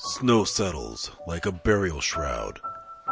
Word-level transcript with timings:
Snow 0.00 0.44
settles 0.44 1.10
like 1.26 1.44
a 1.44 1.50
burial 1.50 2.00
shroud, 2.00 2.60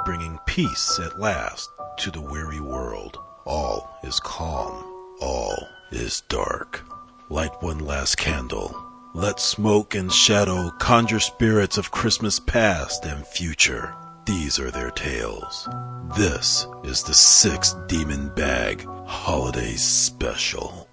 bringing 0.04 0.38
peace 0.46 1.00
at 1.04 1.18
last 1.18 1.68
to 1.98 2.12
the 2.12 2.20
weary 2.20 2.60
world. 2.60 3.18
All 3.44 3.98
is 4.04 4.20
calm, 4.20 4.84
all 5.20 5.66
is 5.90 6.20
dark. 6.28 6.84
Light 7.28 7.60
one 7.60 7.80
last 7.80 8.18
candle. 8.18 8.80
Let 9.14 9.40
smoke 9.40 9.96
and 9.96 10.12
shadow 10.12 10.70
conjure 10.78 11.18
spirits 11.18 11.76
of 11.76 11.90
Christmas 11.90 12.38
past 12.38 13.04
and 13.04 13.26
future. 13.26 13.92
These 14.24 14.60
are 14.60 14.70
their 14.70 14.92
tales. 14.92 15.68
This 16.16 16.68
is 16.84 17.02
the 17.02 17.14
Six 17.14 17.74
Demon 17.88 18.28
Bag 18.36 18.86
Holiday 19.06 19.74
Special. 19.74 20.85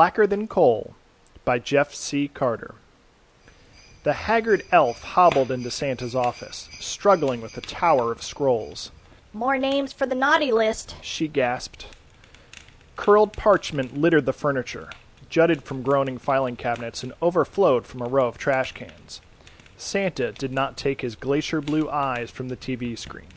Blacker 0.00 0.26
Than 0.26 0.48
Coal 0.48 0.94
by 1.44 1.58
Jeff 1.58 1.92
C. 1.94 2.26
Carter. 2.26 2.74
The 4.02 4.14
haggard 4.14 4.62
elf 4.72 5.02
hobbled 5.02 5.50
into 5.50 5.70
Santa's 5.70 6.14
office, 6.14 6.70
struggling 6.80 7.42
with 7.42 7.54
a 7.58 7.60
tower 7.60 8.10
of 8.10 8.22
scrolls. 8.22 8.92
More 9.34 9.58
names 9.58 9.92
for 9.92 10.06
the 10.06 10.14
naughty 10.14 10.52
list. 10.52 10.96
She 11.02 11.28
gasped. 11.28 11.84
Curled 12.96 13.34
parchment 13.34 13.94
littered 13.94 14.24
the 14.24 14.32
furniture, 14.32 14.88
jutted 15.28 15.64
from 15.64 15.82
groaning 15.82 16.16
filing 16.16 16.56
cabinets, 16.56 17.02
and 17.02 17.12
overflowed 17.20 17.84
from 17.84 18.00
a 18.00 18.08
row 18.08 18.26
of 18.26 18.38
trash 18.38 18.72
cans. 18.72 19.20
Santa 19.76 20.32
did 20.32 20.50
not 20.50 20.78
take 20.78 21.02
his 21.02 21.14
glacier 21.14 21.60
blue 21.60 21.90
eyes 21.90 22.30
from 22.30 22.48
the 22.48 22.56
TV 22.56 22.98
screen. 22.98 23.28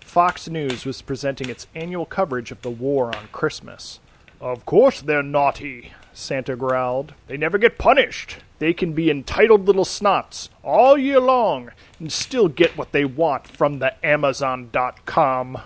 Fox 0.00 0.48
News 0.48 0.84
was 0.84 1.00
presenting 1.00 1.48
its 1.48 1.68
annual 1.76 2.06
coverage 2.06 2.50
of 2.50 2.62
the 2.62 2.70
war 2.70 3.14
on 3.14 3.28
Christmas. 3.30 4.00
Of 4.42 4.66
course 4.66 5.00
they're 5.00 5.22
naughty, 5.22 5.92
Santa 6.12 6.56
growled. 6.56 7.14
They 7.28 7.36
never 7.36 7.58
get 7.58 7.78
punished. 7.78 8.38
They 8.58 8.72
can 8.72 8.92
be 8.92 9.08
entitled 9.08 9.68
little 9.68 9.84
snots 9.84 10.48
all 10.64 10.98
year 10.98 11.20
long 11.20 11.70
and 12.00 12.10
still 12.10 12.48
get 12.48 12.76
what 12.76 12.90
they 12.90 13.04
want 13.04 13.46
from 13.46 13.78
the 13.78 13.94
Amazon.com. 14.04 15.58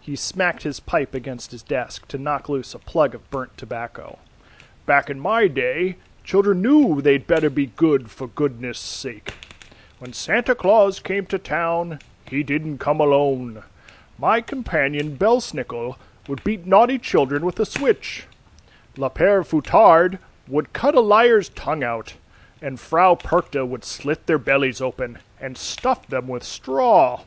He 0.00 0.14
smacked 0.14 0.62
his 0.62 0.78
pipe 0.78 1.14
against 1.14 1.50
his 1.50 1.64
desk 1.64 2.06
to 2.06 2.16
knock 2.16 2.48
loose 2.48 2.74
a 2.74 2.78
plug 2.78 3.12
of 3.12 3.28
burnt 3.28 3.58
tobacco. 3.58 4.20
Back 4.86 5.10
in 5.10 5.18
my 5.18 5.48
day, 5.48 5.96
children 6.22 6.62
knew 6.62 7.02
they'd 7.02 7.26
better 7.26 7.50
be 7.50 7.66
good 7.66 8.08
for 8.08 8.28
goodness 8.28 8.78
sake. 8.78 9.34
When 9.98 10.12
Santa 10.12 10.54
Claus 10.54 11.00
came 11.00 11.26
to 11.26 11.40
town, 11.40 11.98
he 12.30 12.44
didn't 12.44 12.78
come 12.78 13.00
alone. 13.00 13.64
My 14.16 14.40
companion 14.40 15.16
Belsnickel 15.16 15.96
would 16.28 16.42
beat 16.44 16.66
naughty 16.66 16.98
children 16.98 17.44
with 17.44 17.58
a 17.60 17.66
switch. 17.66 18.26
La 18.96 19.08
Père 19.08 19.46
Fouettard 19.46 20.18
would 20.48 20.72
cut 20.72 20.94
a 20.94 21.00
liar's 21.00 21.48
tongue 21.50 21.82
out, 21.82 22.14
and 22.62 22.80
Frau 22.80 23.14
Perchta 23.14 23.66
would 23.66 23.84
slit 23.84 24.26
their 24.26 24.38
bellies 24.38 24.80
open 24.80 25.18
and 25.40 25.58
stuff 25.58 26.06
them 26.06 26.28
with 26.28 26.42
straw. 26.42 27.22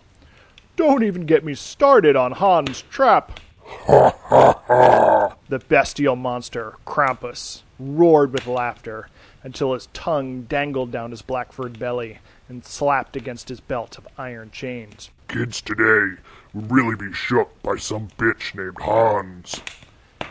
Don't 0.75 1.03
even 1.03 1.25
get 1.25 1.43
me 1.43 1.53
started 1.53 2.15
on 2.15 2.31
Hans 2.33 2.83
Trap. 2.89 3.39
the 3.87 5.59
bestial 5.67 6.15
monster, 6.15 6.75
Krampus, 6.87 7.61
roared 7.77 8.33
with 8.33 8.47
laughter 8.47 9.09
until 9.43 9.73
his 9.73 9.87
tongue 9.87 10.43
dangled 10.43 10.91
down 10.91 11.11
his 11.11 11.21
black 11.21 11.51
furred 11.51 11.77
belly 11.77 12.19
and 12.47 12.65
slapped 12.65 13.15
against 13.15 13.49
his 13.49 13.59
belt 13.59 13.97
of 13.97 14.07
iron 14.17 14.49
chains. 14.51 15.09
Kids 15.27 15.61
today 15.61 16.19
would 16.53 16.71
really 16.71 16.95
be 16.95 17.13
shook 17.13 17.61
by 17.61 17.77
some 17.77 18.09
bitch 18.17 18.55
named 18.55 18.77
Hans. 18.79 19.61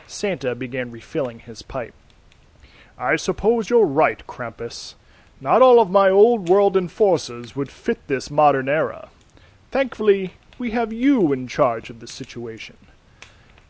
Santa 0.07 0.55
began 0.55 0.91
refilling 0.91 1.41
his 1.41 1.63
pipe. 1.63 1.95
I 2.97 3.17
suppose 3.17 3.71
you're 3.71 3.87
right, 3.87 4.27
Krampus. 4.27 4.95
Not 5.41 5.63
all 5.63 5.81
of 5.81 5.91
my 5.91 6.11
old 6.11 6.49
world 6.49 6.77
enforcers 6.77 7.55
would 7.55 7.71
fit 7.71 8.07
this 8.09 8.31
modern 8.31 8.69
era. 8.69 9.09
Thankfully, 9.71 10.33
we 10.59 10.73
have 10.73 10.93
you 10.93 11.33
in 11.33 11.47
charge 11.47 11.91
of 11.91 12.01
the 12.01 12.09
situation. 12.09 12.77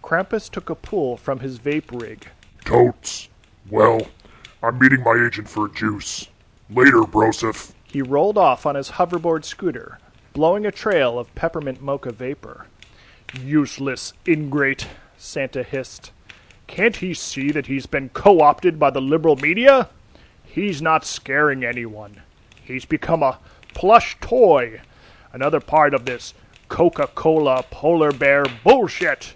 Krampus 0.03 0.49
took 0.51 0.71
a 0.71 0.75
pull 0.75 1.19
from 1.19 1.41
his 1.41 1.59
vape 1.59 2.01
rig. 2.01 2.29
Totes. 2.65 3.29
Well, 3.69 4.09
I'm 4.63 4.79
meeting 4.79 5.03
my 5.03 5.23
agent 5.27 5.49
for 5.49 5.67
a 5.67 5.73
juice. 5.73 6.29
Later, 6.71 7.03
Broseph. 7.03 7.73
He 7.85 8.01
rolled 8.01 8.39
off 8.39 8.65
on 8.65 8.75
his 8.75 8.93
hoverboard 8.93 9.45
scooter, 9.45 9.99
blowing 10.33 10.67
a 10.67 10.71
trail 10.71 11.19
of 11.19 11.35
peppermint 11.35 11.83
mocha 11.83 12.13
vapor. 12.13 12.67
Useless 13.43 14.13
ingrate, 14.27 14.87
Santa 15.17 15.63
hissed. 15.63 16.13
Can't 16.67 16.97
he 16.97 17.15
see 17.15 17.51
that 17.51 17.67
he's 17.67 17.87
been 17.87 18.11
co 18.11 18.41
opted 18.41 18.79
by 18.79 18.91
the 18.91 19.01
liberal 19.01 19.37
media? 19.37 19.89
He's 20.45 20.81
not 20.83 21.05
scaring 21.05 21.65
anyone. 21.65 22.23
He's 22.63 22.85
become 22.85 23.23
a 23.23 23.39
plush 23.75 24.17
toy, 24.21 24.81
another 25.33 25.61
part 25.61 25.95
of 25.95 26.05
this 26.05 26.35
Coca 26.69 27.07
Cola 27.15 27.65
polar 27.71 28.13
bear 28.13 28.45
bullshit. 28.65 29.35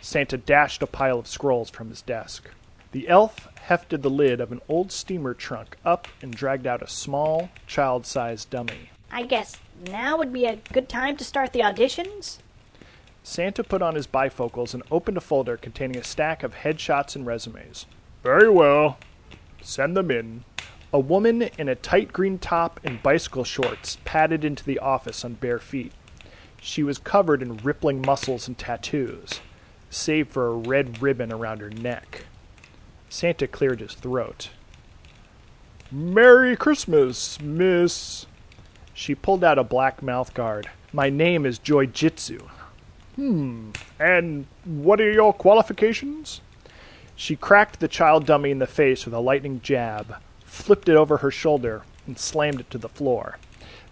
Santa 0.00 0.36
dashed 0.36 0.82
a 0.82 0.86
pile 0.86 1.18
of 1.18 1.26
scrolls 1.26 1.70
from 1.70 1.88
his 1.88 2.02
desk. 2.02 2.50
The 2.92 3.08
elf 3.08 3.48
hefted 3.62 4.02
the 4.02 4.10
lid 4.10 4.40
of 4.40 4.52
an 4.52 4.60
old 4.68 4.92
steamer 4.92 5.34
trunk 5.34 5.76
up 5.84 6.06
and 6.22 6.32
dragged 6.32 6.66
out 6.66 6.82
a 6.82 6.88
small, 6.88 7.50
child 7.66 8.06
sized 8.06 8.50
dummy. 8.50 8.90
I 9.10 9.22
guess 9.22 9.56
now 9.86 10.16
would 10.16 10.32
be 10.32 10.46
a 10.46 10.56
good 10.72 10.88
time 10.88 11.16
to 11.16 11.24
start 11.24 11.52
the 11.52 11.60
auditions? 11.60 12.38
Santa 13.22 13.64
put 13.64 13.82
on 13.82 13.94
his 13.94 14.06
bifocals 14.06 14.74
and 14.74 14.82
opened 14.90 15.16
a 15.16 15.20
folder 15.20 15.56
containing 15.56 15.96
a 15.96 16.04
stack 16.04 16.42
of 16.42 16.54
headshots 16.54 17.16
and 17.16 17.26
resumes. 17.26 17.86
Very 18.22 18.50
well. 18.50 18.98
Send 19.62 19.96
them 19.96 20.10
in. 20.10 20.44
A 20.92 20.98
woman 20.98 21.42
in 21.58 21.68
a 21.68 21.74
tight 21.74 22.12
green 22.12 22.38
top 22.38 22.78
and 22.84 23.02
bicycle 23.02 23.44
shorts 23.44 23.98
padded 24.04 24.44
into 24.44 24.64
the 24.64 24.78
office 24.78 25.24
on 25.24 25.34
bare 25.34 25.58
feet. 25.58 25.92
She 26.60 26.82
was 26.82 26.98
covered 26.98 27.42
in 27.42 27.56
rippling 27.58 28.00
muscles 28.00 28.46
and 28.46 28.56
tattoos, 28.56 29.40
save 29.90 30.28
for 30.28 30.46
a 30.46 30.54
red 30.54 31.02
ribbon 31.02 31.32
around 31.32 31.60
her 31.60 31.70
neck. 31.70 32.26
Santa 33.08 33.46
cleared 33.46 33.80
his 33.80 33.94
throat. 33.94 34.50
Merry 35.90 36.56
Christmas, 36.56 37.40
Miss. 37.40 38.26
She 38.94 39.16
pulled 39.16 39.42
out 39.42 39.58
a 39.58 39.64
black 39.64 40.00
mouthguard. 40.00 40.66
My 40.92 41.10
name 41.10 41.44
is 41.44 41.58
Joy 41.58 41.86
Jitsu. 41.86 42.38
Hmm. 43.16 43.70
And 43.98 44.46
what 44.64 45.00
are 45.00 45.10
your 45.10 45.32
qualifications? 45.32 46.40
She 47.16 47.36
cracked 47.36 47.80
the 47.80 47.88
child 47.88 48.24
dummy 48.24 48.52
in 48.52 48.60
the 48.60 48.66
face 48.66 49.04
with 49.04 49.14
a 49.14 49.20
lightning 49.20 49.60
jab, 49.62 50.16
flipped 50.44 50.88
it 50.88 50.96
over 50.96 51.18
her 51.18 51.30
shoulder, 51.30 51.82
and 52.06 52.18
slammed 52.18 52.60
it 52.60 52.70
to 52.70 52.78
the 52.78 52.88
floor. 52.88 53.38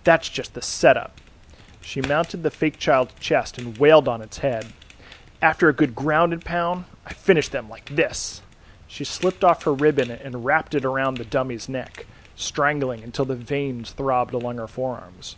That's 0.05 0.29
just 0.29 0.55
the 0.55 0.63
setup. 0.63 1.21
She 1.81 2.01
mounted 2.01 2.45
the 2.45 2.51
fake 2.51 2.79
child's 2.79 3.15
chest 3.19 3.59
and 3.59 3.77
wailed 3.79 4.07
on 4.07 4.23
its 4.23 4.39
head. 4.39 4.73
After 5.41 5.69
a 5.69 5.75
good 5.75 5.97
ground 5.97 6.33
and 6.33 6.45
pound, 6.45 6.85
I 7.05 7.13
finished 7.13 7.51
them 7.51 7.69
like 7.69 7.95
this. 7.95 8.41
She 8.87 9.05
slipped 9.05 9.43
off 9.43 9.65
her 9.65 9.75
ribbon 9.75 10.11
and 10.11 10.45
wrapped 10.45 10.75
it 10.75 10.85
around 10.85 11.17
the 11.17 11.25
dummy's 11.25 11.69
neck, 11.69 12.07
strangling 12.43 13.03
until 13.03 13.25
the 13.25 13.37
veins 13.37 13.93
throbbed 13.93 14.35
along 14.35 14.59
her 14.59 14.69
forearms. 14.69 15.37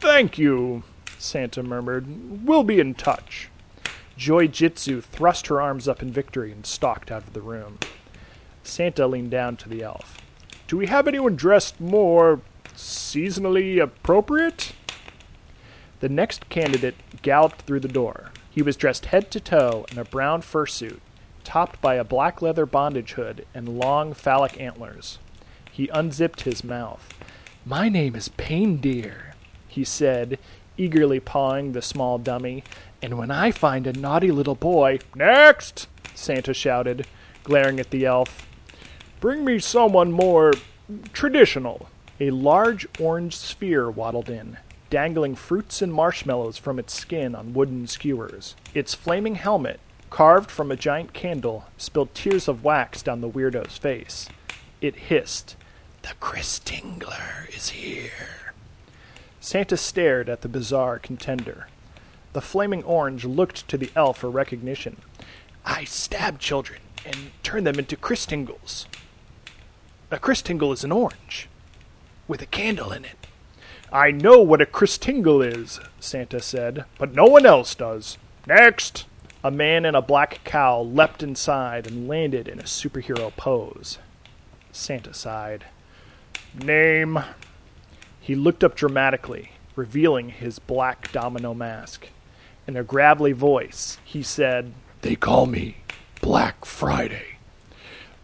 Thank 0.00 0.38
you, 0.38 0.82
Santa 1.18 1.62
murmured. 1.62 2.46
We'll 2.46 2.64
be 2.64 2.80
in 2.80 2.94
touch. 2.94 3.50
Joy 4.16 4.46
Jitsu 4.46 5.00
thrust 5.02 5.48
her 5.48 5.60
arms 5.60 5.86
up 5.86 6.02
in 6.02 6.10
victory 6.10 6.50
and 6.52 6.64
stalked 6.64 7.10
out 7.10 7.24
of 7.24 7.32
the 7.32 7.42
room. 7.42 7.78
Santa 8.62 9.06
leaned 9.06 9.30
down 9.30 9.56
to 9.58 9.68
the 9.68 9.82
elf. 9.82 10.18
Do 10.68 10.76
we 10.76 10.86
have 10.86 11.06
anyone 11.06 11.36
dressed 11.36 11.80
more 11.80 12.40
seasonally 12.74 13.80
appropriate? 13.80 14.72
The 16.00 16.08
next 16.08 16.48
candidate 16.48 16.96
galloped 17.22 17.62
through 17.62 17.80
the 17.80 17.88
door. 17.88 18.30
He 18.50 18.62
was 18.62 18.76
dressed 18.76 19.06
head 19.06 19.30
to 19.32 19.40
toe 19.40 19.86
in 19.90 19.98
a 19.98 20.04
brown 20.04 20.42
fursuit, 20.42 21.00
topped 21.44 21.80
by 21.80 21.94
a 21.94 22.04
black 22.04 22.42
leather 22.42 22.66
bondage 22.66 23.12
hood 23.12 23.46
and 23.54 23.78
long 23.78 24.12
phallic 24.12 24.60
antlers. 24.60 25.18
He 25.76 25.88
unzipped 25.88 26.40
his 26.40 26.64
mouth. 26.64 27.12
My 27.66 27.90
name 27.90 28.16
is 28.16 28.28
Pain 28.28 28.78
Deer, 28.78 29.34
he 29.68 29.84
said, 29.84 30.38
eagerly 30.78 31.20
pawing 31.20 31.72
the 31.72 31.82
small 31.82 32.16
dummy. 32.16 32.64
And 33.02 33.18
when 33.18 33.30
I 33.30 33.50
find 33.50 33.86
a 33.86 33.92
naughty 33.92 34.30
little 34.30 34.54
boy. 34.54 35.00
Next! 35.14 35.86
Santa 36.14 36.54
shouted, 36.54 37.06
glaring 37.44 37.78
at 37.78 37.90
the 37.90 38.06
elf. 38.06 38.48
Bring 39.20 39.44
me 39.44 39.58
someone 39.58 40.12
more 40.12 40.54
traditional. 41.12 41.90
A 42.20 42.30
large 42.30 42.86
orange 42.98 43.36
sphere 43.36 43.90
waddled 43.90 44.30
in, 44.30 44.56
dangling 44.88 45.34
fruits 45.34 45.82
and 45.82 45.92
marshmallows 45.92 46.56
from 46.56 46.78
its 46.78 46.94
skin 46.94 47.34
on 47.34 47.52
wooden 47.52 47.86
skewers. 47.86 48.56
Its 48.72 48.94
flaming 48.94 49.34
helmet, 49.34 49.80
carved 50.08 50.50
from 50.50 50.70
a 50.70 50.76
giant 50.76 51.12
candle, 51.12 51.66
spilled 51.76 52.14
tears 52.14 52.48
of 52.48 52.64
wax 52.64 53.02
down 53.02 53.20
the 53.20 53.28
weirdo's 53.28 53.76
face. 53.76 54.30
It 54.80 54.96
hissed, 54.96 55.54
The 56.06 56.14
Christingler 56.20 57.52
is 57.52 57.70
here. 57.70 58.52
Santa 59.40 59.76
stared 59.76 60.28
at 60.28 60.42
the 60.42 60.48
bizarre 60.48 61.00
contender. 61.00 61.66
The 62.32 62.40
flaming 62.40 62.84
orange 62.84 63.24
looked 63.24 63.66
to 63.66 63.76
the 63.76 63.90
elf 63.96 64.18
for 64.18 64.30
recognition. 64.30 64.98
I 65.64 65.82
stab 65.82 66.38
children 66.38 66.78
and 67.04 67.32
turn 67.42 67.64
them 67.64 67.80
into 67.80 67.96
Christingles. 67.96 68.86
A 70.12 70.18
Christingle 70.18 70.72
is 70.72 70.84
an 70.84 70.92
orange 70.92 71.48
with 72.28 72.40
a 72.40 72.46
candle 72.46 72.92
in 72.92 73.04
it. 73.04 73.26
I 73.92 74.12
know 74.12 74.40
what 74.40 74.62
a 74.62 74.66
Christingle 74.66 75.42
is, 75.44 75.80
Santa 75.98 76.40
said, 76.40 76.84
but 76.98 77.14
no 77.14 77.24
one 77.24 77.46
else 77.46 77.74
does. 77.74 78.16
Next! 78.46 79.06
A 79.42 79.50
man 79.50 79.84
in 79.84 79.96
a 79.96 80.02
black 80.02 80.44
cowl 80.44 80.88
leapt 80.88 81.24
inside 81.24 81.84
and 81.84 82.06
landed 82.06 82.46
in 82.46 82.60
a 82.60 82.64
superhero 82.64 83.34
pose. 83.36 83.98
Santa 84.70 85.12
sighed. 85.12 85.64
Name. 86.62 87.18
He 88.20 88.34
looked 88.34 88.64
up 88.64 88.74
dramatically, 88.74 89.52
revealing 89.74 90.30
his 90.30 90.58
black 90.58 91.12
domino 91.12 91.54
mask. 91.54 92.08
In 92.66 92.76
a 92.76 92.82
gravelly 92.82 93.32
voice, 93.32 93.98
he 94.04 94.22
said, 94.22 94.72
They 95.02 95.14
call 95.14 95.46
me 95.46 95.78
Black 96.20 96.64
Friday. 96.64 97.36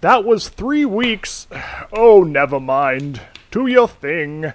That 0.00 0.24
was 0.24 0.48
three 0.48 0.84
weeks. 0.84 1.46
Oh, 1.92 2.24
never 2.24 2.58
mind. 2.58 3.20
Do 3.52 3.68
your 3.68 3.86
thing. 3.86 4.52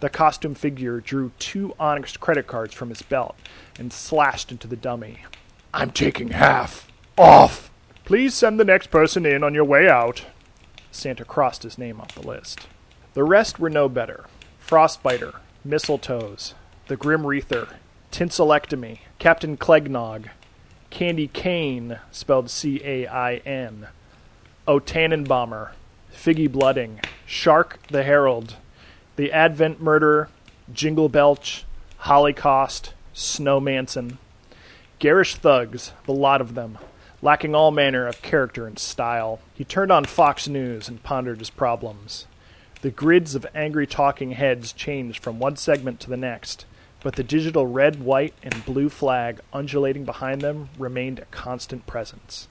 The 0.00 0.08
costume 0.08 0.54
figure 0.54 1.00
drew 1.00 1.32
two 1.38 1.74
Onyx 1.78 2.16
credit 2.16 2.46
cards 2.46 2.72
from 2.72 2.88
his 2.88 3.02
belt 3.02 3.36
and 3.78 3.92
slashed 3.92 4.50
into 4.50 4.66
the 4.66 4.76
dummy. 4.76 5.26
I'm 5.74 5.90
taking 5.90 6.30
half. 6.30 6.88
Off. 7.18 7.70
Please 8.04 8.34
send 8.34 8.58
the 8.58 8.64
next 8.64 8.90
person 8.90 9.26
in 9.26 9.44
on 9.44 9.54
your 9.54 9.64
way 9.64 9.88
out. 9.88 10.24
Santa 10.90 11.24
crossed 11.24 11.62
his 11.62 11.78
name 11.78 12.00
off 12.00 12.14
the 12.14 12.26
list. 12.26 12.66
The 13.14 13.24
rest 13.24 13.58
were 13.58 13.68
no 13.68 13.90
better. 13.90 14.24
Frostbiter, 14.66 15.36
Mistletoes, 15.66 16.54
The 16.86 16.96
Grim 16.96 17.26
Reaper, 17.26 17.68
Tinselectomy, 18.10 19.00
Captain 19.18 19.58
Clegnog, 19.58 20.30
Candy 20.88 21.28
Cane, 21.28 21.98
spelled 22.10 22.48
C 22.48 22.80
A 22.82 23.06
I 23.06 23.36
N, 23.44 23.88
O 24.66 24.80
Tannenbomber, 24.80 25.72
Figgy 26.10 26.50
Blooding, 26.50 27.00
Shark 27.26 27.78
the 27.88 28.02
Herald, 28.02 28.56
The 29.16 29.30
Advent 29.30 29.82
Murderer, 29.82 30.30
Jingle 30.72 31.10
Belch, 31.10 31.64
Holocaust, 31.98 32.94
Snowmanson, 33.14 34.16
Garish 34.98 35.34
thugs, 35.34 35.92
the 36.06 36.12
lot 36.12 36.40
of 36.40 36.54
them, 36.54 36.78
lacking 37.20 37.54
all 37.54 37.70
manner 37.70 38.06
of 38.06 38.22
character 38.22 38.66
and 38.66 38.78
style. 38.78 39.40
He 39.54 39.64
turned 39.64 39.92
on 39.92 40.04
Fox 40.04 40.48
News 40.48 40.88
and 40.88 41.02
pondered 41.02 41.40
his 41.40 41.50
problems. 41.50 42.26
The 42.82 42.90
grids 42.90 43.36
of 43.36 43.46
angry 43.54 43.86
talking 43.86 44.32
heads 44.32 44.72
changed 44.72 45.22
from 45.22 45.38
one 45.38 45.54
segment 45.54 46.00
to 46.00 46.10
the 46.10 46.16
next, 46.16 46.66
but 47.00 47.14
the 47.14 47.22
digital 47.22 47.64
red, 47.64 48.00
white, 48.02 48.34
and 48.42 48.64
blue 48.64 48.88
flag 48.88 49.38
undulating 49.52 50.04
behind 50.04 50.40
them 50.40 50.68
remained 50.76 51.20
a 51.20 51.26
constant 51.26 51.86
presence. 51.86 52.48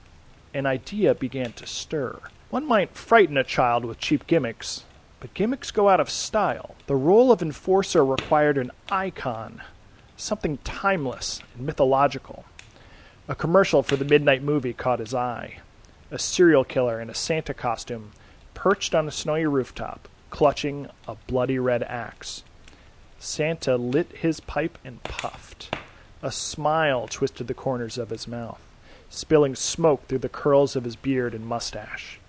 An 0.53 0.65
idea 0.65 1.13
began 1.13 1.51
to 1.51 1.67
stir. 1.67 2.17
One 2.49 2.65
might 2.65 2.95
frighten 2.95 3.35
a 3.35 3.43
child 3.43 3.83
with 3.83 3.99
cheap 3.99 4.25
gimmicks, 4.25 4.85
but 5.19 5.33
gimmicks 5.33 5.69
go 5.69 5.89
out 5.89 5.99
of 5.99 6.09
style. 6.09 6.75
The 6.87 6.95
role 6.95 7.33
of 7.33 7.41
enforcer 7.41 8.05
required 8.05 8.57
an 8.57 8.71
icon, 8.89 9.61
something 10.15 10.59
timeless 10.59 11.41
and 11.57 11.65
mythological. 11.65 12.45
A 13.27 13.35
commercial 13.35 13.83
for 13.83 13.97
the 13.97 14.05
midnight 14.05 14.43
movie 14.43 14.71
caught 14.71 14.99
his 14.99 15.13
eye. 15.13 15.59
A 16.09 16.17
serial 16.17 16.63
killer 16.63 17.01
in 17.01 17.09
a 17.09 17.13
Santa 17.13 17.53
costume 17.53 18.13
perched 18.53 18.95
on 18.95 19.09
a 19.09 19.11
snowy 19.11 19.45
rooftop, 19.45 20.07
clutching 20.31 20.87
a 21.07 21.15
bloody 21.27 21.59
red 21.59 21.83
axe. 21.83 22.43
Santa 23.19 23.77
lit 23.77 24.11
his 24.13 24.39
pipe 24.39 24.79
and 24.83 25.03
puffed. 25.03 25.75
A 26.23 26.31
smile 26.31 27.07
twisted 27.07 27.45
the 27.45 27.53
corners 27.53 27.99
of 27.99 28.09
his 28.09 28.27
mouth, 28.27 28.61
spilling 29.09 29.55
smoke 29.55 30.07
through 30.07 30.19
the 30.19 30.29
curls 30.29 30.75
of 30.75 30.85
his 30.85 30.95
beard 30.95 31.35
and 31.35 31.45
mustache. 31.45 32.19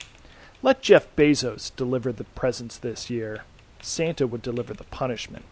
Let 0.62 0.82
Jeff 0.82 1.06
Bezos 1.16 1.74
deliver 1.74 2.12
the 2.12 2.24
presents 2.24 2.76
this 2.76 3.08
year. 3.08 3.44
Santa 3.80 4.26
would 4.26 4.42
deliver 4.42 4.74
the 4.74 4.84
punishment. 4.84 5.44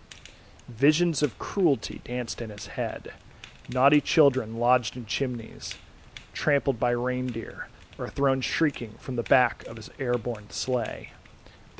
Visions 0.68 1.22
of 1.22 1.38
cruelty 1.38 2.00
danced 2.04 2.42
in 2.42 2.50
his 2.50 2.68
head. 2.68 3.12
Naughty 3.68 4.00
children 4.00 4.58
lodged 4.58 4.96
in 4.96 5.06
chimneys, 5.06 5.74
trampled 6.32 6.78
by 6.78 6.90
reindeer, 6.90 7.68
or 7.98 8.08
thrown 8.08 8.40
shrieking 8.40 8.94
from 8.98 9.16
the 9.16 9.22
back 9.22 9.66
of 9.66 9.76
his 9.76 9.90
airborne 9.98 10.50
sleigh. 10.50 11.10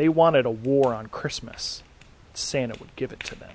They 0.01 0.09
wanted 0.09 0.47
a 0.47 0.51
war 0.51 0.95
on 0.95 1.09
Christmas. 1.09 1.83
Santa 2.33 2.75
would 2.81 2.97
give 2.97 3.13
it 3.13 3.21
to 3.21 3.35
them. 3.35 3.51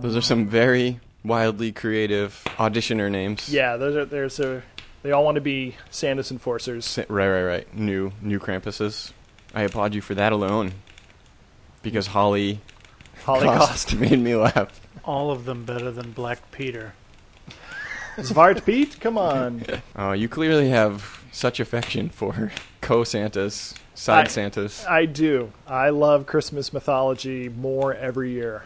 Those 0.00 0.16
are 0.16 0.22
some 0.22 0.46
very 0.48 0.98
wildly 1.24 1.70
creative 1.70 2.42
auditioner 2.56 3.08
names. 3.10 3.48
Yeah, 3.52 3.76
those 3.76 3.94
are 3.94 4.04
there's 4.06 4.40
a 4.40 4.62
they 5.04 5.12
all 5.12 5.24
want 5.24 5.36
to 5.36 5.40
be 5.40 5.76
Santa's 5.90 6.32
enforcers. 6.32 6.84
Sa- 6.86 7.02
Right, 7.08 7.28
right, 7.28 7.42
right. 7.44 7.74
New, 7.76 8.10
new 8.20 8.40
Krampuses. 8.40 9.12
I 9.54 9.62
applaud 9.62 9.94
you 9.94 10.00
for 10.00 10.16
that 10.16 10.32
alone, 10.32 10.72
because 11.82 12.08
Holly 12.08 12.60
Holly 13.24 13.46
Holocaust. 13.46 13.94
made 14.00 14.18
me 14.18 14.34
laugh. 14.34 14.80
All 15.04 15.30
of 15.30 15.44
them 15.44 15.64
better 15.64 15.92
than 15.92 16.10
Black 16.10 16.50
Peter. 16.50 16.94
Svart 18.16 18.64
Pete, 18.64 19.00
come 19.00 19.18
on. 19.18 19.64
Uh, 19.98 20.12
you 20.18 20.28
clearly 20.28 20.68
have 20.70 21.22
such 21.32 21.60
affection 21.60 22.08
for 22.08 22.52
co-Santas, 22.80 23.74
side 23.94 24.26
I- 24.26 24.28
Santas. 24.28 24.84
I 24.86 25.06
do. 25.06 25.52
I 25.66 25.90
love 25.90 26.26
Christmas 26.26 26.72
mythology 26.72 27.48
more 27.48 27.94
every 27.94 28.32
year. 28.32 28.64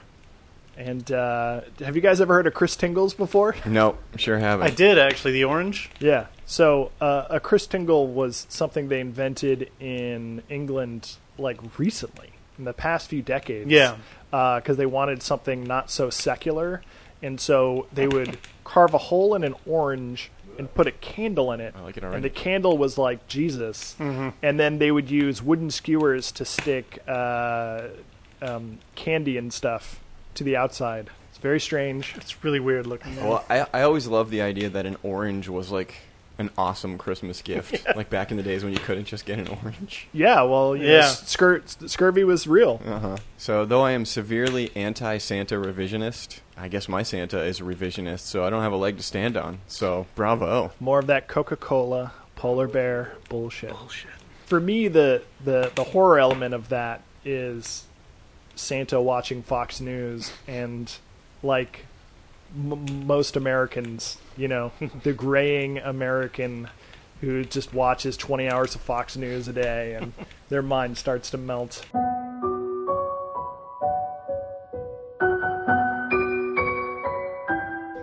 And 0.76 1.10
uh, 1.12 1.60
have 1.78 1.94
you 1.94 2.02
guys 2.02 2.20
ever 2.20 2.34
heard 2.34 2.46
of 2.46 2.54
Christingles 2.54 3.14
before? 3.14 3.54
no, 3.66 3.96
sure 4.16 4.38
haven't. 4.38 4.66
I 4.66 4.70
did 4.70 4.98
actually. 4.98 5.32
The 5.32 5.44
orange. 5.44 5.90
Yeah. 6.00 6.26
So 6.46 6.90
uh, 7.00 7.26
a 7.30 7.40
Christingle 7.40 8.08
was 8.08 8.46
something 8.48 8.88
they 8.88 9.00
invented 9.00 9.70
in 9.78 10.42
England 10.48 11.16
like 11.38 11.58
recently, 11.78 12.30
in 12.58 12.64
the 12.64 12.72
past 12.72 13.08
few 13.08 13.22
decades. 13.22 13.70
Yeah. 13.70 13.96
Because 14.30 14.76
they 14.76 14.86
wanted 14.86 15.22
something 15.22 15.62
not 15.62 15.92
so 15.92 16.10
secular, 16.10 16.82
and 17.22 17.40
so 17.40 17.86
they 17.92 18.06
would 18.06 18.38
carve 18.64 18.94
a 18.94 18.98
hole 18.98 19.34
in 19.34 19.44
an 19.44 19.54
orange 19.66 20.30
and 20.58 20.72
put 20.72 20.86
a 20.86 20.92
candle 20.92 21.52
in 21.52 21.60
it. 21.60 21.74
I 21.76 21.82
like 21.82 21.96
it 21.96 22.04
And 22.04 22.22
the 22.22 22.30
candle 22.30 22.78
was 22.78 22.96
like 22.98 23.26
Jesus, 23.26 23.96
and 23.98 24.60
then 24.60 24.78
they 24.78 24.90
would 24.90 25.10
use 25.10 25.42
wooden 25.42 25.70
skewers 25.70 26.30
to 26.32 26.44
stick 26.44 27.02
uh, 27.08 27.88
um, 28.40 28.78
candy 28.94 29.36
and 29.36 29.52
stuff 29.52 30.00
to 30.34 30.44
the 30.44 30.56
outside. 30.56 31.10
It's 31.30 31.38
very 31.38 31.60
strange. 31.60 32.14
It's 32.16 32.44
really 32.44 32.60
weird 32.60 32.86
looking. 32.86 33.16
Well, 33.16 33.44
I, 33.50 33.66
I 33.72 33.82
always 33.82 34.06
loved 34.06 34.30
the 34.30 34.42
idea 34.42 34.68
that 34.70 34.86
an 34.86 34.96
orange 35.02 35.48
was 35.48 35.70
like 35.70 35.94
an 36.38 36.50
awesome 36.58 36.98
Christmas 36.98 37.42
gift. 37.42 37.86
Like 37.96 38.10
back 38.10 38.30
in 38.32 38.36
the 38.36 38.42
days 38.42 38.64
when 38.64 38.72
you 38.72 38.78
couldn't 38.80 39.04
just 39.04 39.24
get 39.24 39.38
an 39.38 39.46
orange. 39.48 40.08
Yeah, 40.12 40.42
well, 40.42 40.74
you 40.74 40.82
know, 40.82 40.88
Yeah. 40.96 41.02
scur- 41.04 41.88
scurvy 41.88 42.24
was 42.24 42.46
real. 42.48 42.80
Uh 42.84 42.98
huh. 42.98 43.16
So, 43.38 43.64
though 43.64 43.82
I 43.82 43.92
am 43.92 44.04
severely 44.04 44.70
anti 44.74 45.18
Santa 45.18 45.54
revisionist, 45.56 46.40
I 46.56 46.66
guess 46.68 46.88
my 46.88 47.02
Santa 47.04 47.40
is 47.42 47.60
a 47.60 47.62
revisionist, 47.62 48.20
so 48.20 48.44
I 48.44 48.50
don't 48.50 48.62
have 48.62 48.72
a 48.72 48.76
leg 48.76 48.96
to 48.96 49.02
stand 49.04 49.36
on. 49.36 49.58
So, 49.68 50.06
bravo. 50.16 50.72
More 50.80 50.98
of 50.98 51.06
that 51.06 51.28
Coca 51.28 51.56
Cola, 51.56 52.12
polar 52.34 52.66
bear 52.66 53.12
bullshit. 53.28 53.70
Bullshit. 53.70 54.10
For 54.46 54.58
me, 54.60 54.88
the, 54.88 55.22
the, 55.44 55.70
the 55.74 55.84
horror 55.84 56.18
element 56.18 56.52
of 56.54 56.68
that 56.70 57.02
is 57.24 57.84
Santa 58.56 59.00
watching 59.00 59.42
Fox 59.42 59.80
News 59.80 60.32
and, 60.48 60.92
like 61.42 61.86
m- 62.54 63.06
most 63.06 63.36
Americans, 63.36 64.18
you 64.36 64.48
know, 64.48 64.72
the 65.02 65.12
graying 65.12 65.78
American 65.78 66.68
who 67.20 67.44
just 67.44 67.72
watches 67.72 68.16
20 68.16 68.48
hours 68.48 68.74
of 68.74 68.80
Fox 68.80 69.16
News 69.16 69.48
a 69.48 69.52
day 69.52 69.94
and 69.94 70.12
their 70.48 70.62
mind 70.62 70.98
starts 70.98 71.30
to 71.30 71.38
melt. 71.38 71.84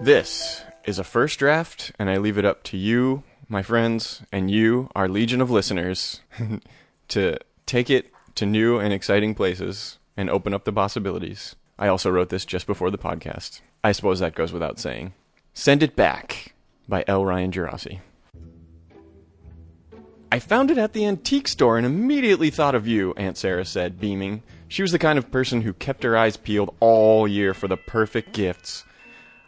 This 0.02 0.64
is 0.84 0.98
a 0.98 1.04
first 1.04 1.38
draft, 1.38 1.92
and 2.00 2.10
I 2.10 2.18
leave 2.18 2.40
it 2.40 2.46
up 2.46 2.64
to 2.64 2.78
you, 2.78 3.22
my 3.48 3.62
friends, 3.62 4.24
and 4.32 4.50
you, 4.50 4.90
our 4.96 5.08
legion 5.08 5.42
of 5.42 5.52
listeners, 5.52 6.22
to 7.10 7.38
take 7.68 7.92
it 7.92 8.12
to 8.34 8.48
new 8.48 8.80
and 8.80 8.92
exciting 8.92 9.36
places 9.36 10.00
and 10.18 10.28
open 10.28 10.56
up 10.56 10.64
the 10.64 10.74
possibilities. 10.74 11.56
I 11.78 11.88
also 11.88 12.10
wrote 12.10 12.30
this 12.30 12.46
just 12.46 12.66
before 12.66 12.90
the 12.90 12.98
podcast. 12.98 13.62
I 13.84 13.92
suppose 13.92 14.20
that 14.20 14.36
goes 14.36 14.54
without 14.54 14.80
saying. 14.80 15.14
Send 15.54 15.82
It 15.84 15.96
Back 15.96 16.54
by 16.88 17.04
L. 17.08 17.26
Ryan 17.26 17.52
Gerossie. 17.52 18.00
I 20.32 20.40
found 20.40 20.72
it 20.72 20.78
at 20.78 20.94
the 20.94 21.06
antique 21.06 21.48
store 21.48 21.78
and 21.78 21.86
immediately 21.86 22.50
thought 22.50 22.76
of 22.76 22.88
you, 22.88 23.14
Aunt 23.18 23.38
Sarah 23.38 23.66
said, 23.66 24.00
beaming. 24.00 24.44
She 24.70 24.82
was 24.82 24.94
the 24.94 25.00
kind 25.00 25.18
of 25.20 25.32
person 25.32 25.62
who 25.62 25.74
kept 25.74 26.04
her 26.04 26.16
eyes 26.16 26.38
peeled 26.38 26.74
all 26.80 27.28
year 27.28 27.54
for 27.54 27.68
the 27.68 27.76
perfect 27.76 28.32
gifts. 28.32 28.86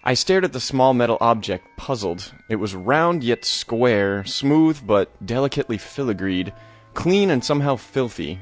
I 0.03 0.15
stared 0.15 0.43
at 0.43 0.51
the 0.51 0.59
small 0.59 0.93
metal 0.93 1.17
object, 1.21 1.65
puzzled. 1.77 2.33
It 2.49 2.57
was 2.57 2.75
round 2.75 3.23
yet 3.23 3.45
square, 3.45 4.25
smooth 4.25 4.85
but 4.85 5.25
delicately 5.25 5.77
filigreed, 5.77 6.51
clean 6.93 7.29
and 7.29 7.45
somehow 7.45 7.77
filthy. 7.77 8.41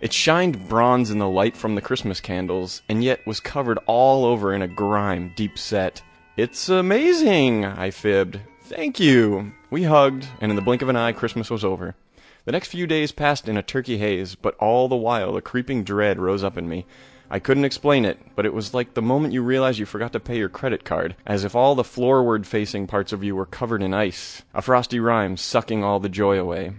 It 0.00 0.12
shined 0.12 0.68
bronze 0.68 1.10
in 1.10 1.18
the 1.18 1.28
light 1.28 1.56
from 1.56 1.74
the 1.74 1.80
Christmas 1.80 2.20
candles, 2.20 2.82
and 2.88 3.02
yet 3.02 3.26
was 3.26 3.40
covered 3.40 3.78
all 3.86 4.24
over 4.24 4.54
in 4.54 4.62
a 4.62 4.68
grime 4.68 5.32
deep 5.34 5.58
set. 5.58 6.02
It's 6.36 6.68
amazing, 6.68 7.64
I 7.64 7.90
fibbed. 7.90 8.38
Thank 8.62 9.00
you. 9.00 9.52
We 9.70 9.82
hugged, 9.82 10.28
and 10.40 10.52
in 10.52 10.56
the 10.56 10.62
blink 10.62 10.82
of 10.82 10.88
an 10.88 10.94
eye, 10.94 11.12
Christmas 11.12 11.50
was 11.50 11.64
over. 11.64 11.96
The 12.44 12.52
next 12.52 12.68
few 12.68 12.86
days 12.86 13.10
passed 13.10 13.48
in 13.48 13.56
a 13.56 13.62
turkey 13.62 13.98
haze, 13.98 14.36
but 14.36 14.54
all 14.56 14.86
the 14.86 14.96
while 14.96 15.36
a 15.36 15.42
creeping 15.42 15.82
dread 15.82 16.20
rose 16.20 16.44
up 16.44 16.56
in 16.56 16.68
me. 16.68 16.86
I 17.28 17.40
couldn't 17.40 17.64
explain 17.64 18.04
it, 18.04 18.18
but 18.36 18.46
it 18.46 18.54
was 18.54 18.72
like 18.72 18.94
the 18.94 19.02
moment 19.02 19.34
you 19.34 19.42
realize 19.42 19.80
you 19.80 19.84
forgot 19.84 20.12
to 20.12 20.20
pay 20.20 20.38
your 20.38 20.48
credit 20.48 20.84
card, 20.84 21.16
as 21.26 21.42
if 21.44 21.56
all 21.56 21.74
the 21.74 21.82
floorward 21.82 22.46
facing 22.46 22.86
parts 22.86 23.12
of 23.12 23.24
you 23.24 23.34
were 23.34 23.46
covered 23.46 23.82
in 23.82 23.92
ice, 23.92 24.42
a 24.54 24.62
frosty 24.62 25.00
rime 25.00 25.36
sucking 25.36 25.82
all 25.82 25.98
the 25.98 26.08
joy 26.08 26.38
away. 26.38 26.74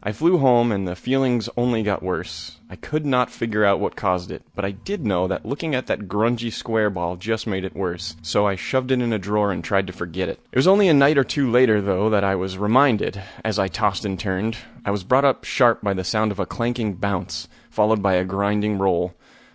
I 0.00 0.12
flew 0.12 0.38
home, 0.38 0.70
and 0.70 0.86
the 0.86 0.94
feelings 0.94 1.48
only 1.56 1.82
got 1.82 2.04
worse. 2.04 2.58
I 2.70 2.76
could 2.76 3.04
not 3.04 3.30
figure 3.30 3.64
out 3.64 3.80
what 3.80 3.96
caused 3.96 4.30
it, 4.30 4.42
but 4.54 4.64
I 4.64 4.70
did 4.70 5.04
know 5.04 5.26
that 5.26 5.44
looking 5.44 5.74
at 5.74 5.88
that 5.88 6.06
grungy 6.06 6.52
square 6.52 6.88
ball 6.88 7.16
just 7.16 7.48
made 7.48 7.64
it 7.64 7.74
worse, 7.74 8.14
so 8.22 8.46
I 8.46 8.54
shoved 8.54 8.92
it 8.92 9.02
in 9.02 9.12
a 9.12 9.18
drawer 9.18 9.50
and 9.50 9.64
tried 9.64 9.88
to 9.88 9.92
forget 9.92 10.28
it. 10.28 10.38
It 10.52 10.56
was 10.56 10.68
only 10.68 10.86
a 10.86 10.94
night 10.94 11.18
or 11.18 11.24
two 11.24 11.50
later, 11.50 11.80
though, 11.80 12.08
that 12.10 12.22
I 12.22 12.36
was 12.36 12.58
reminded, 12.58 13.20
as 13.44 13.58
I 13.58 13.66
tossed 13.66 14.04
and 14.04 14.20
turned. 14.20 14.56
I 14.84 14.92
was 14.92 15.02
brought 15.02 15.24
up 15.24 15.42
sharp 15.42 15.82
by 15.82 15.94
the 15.94 16.04
sound 16.04 16.30
of 16.30 16.38
a 16.38 16.46
clanking 16.46 16.94
bounce, 16.94 17.48
followed 17.68 18.00
by 18.00 18.14
a 18.14 18.24
grinding 18.24 18.78
roll. 18.78 19.14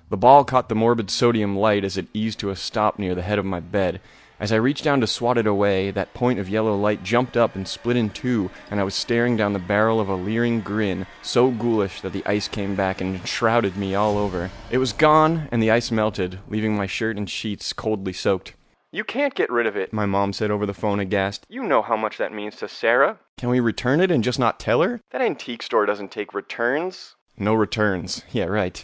The 0.10 0.18
ball 0.18 0.44
caught 0.44 0.68
the 0.68 0.76
morbid 0.76 1.10
sodium 1.10 1.56
light 1.56 1.86
as 1.86 1.98
it 1.98 2.08
eased 2.14 2.40
to 2.42 2.50
a 2.50 2.56
stop 2.56 3.00
near 3.00 3.16
the 3.16 3.22
head 3.22 3.40
of 3.40 3.46
my 3.46 3.62
bed. 3.62 4.02
As 4.44 4.52
I 4.52 4.58
reached 4.58 4.84
down 4.84 5.00
to 5.00 5.08
swat 5.08 5.38
it 5.38 5.48
away, 5.48 5.90
that 5.92 6.14
point 6.14 6.38
of 6.38 6.50
yellow 6.50 6.76
light 6.76 7.02
jumped 7.02 7.38
up 7.38 7.56
and 7.56 7.66
split 7.66 7.96
in 7.96 8.10
two, 8.10 8.52
and 8.70 8.78
I 8.78 8.84
was 8.84 8.94
staring 8.94 9.38
down 9.38 9.54
the 9.54 9.58
barrel 9.58 10.02
of 10.02 10.10
a 10.10 10.16
leering 10.16 10.60
grin, 10.60 11.06
so 11.22 11.50
ghoulish 11.50 12.02
that 12.02 12.12
the 12.12 12.26
ice 12.26 12.50
came 12.50 12.76
back 12.76 13.00
and 13.00 13.26
shrouded 13.26 13.78
me 13.78 13.96
all 13.96 14.18
over. 14.18 14.52
It 14.70 14.80
was 14.80 14.92
gone, 14.92 15.48
and 15.50 15.64
the 15.64 15.72
ice 15.72 15.92
melted, 15.92 16.40
leaving 16.50 16.76
my 16.76 16.88
shirt 16.88 17.16
and 17.16 17.30
sheets 17.30 17.72
coldly 17.72 18.12
soaked. 18.12 18.54
You 18.92 19.06
can't 19.06 19.34
get 19.34 19.50
rid 19.50 19.66
of 19.66 19.78
it, 19.78 19.94
my 19.94 20.06
mom 20.06 20.34
said 20.34 20.52
over 20.52 20.66
the 20.66 20.74
phone 20.74 21.00
aghast. 21.00 21.46
You 21.48 21.64
know 21.64 21.82
how 21.82 21.96
much 21.96 22.18
that 22.18 22.34
means 22.34 22.58
to 22.58 22.68
Sarah. 22.68 23.20
Can 23.38 23.48
we 23.48 23.62
return 23.62 24.02
it 24.02 24.12
and 24.12 24.26
just 24.26 24.40
not 24.40 24.60
tell 24.60 24.82
her? 24.82 25.00
That 25.12 25.22
antique 25.22 25.64
store 25.64 25.86
doesn't 25.86 26.12
take 26.12 26.34
returns. 26.34 27.16
No 27.38 27.54
returns. 27.54 28.26
Yeah, 28.34 28.48
right. 28.48 28.84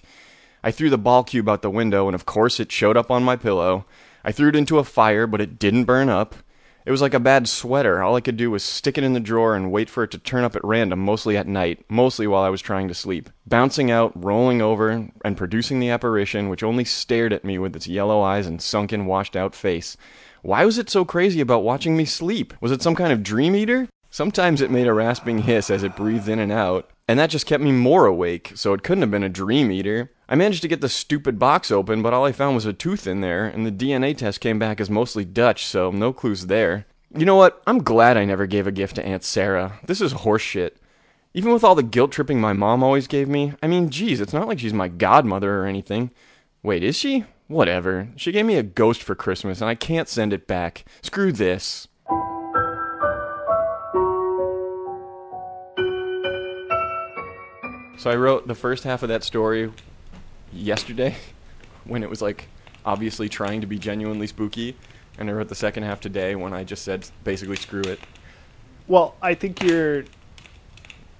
I 0.63 0.71
threw 0.71 0.89
the 0.89 0.97
ball 0.97 1.25
cube 1.25 1.49
out 1.49 1.61
the 1.63 1.69
window, 1.69 2.07
and 2.07 2.15
of 2.15 2.25
course 2.25 2.61
it 2.61 2.71
showed 2.71 2.95
up 2.95 3.11
on 3.11 3.23
my 3.23 3.35
pillow. 3.35 3.85
I 4.23 4.31
threw 4.31 4.49
it 4.49 4.55
into 4.55 4.79
a 4.79 4.83
fire, 4.83 5.27
but 5.27 5.41
it 5.41 5.59
didn't 5.59 5.85
burn 5.85 6.09
up. 6.09 6.35
It 6.85 6.91
was 6.91 7.01
like 7.01 7.13
a 7.13 7.19
bad 7.19 7.47
sweater. 7.47 8.01
All 8.01 8.15
I 8.15 8.21
could 8.21 8.37
do 8.37 8.49
was 8.49 8.63
stick 8.63 8.97
it 8.97 9.03
in 9.03 9.13
the 9.13 9.19
drawer 9.19 9.55
and 9.55 9.71
wait 9.71 9.89
for 9.89 10.03
it 10.03 10.11
to 10.11 10.17
turn 10.17 10.43
up 10.43 10.55
at 10.55 10.63
random, 10.63 10.99
mostly 10.99 11.37
at 11.37 11.47
night, 11.47 11.85
mostly 11.89 12.25
while 12.25 12.41
I 12.41 12.49
was 12.49 12.61
trying 12.61 12.87
to 12.87 12.93
sleep. 12.93 13.29
Bouncing 13.45 13.91
out, 13.91 14.11
rolling 14.15 14.61
over, 14.61 15.09
and 15.23 15.37
producing 15.37 15.79
the 15.79 15.89
apparition, 15.89 16.49
which 16.49 16.63
only 16.63 16.85
stared 16.85 17.31
at 17.31 17.45
me 17.45 17.59
with 17.59 17.75
its 17.75 17.87
yellow 17.87 18.21
eyes 18.21 18.47
and 18.47 18.61
sunken, 18.61 19.05
washed 19.05 19.35
out 19.35 19.53
face. 19.53 19.97
Why 20.41 20.65
was 20.65 20.77
it 20.77 20.89
so 20.89 21.05
crazy 21.05 21.41
about 21.41 21.63
watching 21.63 21.95
me 21.95 22.05
sleep? 22.05 22.53
Was 22.61 22.71
it 22.71 22.81
some 22.81 22.95
kind 22.95 23.11
of 23.11 23.23
dream 23.23 23.55
eater? 23.55 23.87
Sometimes 24.09 24.61
it 24.61 24.71
made 24.71 24.87
a 24.87 24.93
rasping 24.93 25.43
hiss 25.43 25.69
as 25.69 25.83
it 25.83 25.95
breathed 25.95 26.27
in 26.27 26.39
and 26.39 26.51
out, 26.51 26.89
and 27.07 27.19
that 27.19 27.29
just 27.29 27.45
kept 27.45 27.63
me 27.63 27.71
more 27.71 28.07
awake, 28.07 28.53
so 28.55 28.73
it 28.73 28.81
couldn't 28.81 29.03
have 29.03 29.11
been 29.11 29.21
a 29.21 29.29
dream 29.29 29.71
eater. 29.71 30.11
I 30.31 30.35
managed 30.35 30.61
to 30.61 30.67
get 30.67 30.79
the 30.79 30.89
stupid 30.89 31.39
box 31.39 31.71
open, 31.71 32.03
but 32.03 32.13
all 32.13 32.23
I 32.23 32.31
found 32.31 32.53
was 32.53 32.67
a 32.67 32.71
tooth 32.71 33.07
in 33.07 33.21
there, 33.21 33.45
and 33.45 33.65
the 33.65 33.71
DNA 33.71 34.15
test 34.15 34.39
came 34.39 34.59
back 34.59 34.79
as 34.79 34.87
mostly 34.87 35.25
Dutch, 35.25 35.65
so 35.65 35.89
no 35.89 36.13
clues 36.13 36.45
there. 36.45 36.85
You 37.17 37.25
know 37.25 37.35
what? 37.35 37.63
I'm 37.65 37.81
glad 37.81 38.15
I 38.15 38.25
never 38.25 38.45
gave 38.45 38.67
a 38.67 38.71
gift 38.71 38.97
to 38.97 39.05
Aunt 39.05 39.23
Sarah. 39.23 39.79
This 39.87 40.01
is 40.01 40.13
horseshit. 40.13 40.73
Even 41.33 41.51
with 41.51 41.63
all 41.63 41.73
the 41.73 41.81
guilt 41.81 42.11
tripping 42.11 42.39
my 42.39 42.53
mom 42.53 42.83
always 42.83 43.07
gave 43.07 43.27
me, 43.27 43.53
I 43.63 43.67
mean, 43.67 43.89
geez, 43.89 44.21
it's 44.21 44.31
not 44.31 44.47
like 44.47 44.59
she's 44.59 44.71
my 44.71 44.87
godmother 44.87 45.61
or 45.61 45.65
anything. 45.65 46.11
Wait, 46.61 46.83
is 46.83 46.95
she? 46.95 47.25
Whatever. 47.47 48.09
She 48.15 48.31
gave 48.31 48.45
me 48.45 48.57
a 48.57 48.63
ghost 48.63 49.01
for 49.01 49.15
Christmas, 49.15 49.61
and 49.61 49.69
I 49.69 49.73
can't 49.73 50.07
send 50.07 50.31
it 50.31 50.45
back. 50.45 50.85
Screw 51.01 51.31
this. 51.31 51.87
So 57.97 58.11
I 58.11 58.15
wrote 58.15 58.47
the 58.47 58.55
first 58.55 58.83
half 58.83 59.01
of 59.01 59.09
that 59.09 59.23
story 59.23 59.71
yesterday 60.53 61.15
when 61.85 62.03
it 62.03 62.09
was 62.09 62.21
like 62.21 62.47
obviously 62.85 63.29
trying 63.29 63.61
to 63.61 63.67
be 63.67 63.77
genuinely 63.77 64.27
spooky, 64.27 64.75
and 65.17 65.29
I 65.29 65.33
wrote 65.33 65.49
the 65.49 65.55
second 65.55 65.83
half 65.83 65.99
today 65.99 66.35
when 66.35 66.53
I 66.53 66.63
just 66.63 66.83
said 66.83 67.05
basically 67.23 67.55
screw 67.57 67.81
it. 67.81 67.99
Well, 68.87 69.15
I 69.21 69.33
think 69.35 69.61
you're 69.63 70.05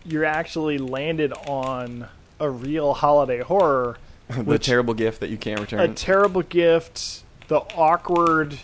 you're 0.06 0.26
actually 0.26 0.78
landed 0.78 1.34
on 1.48 2.08
a 2.40 2.50
real 2.50 2.94
holiday 2.94 3.42
horror, 3.42 3.98
the 4.30 4.44
Which- 4.44 4.66
terrible 4.66 4.94
gift 4.94 5.20
that 5.20 5.30
you 5.30 5.38
can't 5.38 5.60
return. 5.60 5.80
a 5.82 5.94
terrible 5.94 6.42
gift, 6.42 7.24
the 7.50 7.58
awkward 7.76 8.58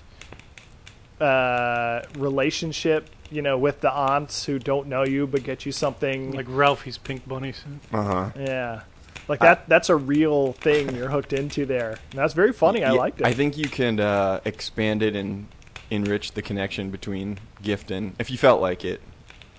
uh, 1.20 2.02
relationship, 2.18 3.10
you 3.32 3.42
know, 3.42 3.58
with 3.58 3.82
the 3.82 3.92
aunts 3.92 4.46
who 4.46 4.60
don't 4.60 4.88
know 4.88 5.04
you 5.04 5.28
but 5.28 5.44
get 5.44 5.66
you 5.66 5.72
something. 5.72 6.32
Like 6.32 6.46
Ralphie's 6.50 6.98
pink 6.98 7.28
bunnies. 7.28 7.64
uh 7.94 8.04
huh. 8.04 8.30
yeah, 8.38 8.82
like 9.28 9.40
that. 9.40 9.68
that's 9.68 9.90
a 9.90 9.96
real 9.96 10.54
thing 10.54 10.96
you're 10.96 11.10
hooked 11.10 11.34
into 11.34 11.66
there. 11.66 11.98
And 12.12 12.20
that's 12.20 12.34
very 12.34 12.54
funny. 12.54 12.84
I 12.84 12.92
liked 12.92 13.22
it. 13.22 13.28
I 13.28 13.34
think 13.34 13.58
you 13.58 13.68
can 13.68 14.00
uh, 14.00 14.40
expand 14.46 15.04
it 15.04 15.16
and 15.16 15.48
enrich 15.90 16.34
the 16.34 16.42
connection 16.42 16.90
between 16.90 17.40
gift 17.62 17.92
and 17.92 18.16
if 18.20 18.32
you 18.32 18.38
felt 18.38 18.62
like 18.62 18.86
it. 18.86 19.02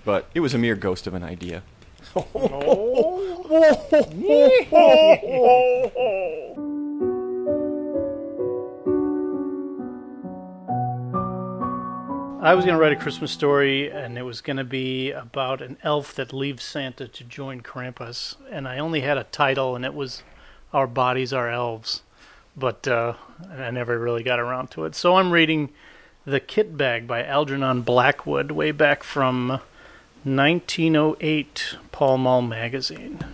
But 0.05 0.29
it 0.33 0.39
was 0.39 0.53
a 0.53 0.57
mere 0.57 0.75
ghost 0.75 1.07
of 1.07 1.13
an 1.13 1.23
idea. 1.23 1.63
I 12.47 12.55
was 12.55 12.63
going 12.63 12.77
to 12.77 12.81
write 12.81 12.93
a 12.93 12.95
Christmas 12.95 13.29
story, 13.29 13.91
and 13.91 14.17
it 14.17 14.21
was 14.21 14.39
going 14.39 14.55
to 14.55 14.63
be 14.63 15.11
about 15.11 15.61
an 15.61 15.75
elf 15.83 16.15
that 16.15 16.31
leaves 16.31 16.63
Santa 16.63 17.05
to 17.05 17.23
join 17.25 17.59
Krampus. 17.59 18.37
And 18.49 18.69
I 18.69 18.77
only 18.77 19.01
had 19.01 19.17
a 19.17 19.25
title, 19.25 19.75
and 19.75 19.83
it 19.83 19.93
was 19.93 20.23
Our 20.71 20.87
Bodies 20.87 21.33
Are 21.33 21.49
Elves. 21.49 22.03
But 22.55 22.87
uh, 22.87 23.15
I 23.51 23.69
never 23.71 23.99
really 23.99 24.23
got 24.23 24.39
around 24.39 24.71
to 24.71 24.85
it. 24.85 24.95
So 24.95 25.17
I'm 25.17 25.31
reading 25.31 25.73
The 26.23 26.39
Kit 26.39 26.77
Bag 26.77 27.05
by 27.05 27.21
Algernon 27.21 27.81
Blackwood, 27.81 28.51
way 28.51 28.71
back 28.71 29.03
from 29.03 29.59
1908 30.23 31.75
Pall 31.91 32.17
Mall 32.17 32.41
magazine. 32.41 33.25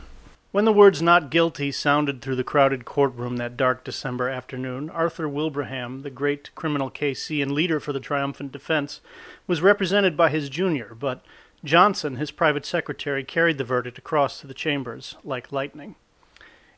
When 0.54 0.66
the 0.66 0.72
words 0.72 1.02
not 1.02 1.32
guilty 1.32 1.72
sounded 1.72 2.22
through 2.22 2.36
the 2.36 2.44
crowded 2.44 2.86
courtroom 2.86 3.38
that 3.38 3.58
dark 3.58 3.84
December 3.84 4.30
afternoon, 4.30 4.88
Arthur 4.92 5.28
Wilbraham, 5.28 6.04
the 6.04 6.12
great 6.12 6.54
criminal 6.54 6.92
KC 6.92 7.42
and 7.42 7.52
leader 7.52 7.80
for 7.80 7.92
the 7.92 8.00
triumphant 8.00 8.52
defense, 8.52 9.02
was 9.48 9.64
represented 9.64 10.16
by 10.16 10.30
his 10.30 10.50
junior, 10.50 10.94
but 10.94 11.26
Johnson, 11.64 12.18
his 12.18 12.30
private 12.30 12.68
secretary, 12.68 13.24
carried 13.24 13.58
the 13.58 13.64
verdict 13.64 13.98
across 13.98 14.42
to 14.42 14.46
the 14.46 14.54
chambers 14.54 15.16
like 15.24 15.52
lightning. 15.52 15.96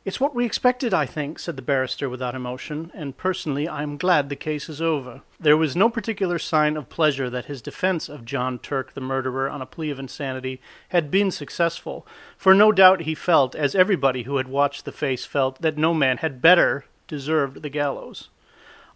It's 0.06 0.20
what 0.20 0.36
we 0.36 0.46
expected, 0.46 0.94
I 0.94 1.08
think, 1.08 1.40
said 1.40 1.56
the 1.56 1.64
barrister 1.64 2.08
without 2.08 2.36
emotion, 2.36 2.92
and 2.94 3.18
personally 3.18 3.68
I 3.68 3.82
am 3.82 3.98
glad 3.98 4.30
the 4.30 4.36
case 4.36 4.70
is 4.70 4.80
over. 4.80 5.24
There 5.40 5.58
was 5.58 5.76
no 5.76 5.90
particular 5.90 6.38
sign 6.38 6.78
of 6.78 6.90
pleasure 6.90 7.28
that 7.32 7.46
his 7.46 7.60
defense 7.60 8.08
of 8.08 8.24
John 8.24 8.60
Turk, 8.60 8.94
the 8.94 9.02
murderer, 9.02 9.50
on 9.50 9.64
a 9.64 9.66
plea 9.66 9.90
of 9.90 9.98
insanity, 9.98 10.62
had 10.90 11.10
been 11.10 11.32
successful, 11.32 12.06
for 12.38 12.54
no 12.54 12.72
doubt 12.72 13.02
he 13.02 13.16
felt, 13.16 13.56
as 13.56 13.74
everybody 13.74 14.24
who 14.24 14.38
had 14.38 14.48
watched 14.48 14.86
the 14.86 14.92
face 14.92 15.26
felt, 15.26 15.60
that 15.64 15.76
no 15.76 15.92
man 15.92 16.18
had 16.18 16.40
better 16.40 16.86
deserved 17.08 17.64
the 17.64 17.70
gallows. 17.72 18.30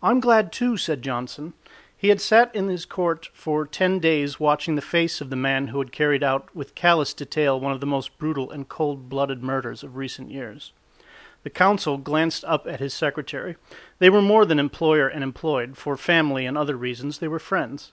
I'm 0.04 0.20
glad 0.20 0.52
too, 0.52 0.78
said 0.78 1.02
Johnson. 1.02 1.54
He 1.98 2.10
had 2.10 2.22
sat 2.22 2.54
in 2.54 2.68
his 2.68 2.86
court 2.86 3.30
for 3.34 3.66
ten 3.66 3.98
days 3.98 4.40
watching 4.40 4.76
the 4.76 4.82
face 4.84 5.22
of 5.22 5.32
the 5.32 5.36
man 5.36 5.70
who 5.70 5.80
had 5.80 5.92
carried 5.92 6.22
out 6.22 6.56
with 6.56 6.76
callous 6.76 7.16
detail 7.16 7.60
one 7.60 7.72
of 7.72 7.80
the 7.80 7.88
most 7.88 8.16
brutal 8.20 8.52
and 8.52 8.70
cold 8.70 9.10
blooded 9.10 9.42
murders 9.42 9.82
of 9.82 9.96
recent 9.96 10.30
years. 10.30 10.72
The 11.44 11.50
counsel 11.50 11.98
glanced 11.98 12.44
up 12.46 12.68
at 12.68 12.80
his 12.80 12.94
secretary. 12.94 13.56
They 14.00 14.10
were 14.10 14.22
more 14.22 14.46
than 14.46 14.60
employer 14.60 15.08
and 15.08 15.24
employed. 15.24 15.78
For 15.78 15.96
family 15.96 16.46
and 16.46 16.58
other 16.58 16.76
reasons, 16.76 17.20
they 17.20 17.28
were 17.28 17.40
friends. 17.40 17.92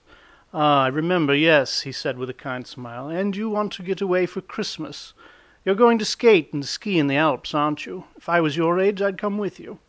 Ah, 0.53 0.83
I 0.83 0.87
remember, 0.87 1.33
yes, 1.33 1.81
he 1.81 1.91
said 1.91 2.17
with 2.17 2.29
a 2.29 2.33
kind 2.33 2.67
smile. 2.67 3.07
And 3.07 3.35
you 3.35 3.49
want 3.49 3.73
to 3.73 3.83
get 3.83 4.01
away 4.01 4.25
for 4.25 4.41
Christmas. 4.41 5.13
You're 5.63 5.75
going 5.75 5.97
to 5.99 6.05
skate 6.05 6.53
and 6.53 6.65
ski 6.65 6.99
in 6.99 7.07
the 7.07 7.17
Alps, 7.17 7.53
aren't 7.53 7.85
you? 7.85 8.05
If 8.15 8.29
I 8.29 8.41
was 8.41 8.57
your 8.57 8.79
age, 8.79 9.01
I'd 9.01 9.17
come 9.17 9.37
with 9.37 9.59
you. 9.59 9.79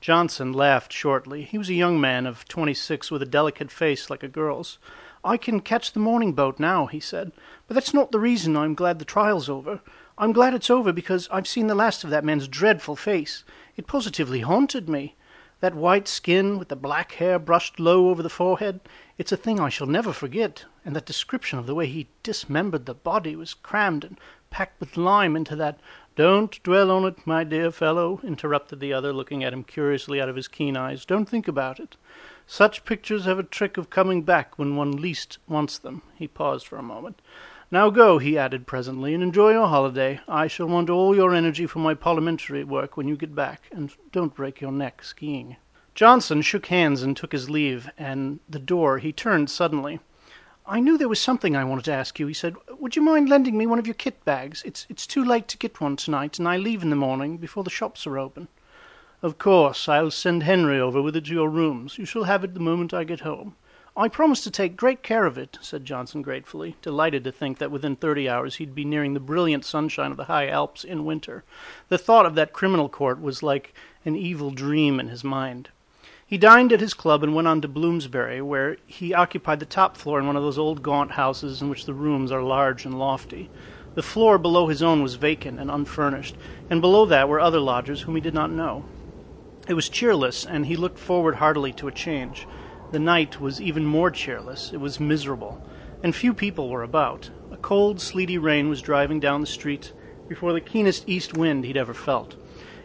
Johnson 0.00 0.52
laughed 0.52 0.92
shortly. 0.92 1.42
He 1.44 1.58
was 1.58 1.68
a 1.68 1.74
young 1.74 2.00
man 2.00 2.26
of 2.26 2.46
twenty 2.48 2.74
six 2.74 3.10
with 3.10 3.22
a 3.22 3.26
delicate 3.26 3.70
face 3.70 4.10
like 4.10 4.22
a 4.22 4.28
girl's. 4.28 4.78
I 5.24 5.36
can 5.36 5.60
catch 5.60 5.92
the 5.92 6.00
morning 6.00 6.32
boat 6.32 6.58
now, 6.58 6.86
he 6.86 6.98
said. 6.98 7.30
But 7.68 7.74
that's 7.74 7.94
not 7.94 8.10
the 8.10 8.18
reason 8.18 8.56
I'm 8.56 8.74
glad 8.74 8.98
the 8.98 9.04
trial's 9.04 9.48
over. 9.48 9.80
I'm 10.22 10.30
glad 10.30 10.54
it's 10.54 10.70
over 10.70 10.92
because 10.92 11.28
I've 11.32 11.48
seen 11.48 11.66
the 11.66 11.74
last 11.74 12.04
of 12.04 12.10
that 12.10 12.24
man's 12.24 12.46
dreadful 12.46 12.94
face. 12.94 13.42
It 13.76 13.88
positively 13.88 14.42
haunted 14.42 14.88
me. 14.88 15.16
That 15.58 15.74
white 15.74 16.06
skin 16.06 16.60
with 16.60 16.68
the 16.68 16.76
black 16.76 17.14
hair 17.14 17.40
brushed 17.40 17.80
low 17.80 18.08
over 18.08 18.22
the 18.22 18.30
forehead, 18.30 18.78
it's 19.18 19.32
a 19.32 19.36
thing 19.36 19.58
I 19.58 19.68
shall 19.68 19.88
never 19.88 20.12
forget. 20.12 20.64
And 20.84 20.94
that 20.94 21.06
description 21.06 21.58
of 21.58 21.66
the 21.66 21.74
way 21.74 21.88
he 21.88 22.06
dismembered 22.22 22.86
the 22.86 22.94
body 22.94 23.34
was 23.34 23.52
crammed 23.52 24.04
and 24.04 24.16
packed 24.48 24.78
with 24.78 24.96
lime 24.96 25.34
into 25.34 25.56
that. 25.56 25.80
Don't 26.14 26.62
dwell 26.62 26.92
on 26.92 27.04
it, 27.04 27.26
my 27.26 27.42
dear 27.42 27.72
fellow, 27.72 28.20
interrupted 28.22 28.78
the 28.78 28.92
other, 28.92 29.12
looking 29.12 29.42
at 29.42 29.52
him 29.52 29.64
curiously 29.64 30.20
out 30.20 30.28
of 30.28 30.36
his 30.36 30.46
keen 30.46 30.76
eyes. 30.76 31.04
Don't 31.04 31.28
think 31.28 31.48
about 31.48 31.80
it. 31.80 31.96
Such 32.46 32.84
pictures 32.84 33.24
have 33.24 33.40
a 33.40 33.42
trick 33.42 33.76
of 33.76 33.90
coming 33.90 34.22
back 34.22 34.56
when 34.56 34.76
one 34.76 34.92
least 34.92 35.38
wants 35.48 35.78
them. 35.78 36.02
He 36.14 36.28
paused 36.28 36.68
for 36.68 36.76
a 36.76 36.82
moment. 36.82 37.20
Now 37.72 37.88
go, 37.88 38.18
he 38.18 38.36
added 38.36 38.66
presently, 38.66 39.14
and 39.14 39.22
enjoy 39.22 39.52
your 39.52 39.66
holiday. 39.66 40.20
I 40.28 40.46
shall 40.46 40.66
want 40.66 40.90
all 40.90 41.16
your 41.16 41.34
energy 41.34 41.64
for 41.66 41.78
my 41.78 41.94
parliamentary 41.94 42.64
work 42.64 42.98
when 42.98 43.08
you 43.08 43.16
get 43.16 43.34
back, 43.34 43.62
and 43.72 43.90
don't 44.12 44.34
break 44.34 44.60
your 44.60 44.70
neck 44.70 45.02
skiing. 45.02 45.56
Johnson 45.94 46.42
shook 46.42 46.66
hands 46.66 47.02
and 47.02 47.16
took 47.16 47.32
his 47.32 47.48
leave, 47.48 47.88
and 47.96 48.40
the 48.46 48.58
door 48.58 48.98
he 48.98 49.10
turned 49.10 49.48
suddenly. 49.48 50.00
I 50.66 50.80
knew 50.80 50.98
there 50.98 51.08
was 51.08 51.18
something 51.18 51.56
I 51.56 51.64
wanted 51.64 51.86
to 51.86 51.94
ask 51.94 52.20
you, 52.20 52.26
he 52.26 52.34
said. 52.34 52.56
Would 52.78 52.94
you 52.94 53.00
mind 53.00 53.30
lending 53.30 53.56
me 53.56 53.66
one 53.66 53.78
of 53.78 53.86
your 53.86 53.94
kit 53.94 54.22
bags? 54.22 54.62
It's 54.66 54.86
it's 54.90 55.06
too 55.06 55.24
late 55.24 55.48
to 55.48 55.56
get 55.56 55.80
one 55.80 55.96
tonight, 55.96 56.38
and 56.38 56.46
I 56.46 56.58
leave 56.58 56.82
in 56.82 56.90
the 56.90 56.96
morning 56.96 57.38
before 57.38 57.64
the 57.64 57.70
shops 57.70 58.06
are 58.06 58.18
open. 58.18 58.48
Of 59.22 59.38
course, 59.38 59.88
I'll 59.88 60.10
send 60.10 60.42
Henry 60.42 60.78
over 60.78 61.00
with 61.00 61.16
it 61.16 61.24
to 61.24 61.32
your 61.32 61.48
rooms. 61.48 61.96
You 61.96 62.04
shall 62.04 62.24
have 62.24 62.44
it 62.44 62.52
the 62.52 62.60
moment 62.60 62.92
I 62.92 63.04
get 63.04 63.20
home. 63.20 63.56
I 63.94 64.08
promise 64.08 64.42
to 64.44 64.50
take 64.50 64.78
great 64.78 65.02
care 65.02 65.26
of 65.26 65.36
it, 65.36 65.58
said 65.60 65.84
Johnson 65.84 66.22
gratefully, 66.22 66.76
delighted 66.80 67.24
to 67.24 67.32
think 67.32 67.58
that 67.58 67.70
within 67.70 67.94
thirty 67.94 68.26
hours 68.26 68.54
he'd 68.54 68.74
be 68.74 68.86
nearing 68.86 69.12
the 69.12 69.20
brilliant 69.20 69.66
sunshine 69.66 70.10
of 70.10 70.16
the 70.16 70.24
high 70.24 70.48
Alps 70.48 70.82
in 70.82 71.04
winter. 71.04 71.44
The 71.90 71.98
thought 71.98 72.24
of 72.24 72.34
that 72.36 72.54
criminal 72.54 72.88
court 72.88 73.20
was 73.20 73.42
like 73.42 73.74
an 74.06 74.16
evil 74.16 74.50
dream 74.50 74.98
in 74.98 75.08
his 75.08 75.22
mind. 75.22 75.68
He 76.26 76.38
dined 76.38 76.72
at 76.72 76.80
his 76.80 76.94
club 76.94 77.22
and 77.22 77.34
went 77.34 77.48
on 77.48 77.60
to 77.60 77.68
Bloomsbury, 77.68 78.40
where 78.40 78.78
he 78.86 79.12
occupied 79.12 79.60
the 79.60 79.66
top 79.66 79.98
floor 79.98 80.18
in 80.18 80.26
one 80.26 80.36
of 80.36 80.42
those 80.42 80.58
old 80.58 80.82
gaunt 80.82 81.10
houses 81.10 81.60
in 81.60 81.68
which 81.68 81.84
the 81.84 81.92
rooms 81.92 82.32
are 82.32 82.42
large 82.42 82.86
and 82.86 82.98
lofty. 82.98 83.50
The 83.94 84.02
floor 84.02 84.38
below 84.38 84.68
his 84.68 84.82
own 84.82 85.02
was 85.02 85.16
vacant 85.16 85.60
and 85.60 85.70
unfurnished, 85.70 86.34
and 86.70 86.80
below 86.80 87.04
that 87.04 87.28
were 87.28 87.40
other 87.40 87.60
lodgers 87.60 88.00
whom 88.00 88.14
he 88.14 88.22
did 88.22 88.32
not 88.32 88.50
know. 88.50 88.86
It 89.68 89.74
was 89.74 89.90
cheerless, 89.90 90.46
and 90.46 90.64
he 90.64 90.76
looked 90.76 90.98
forward 90.98 91.34
heartily 91.34 91.74
to 91.74 91.88
a 91.88 91.92
change. 91.92 92.46
The 92.92 92.98
night 92.98 93.40
was 93.40 93.58
even 93.58 93.86
more 93.86 94.10
cheerless. 94.10 94.70
It 94.70 94.76
was 94.78 95.00
miserable, 95.00 95.66
and 96.02 96.14
few 96.14 96.34
people 96.34 96.68
were 96.68 96.82
about. 96.82 97.30
A 97.50 97.56
cold, 97.56 98.02
sleety 98.02 98.36
rain 98.36 98.68
was 98.68 98.82
driving 98.82 99.18
down 99.18 99.40
the 99.40 99.46
street 99.46 99.94
before 100.28 100.52
the 100.52 100.60
keenest 100.60 101.08
east 101.08 101.34
wind 101.34 101.64
he'd 101.64 101.78
ever 101.78 101.94
felt. 101.94 102.36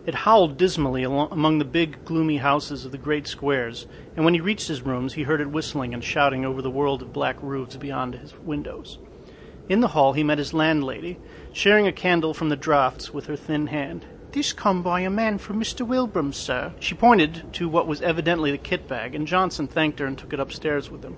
It 0.06 0.16
howled 0.16 0.58
dismally 0.58 1.04
among 1.04 1.60
the 1.60 1.66
big, 1.66 2.06
gloomy 2.06 2.38
houses 2.38 2.86
of 2.86 2.94
the 2.94 2.98
great 2.98 3.28
squares, 3.28 3.86
and 4.16 4.24
when 4.24 4.34
he 4.34 4.40
reached 4.40 4.70
his 4.70 4.82
rooms 4.82 5.16
he 5.16 5.24
heard 5.24 5.42
it 5.42 5.52
whistling 5.52 5.94
and 5.94 6.02
shouting 6.02 6.46
over 6.46 6.62
the 6.62 6.72
world 6.72 7.02
of 7.02 7.12
black 7.12 7.36
roofs 7.42 7.76
beyond 7.76 8.16
his 8.16 8.34
windows. 8.40 9.00
In 9.68 9.82
the 9.82 9.90
hall 9.90 10.14
he 10.14 10.24
met 10.24 10.38
his 10.38 10.54
landlady, 10.54 11.20
sharing 11.52 11.86
a 11.86 11.92
candle 11.92 12.34
from 12.34 12.48
the 12.48 12.56
draughts 12.56 13.14
with 13.14 13.26
her 13.26 13.36
thin 13.36 13.68
hand. 13.68 14.06
This 14.34 14.52
come 14.52 14.84
by 14.84 15.00
a 15.02 15.10
man 15.10 15.38
from 15.38 15.60
Mr. 15.60 15.88
Wilbraham, 15.88 16.34
sir. 16.34 16.74
She 16.80 16.94
pointed 16.94 17.54
to 17.54 17.70
what 17.70 17.88
was 17.88 18.02
evidently 18.02 18.52
the 18.52 18.58
kit 18.58 18.88
bag, 18.88 19.16
and 19.16 19.26
Johnson 19.26 19.68
thanked 19.68 20.00
her 20.00 20.06
and 20.06 20.18
took 20.18 20.34
it 20.34 20.40
upstairs 20.40 20.92
with 20.92 21.04
him. 21.04 21.16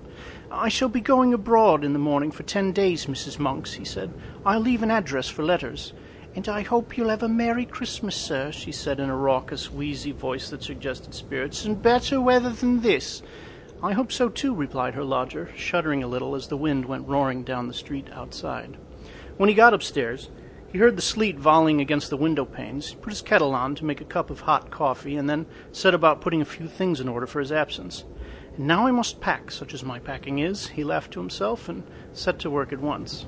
I 0.50 0.68
shall 0.68 0.88
be 0.88 1.00
going 1.00 1.34
abroad 1.34 1.84
in 1.84 1.92
the 1.92 1.98
morning 1.98 2.30
for 2.30 2.44
ten 2.44 2.72
days, 2.72 3.06
Mrs. 3.06 3.38
Monks, 3.38 3.74
he 3.74 3.84
said. 3.84 4.14
I'll 4.46 4.60
leave 4.60 4.84
an 4.84 4.92
address 4.92 5.28
for 5.28 5.42
letters. 5.42 5.92
And 6.36 6.48
I 6.48 6.62
hope 6.62 6.96
you'll 6.96 7.08
have 7.08 7.24
a 7.24 7.28
Merry 7.28 7.66
Christmas, 7.66 8.14
sir, 8.14 8.52
she 8.52 8.70
said 8.70 9.00
in 9.00 9.10
a 9.10 9.16
raucous, 9.16 9.72
wheezy 9.72 10.12
voice 10.12 10.48
that 10.50 10.62
suggested 10.62 11.12
spirits, 11.12 11.64
and 11.64 11.82
better 11.82 12.20
weather 12.20 12.50
than 12.50 12.82
this. 12.82 13.22
I 13.82 13.92
hope 13.92 14.12
so 14.12 14.28
too, 14.28 14.54
replied 14.54 14.94
her 14.94 15.02
lodger, 15.02 15.50
shuddering 15.56 16.04
a 16.04 16.08
little 16.08 16.36
as 16.36 16.46
the 16.46 16.56
wind 16.56 16.84
went 16.84 17.08
roaring 17.08 17.42
down 17.42 17.66
the 17.66 17.74
street 17.74 18.06
outside. 18.12 18.76
When 19.36 19.48
he 19.48 19.54
got 19.54 19.74
upstairs, 19.74 20.30
he 20.72 20.78
heard 20.78 20.96
the 20.96 21.02
sleet 21.02 21.36
volleying 21.36 21.80
against 21.80 22.10
the 22.10 22.16
window 22.16 22.44
panes, 22.44 22.94
put 22.94 23.10
his 23.10 23.22
kettle 23.22 23.54
on 23.54 23.74
to 23.74 23.84
make 23.84 24.00
a 24.00 24.04
cup 24.04 24.30
of 24.30 24.40
hot 24.40 24.70
coffee, 24.70 25.16
and 25.16 25.28
then 25.28 25.46
set 25.72 25.94
about 25.94 26.20
putting 26.20 26.40
a 26.40 26.44
few 26.44 26.68
things 26.68 27.00
in 27.00 27.08
order 27.08 27.26
for 27.26 27.40
his 27.40 27.50
absence. 27.50 28.04
And 28.56 28.66
now 28.66 28.86
I 28.86 28.92
must 28.92 29.20
pack, 29.20 29.50
such 29.50 29.74
as 29.74 29.82
my 29.82 29.98
packing 29.98 30.38
is, 30.38 30.68
he 30.68 30.84
laughed 30.84 31.12
to 31.12 31.20
himself, 31.20 31.68
and 31.68 31.82
set 32.12 32.38
to 32.40 32.50
work 32.50 32.72
at 32.72 32.80
once. 32.80 33.26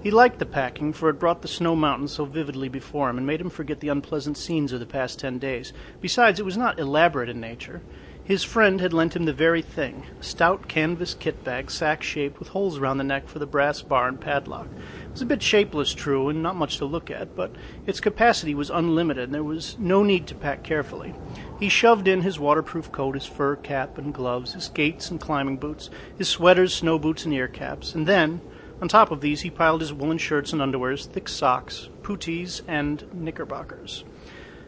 He 0.00 0.12
liked 0.12 0.38
the 0.38 0.46
packing, 0.46 0.92
for 0.92 1.08
it 1.08 1.18
brought 1.18 1.42
the 1.42 1.48
snow 1.48 1.74
mountains 1.74 2.12
so 2.12 2.24
vividly 2.24 2.68
before 2.68 3.10
him 3.10 3.18
and 3.18 3.26
made 3.26 3.40
him 3.40 3.50
forget 3.50 3.80
the 3.80 3.88
unpleasant 3.88 4.36
scenes 4.36 4.72
of 4.72 4.78
the 4.78 4.86
past 4.86 5.18
ten 5.18 5.38
days. 5.38 5.72
Besides, 6.00 6.38
it 6.38 6.44
was 6.44 6.56
not 6.56 6.78
elaborate 6.78 7.28
in 7.28 7.40
nature. 7.40 7.82
His 8.22 8.44
friend 8.44 8.80
had 8.80 8.92
lent 8.92 9.16
him 9.16 9.24
the 9.24 9.32
very 9.32 9.62
thing 9.62 10.04
a 10.20 10.22
stout 10.22 10.68
canvas 10.68 11.14
kit 11.14 11.42
bag, 11.42 11.70
sack 11.70 12.02
shaped, 12.02 12.38
with 12.38 12.48
holes 12.48 12.78
around 12.78 12.98
the 12.98 13.04
neck 13.04 13.26
for 13.26 13.38
the 13.40 13.46
brass 13.46 13.82
bar 13.82 14.06
and 14.06 14.20
padlock. 14.20 14.68
It 15.08 15.12
was 15.12 15.22
a 15.22 15.26
bit 15.26 15.42
shapeless, 15.42 15.94
true, 15.94 16.28
and 16.28 16.42
not 16.42 16.54
much 16.54 16.78
to 16.78 16.84
look 16.84 17.10
at, 17.10 17.34
but 17.34 17.50
its 17.86 17.98
capacity 17.98 18.54
was 18.54 18.70
unlimited, 18.70 19.24
and 19.24 19.34
there 19.34 19.42
was 19.42 19.76
no 19.78 20.02
need 20.02 20.26
to 20.28 20.34
pack 20.34 20.62
carefully. 20.62 21.14
He 21.58 21.68
shoved 21.68 22.06
in 22.06 22.20
his 22.20 22.38
waterproof 22.38 22.92
coat, 22.92 23.14
his 23.14 23.26
fur 23.26 23.56
cap 23.56 23.98
and 23.98 24.14
gloves, 24.14 24.52
his 24.52 24.64
skates 24.64 25.10
and 25.10 25.20
climbing 25.20 25.56
boots, 25.56 25.90
his 26.16 26.28
sweaters, 26.28 26.74
snow 26.74 26.98
boots, 26.98 27.24
and 27.24 27.34
ear 27.34 27.48
caps, 27.48 27.94
and 27.94 28.06
then, 28.06 28.40
on 28.80 28.86
top 28.86 29.10
of 29.10 29.20
these, 29.20 29.40
he 29.40 29.50
piled 29.50 29.80
his 29.80 29.92
woolen 29.92 30.18
shirts 30.18 30.52
and 30.52 30.62
underwears, 30.62 31.06
thick 31.06 31.28
socks, 31.28 31.88
puttees, 32.02 32.62
and 32.68 33.04
knickerbockers. 33.12 34.04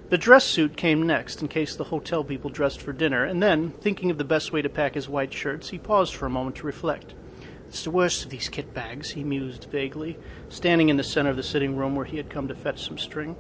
The 0.09 0.19
dress 0.19 0.45
suit 0.45 0.77
came 0.77 1.07
next, 1.07 1.41
in 1.41 1.47
case 1.47 1.77
the 1.77 1.85
hotel 1.85 2.25
people 2.25 2.51
dressed 2.51 2.83
for 2.83 2.93
dinner, 2.93 3.25
and 3.25 3.41
then, 3.41 3.71
thinking 3.81 4.11
of 4.11 4.19
the 4.19 4.25
best 4.25 4.53
way 4.53 4.63
to 4.63 4.69
pack 4.69 4.95
his 4.95 5.09
white 5.09 5.33
shirts, 5.33 5.69
he 5.69 5.79
paused 5.79 6.17
for 6.17 6.27
a 6.27 6.31
moment 6.31 6.57
to 6.57 6.67
reflect. 6.67 7.15
It's 7.71 7.85
the 7.85 7.93
worst 7.93 8.25
of 8.25 8.31
these 8.31 8.49
kit 8.49 8.75
bags, 8.75 9.11
he 9.11 9.23
mused 9.23 9.69
vaguely, 9.71 10.19
standing 10.49 10.89
in 10.89 10.97
the 10.97 11.05
center 11.05 11.31
of 11.31 11.37
the 11.37 11.45
sitting 11.45 11.77
room 11.77 11.95
where 11.95 12.05
he 12.05 12.17
had 12.17 12.29
come 12.29 12.49
to 12.49 12.55
fetch 12.57 12.85
some 12.85 12.99
string. 12.99 13.37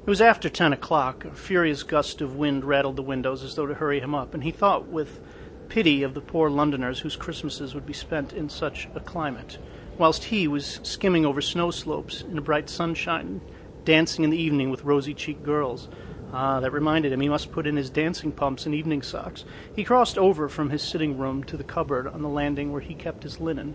It 0.00 0.10
was 0.10 0.20
after 0.20 0.48
ten 0.48 0.72
o'clock. 0.72 1.24
A 1.24 1.30
furious 1.30 1.84
gust 1.84 2.20
of 2.20 2.34
wind 2.34 2.64
rattled 2.64 2.96
the 2.96 3.02
windows 3.02 3.44
as 3.44 3.54
though 3.54 3.66
to 3.66 3.74
hurry 3.74 4.00
him 4.00 4.16
up, 4.16 4.34
and 4.34 4.42
he 4.42 4.50
thought 4.50 4.88
with 4.88 5.20
pity 5.68 6.02
of 6.02 6.14
the 6.14 6.20
poor 6.20 6.50
Londoners 6.50 6.98
whose 6.98 7.14
Christmases 7.14 7.72
would 7.72 7.86
be 7.86 7.92
spent 7.92 8.32
in 8.32 8.48
such 8.48 8.88
a 8.96 9.00
climate, 9.00 9.58
whilst 9.96 10.24
he 10.24 10.48
was 10.48 10.80
skimming 10.82 11.24
over 11.24 11.40
snow 11.40 11.70
slopes 11.70 12.22
in 12.22 12.34
the 12.34 12.40
bright 12.40 12.68
sunshine, 12.68 13.40
dancing 13.84 14.24
in 14.24 14.30
the 14.30 14.42
evening 14.42 14.70
with 14.70 14.82
rosy 14.82 15.14
cheeked 15.14 15.44
girls. 15.44 15.88
Ah, 16.32 16.60
that 16.60 16.72
reminded 16.72 17.12
him 17.12 17.20
he 17.20 17.28
must 17.28 17.52
put 17.52 17.66
in 17.66 17.76
his 17.76 17.90
dancing 17.90 18.32
pumps 18.32 18.66
and 18.66 18.74
evening 18.74 19.02
socks. 19.02 19.44
He 19.74 19.84
crossed 19.84 20.18
over 20.18 20.48
from 20.48 20.70
his 20.70 20.82
sitting 20.82 21.16
room 21.16 21.42
to 21.44 21.56
the 21.56 21.64
cupboard 21.64 22.06
on 22.06 22.22
the 22.22 22.28
landing 22.28 22.70
where 22.70 22.82
he 22.82 22.94
kept 22.94 23.22
his 23.22 23.40
linen, 23.40 23.74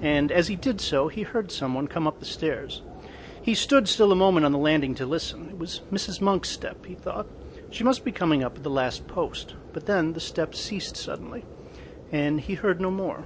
and 0.00 0.32
as 0.32 0.48
he 0.48 0.56
did 0.56 0.80
so, 0.80 1.08
he 1.08 1.22
heard 1.22 1.52
someone 1.52 1.86
come 1.86 2.06
up 2.06 2.18
the 2.18 2.24
stairs. 2.24 2.82
He 3.42 3.54
stood 3.54 3.88
still 3.88 4.10
a 4.10 4.16
moment 4.16 4.46
on 4.46 4.52
the 4.52 4.58
landing 4.58 4.94
to 4.96 5.06
listen. 5.06 5.48
It 5.50 5.58
was 5.58 5.82
Mrs. 5.92 6.20
Monk's 6.20 6.48
step, 6.48 6.86
he 6.86 6.94
thought. 6.94 7.26
She 7.70 7.84
must 7.84 8.04
be 8.04 8.12
coming 8.12 8.42
up 8.42 8.56
at 8.56 8.62
the 8.62 8.70
last 8.70 9.06
post. 9.06 9.54
But 9.72 9.86
then 9.86 10.14
the 10.14 10.20
step 10.20 10.54
ceased 10.54 10.96
suddenly, 10.96 11.44
and 12.10 12.40
he 12.40 12.54
heard 12.54 12.80
no 12.80 12.90
more. 12.90 13.24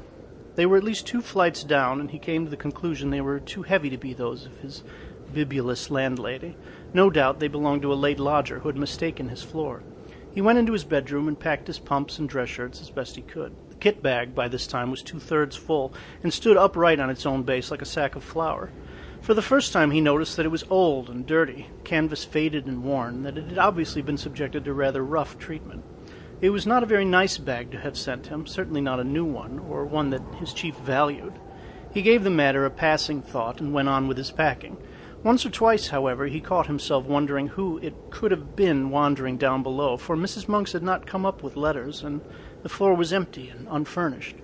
They 0.57 0.67
were 0.67 0.77
at 0.77 0.85
least 0.85 1.07
two 1.07 1.23
flights 1.23 1.63
down, 1.63 2.01
and 2.01 2.11
he 2.11 2.19
came 2.19 2.45
to 2.45 2.51
the 2.51 2.57
conclusion 2.57 3.11
they 3.11 3.21
were 3.21 3.39
too 3.39 3.63
heavy 3.63 3.89
to 3.91 3.97
be 3.97 4.13
those 4.13 4.47
of 4.47 4.59
his 4.59 4.83
bibulous 5.33 5.91
landlady. 5.91 6.57
No 6.93 7.11
doubt 7.11 7.41
they 7.41 7.49
belonged 7.49 7.83
to 7.83 7.93
a 7.93 7.95
late 7.95 8.19
lodger 8.19 8.59
who 8.59 8.69
had 8.69 8.77
mistaken 8.77 9.29
his 9.29 9.43
floor. 9.43 9.83
He 10.33 10.41
went 10.41 10.59
into 10.59 10.73
his 10.73 10.85
bedroom 10.85 11.29
and 11.29 11.39
packed 11.39 11.67
his 11.67 11.79
pumps 11.79 12.19
and 12.19 12.29
dress 12.29 12.49
shirts 12.49 12.81
as 12.81 12.91
best 12.91 13.17
he 13.17 13.23
could. 13.23 13.53
The 13.69 13.77
kit 13.77 14.03
bag, 14.03 14.35
by 14.35 14.49
this 14.49 14.67
time, 14.67 14.91
was 14.91 15.03
two 15.03 15.19
thirds 15.19 15.57
full 15.57 15.93
and 16.23 16.33
stood 16.33 16.57
upright 16.57 17.01
on 17.01 17.11
its 17.11 17.27
own 17.27 17.43
base 17.43 17.71
like 17.71 17.83
a 17.83 17.87
sack 17.87 18.15
of 18.15 18.23
flour. 18.23 18.71
For 19.21 19.35
the 19.35 19.43
first 19.43 19.73
time 19.73 19.91
he 19.91 20.01
noticed 20.01 20.37
that 20.37 20.47
it 20.47 20.51
was 20.51 20.65
old 20.71 21.11
and 21.11 21.27
dirty, 21.27 21.67
canvas 21.85 22.25
faded 22.25 22.67
and 22.67 22.83
worn, 22.83 23.23
that 23.25 23.37
it 23.37 23.49
had 23.49 23.59
obviously 23.59 24.03
been 24.03 24.17
subjected 24.17 24.65
to 24.65 24.73
rather 24.73 25.05
rough 25.05 25.39
treatment. 25.39 25.85
It 26.41 26.51
was 26.51 26.67
not 26.67 26.83
a 26.83 26.87
very 26.87 27.05
nice 27.05 27.37
bag 27.37 27.71
to 27.73 27.79
have 27.81 27.99
sent 27.99 28.29
him, 28.29 28.47
certainly 28.47 28.81
not 28.81 28.99
a 28.99 29.05
new 29.05 29.27
one, 29.27 29.59
or 29.59 29.85
one 29.85 30.09
that 30.11 30.23
his 30.39 30.55
chief 30.55 30.75
valued. 30.77 31.35
He 31.93 32.01
gave 32.03 32.25
the 32.25 32.31
matter 32.31 32.65
a 32.65 32.71
passing 32.71 33.21
thought 33.21 33.61
and 33.61 33.75
went 33.75 33.89
on 33.89 34.09
with 34.09 34.17
his 34.17 34.31
packing. 34.31 34.79
Once 35.23 35.45
or 35.45 35.51
twice, 35.51 35.89
however, 35.89 36.27
he 36.27 36.41
caught 36.41 36.67
himself 36.67 37.05
wondering 37.05 37.49
who 37.49 37.77
it 37.79 37.95
could 38.09 38.31
have 38.31 38.57
been 38.57 38.89
wandering 38.89 39.37
down 39.37 39.63
below, 39.63 39.99
for 39.99 40.17
Mrs. 40.17 40.49
Monks 40.49 40.73
had 40.73 40.83
not 40.83 41.07
come 41.07 41.27
up 41.27 41.43
with 41.43 41.57
letters, 41.57 42.03
and 42.03 42.23
the 42.63 42.71
floor 42.71 42.95
was 42.95 43.13
empty 43.13 43.51
and 43.51 43.69
unfurnished. 43.71 44.37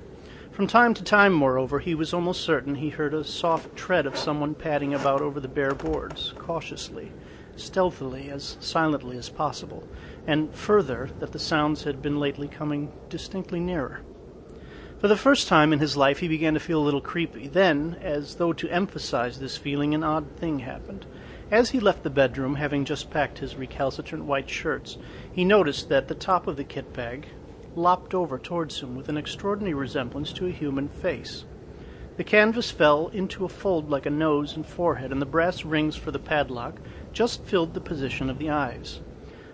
From 0.53 0.67
time 0.67 0.93
to 0.93 1.03
time, 1.03 1.33
moreover, 1.33 1.79
he 1.79 1.95
was 1.95 2.13
almost 2.13 2.43
certain 2.43 2.75
he 2.75 2.91
heard 2.91 3.15
a 3.15 3.25
soft 3.25 3.75
tread 3.75 4.05
of 4.05 4.19
someone 4.19 4.55
padding 4.55 4.93
about 4.93 5.23
over 5.23 5.41
the 5.41 5.49
bare 5.49 5.75
boards, 5.75 6.35
cautiously, 6.39 7.11
stealthily, 7.57 8.29
as 8.29 8.59
silently 8.61 9.17
as 9.17 9.31
possible, 9.31 9.89
and 10.27 10.55
further, 10.55 11.09
that 11.21 11.33
the 11.33 11.39
sounds 11.39 11.85
had 11.85 12.03
been 12.03 12.21
lately 12.21 12.49
coming 12.49 12.93
distinctly 13.09 13.61
nearer. 13.61 14.01
For 14.99 15.09
the 15.09 15.17
first 15.17 15.47
time 15.47 15.75
in 15.75 15.79
his 15.79 15.97
life 15.97 16.21
he 16.21 16.29
began 16.29 16.55
to 16.55 16.61
feel 16.61 16.81
a 16.81 16.85
little 16.85 17.03
creepy. 17.03 17.49
Then, 17.49 17.99
as 18.01 18.37
though 18.37 18.55
to 18.55 18.69
emphasize 18.71 19.39
this 19.39 19.57
feeling, 19.59 19.95
an 19.95 20.03
odd 20.03 20.25
thing 20.39 20.61
happened. 20.61 21.05
As 21.51 21.71
he 21.71 21.81
left 21.81 22.03
the 22.03 22.09
bedroom, 22.09 22.55
having 22.55 22.87
just 22.87 23.11
packed 23.11 23.39
his 23.39 23.57
recalcitrant 23.57 24.25
white 24.25 24.49
shirts, 24.49 24.97
he 25.31 25.45
noticed 25.45 25.91
that 25.91 26.09
the 26.09 26.15
top 26.15 26.47
of 26.47 26.57
the 26.57 26.65
kit 26.65 26.95
bag 26.95 27.29
lopped 27.75 28.15
over 28.15 28.39
towards 28.39 28.81
him 28.81 28.97
with 28.97 29.11
an 29.11 29.19
extraordinary 29.19 29.75
resemblance 29.75 30.33
to 30.33 30.47
a 30.47 30.51
human 30.51 30.89
face. 30.89 31.45
The 32.17 32.25
canvas 32.25 32.71
fell 32.71 33.09
into 33.09 33.45
a 33.45 33.51
fold 33.51 33.91
like 33.91 34.07
a 34.07 34.11
nose 34.11 34.57
and 34.57 34.65
forehead, 34.65 35.13
and 35.13 35.21
the 35.21 35.27
brass 35.27 35.63
rings 35.63 35.95
for 35.95 36.11
the 36.11 36.19
padlock 36.19 36.81
just 37.13 37.45
filled 37.45 37.75
the 37.75 37.81
position 37.83 38.31
of 38.31 38.39
the 38.39 38.49
eyes. 38.49 39.01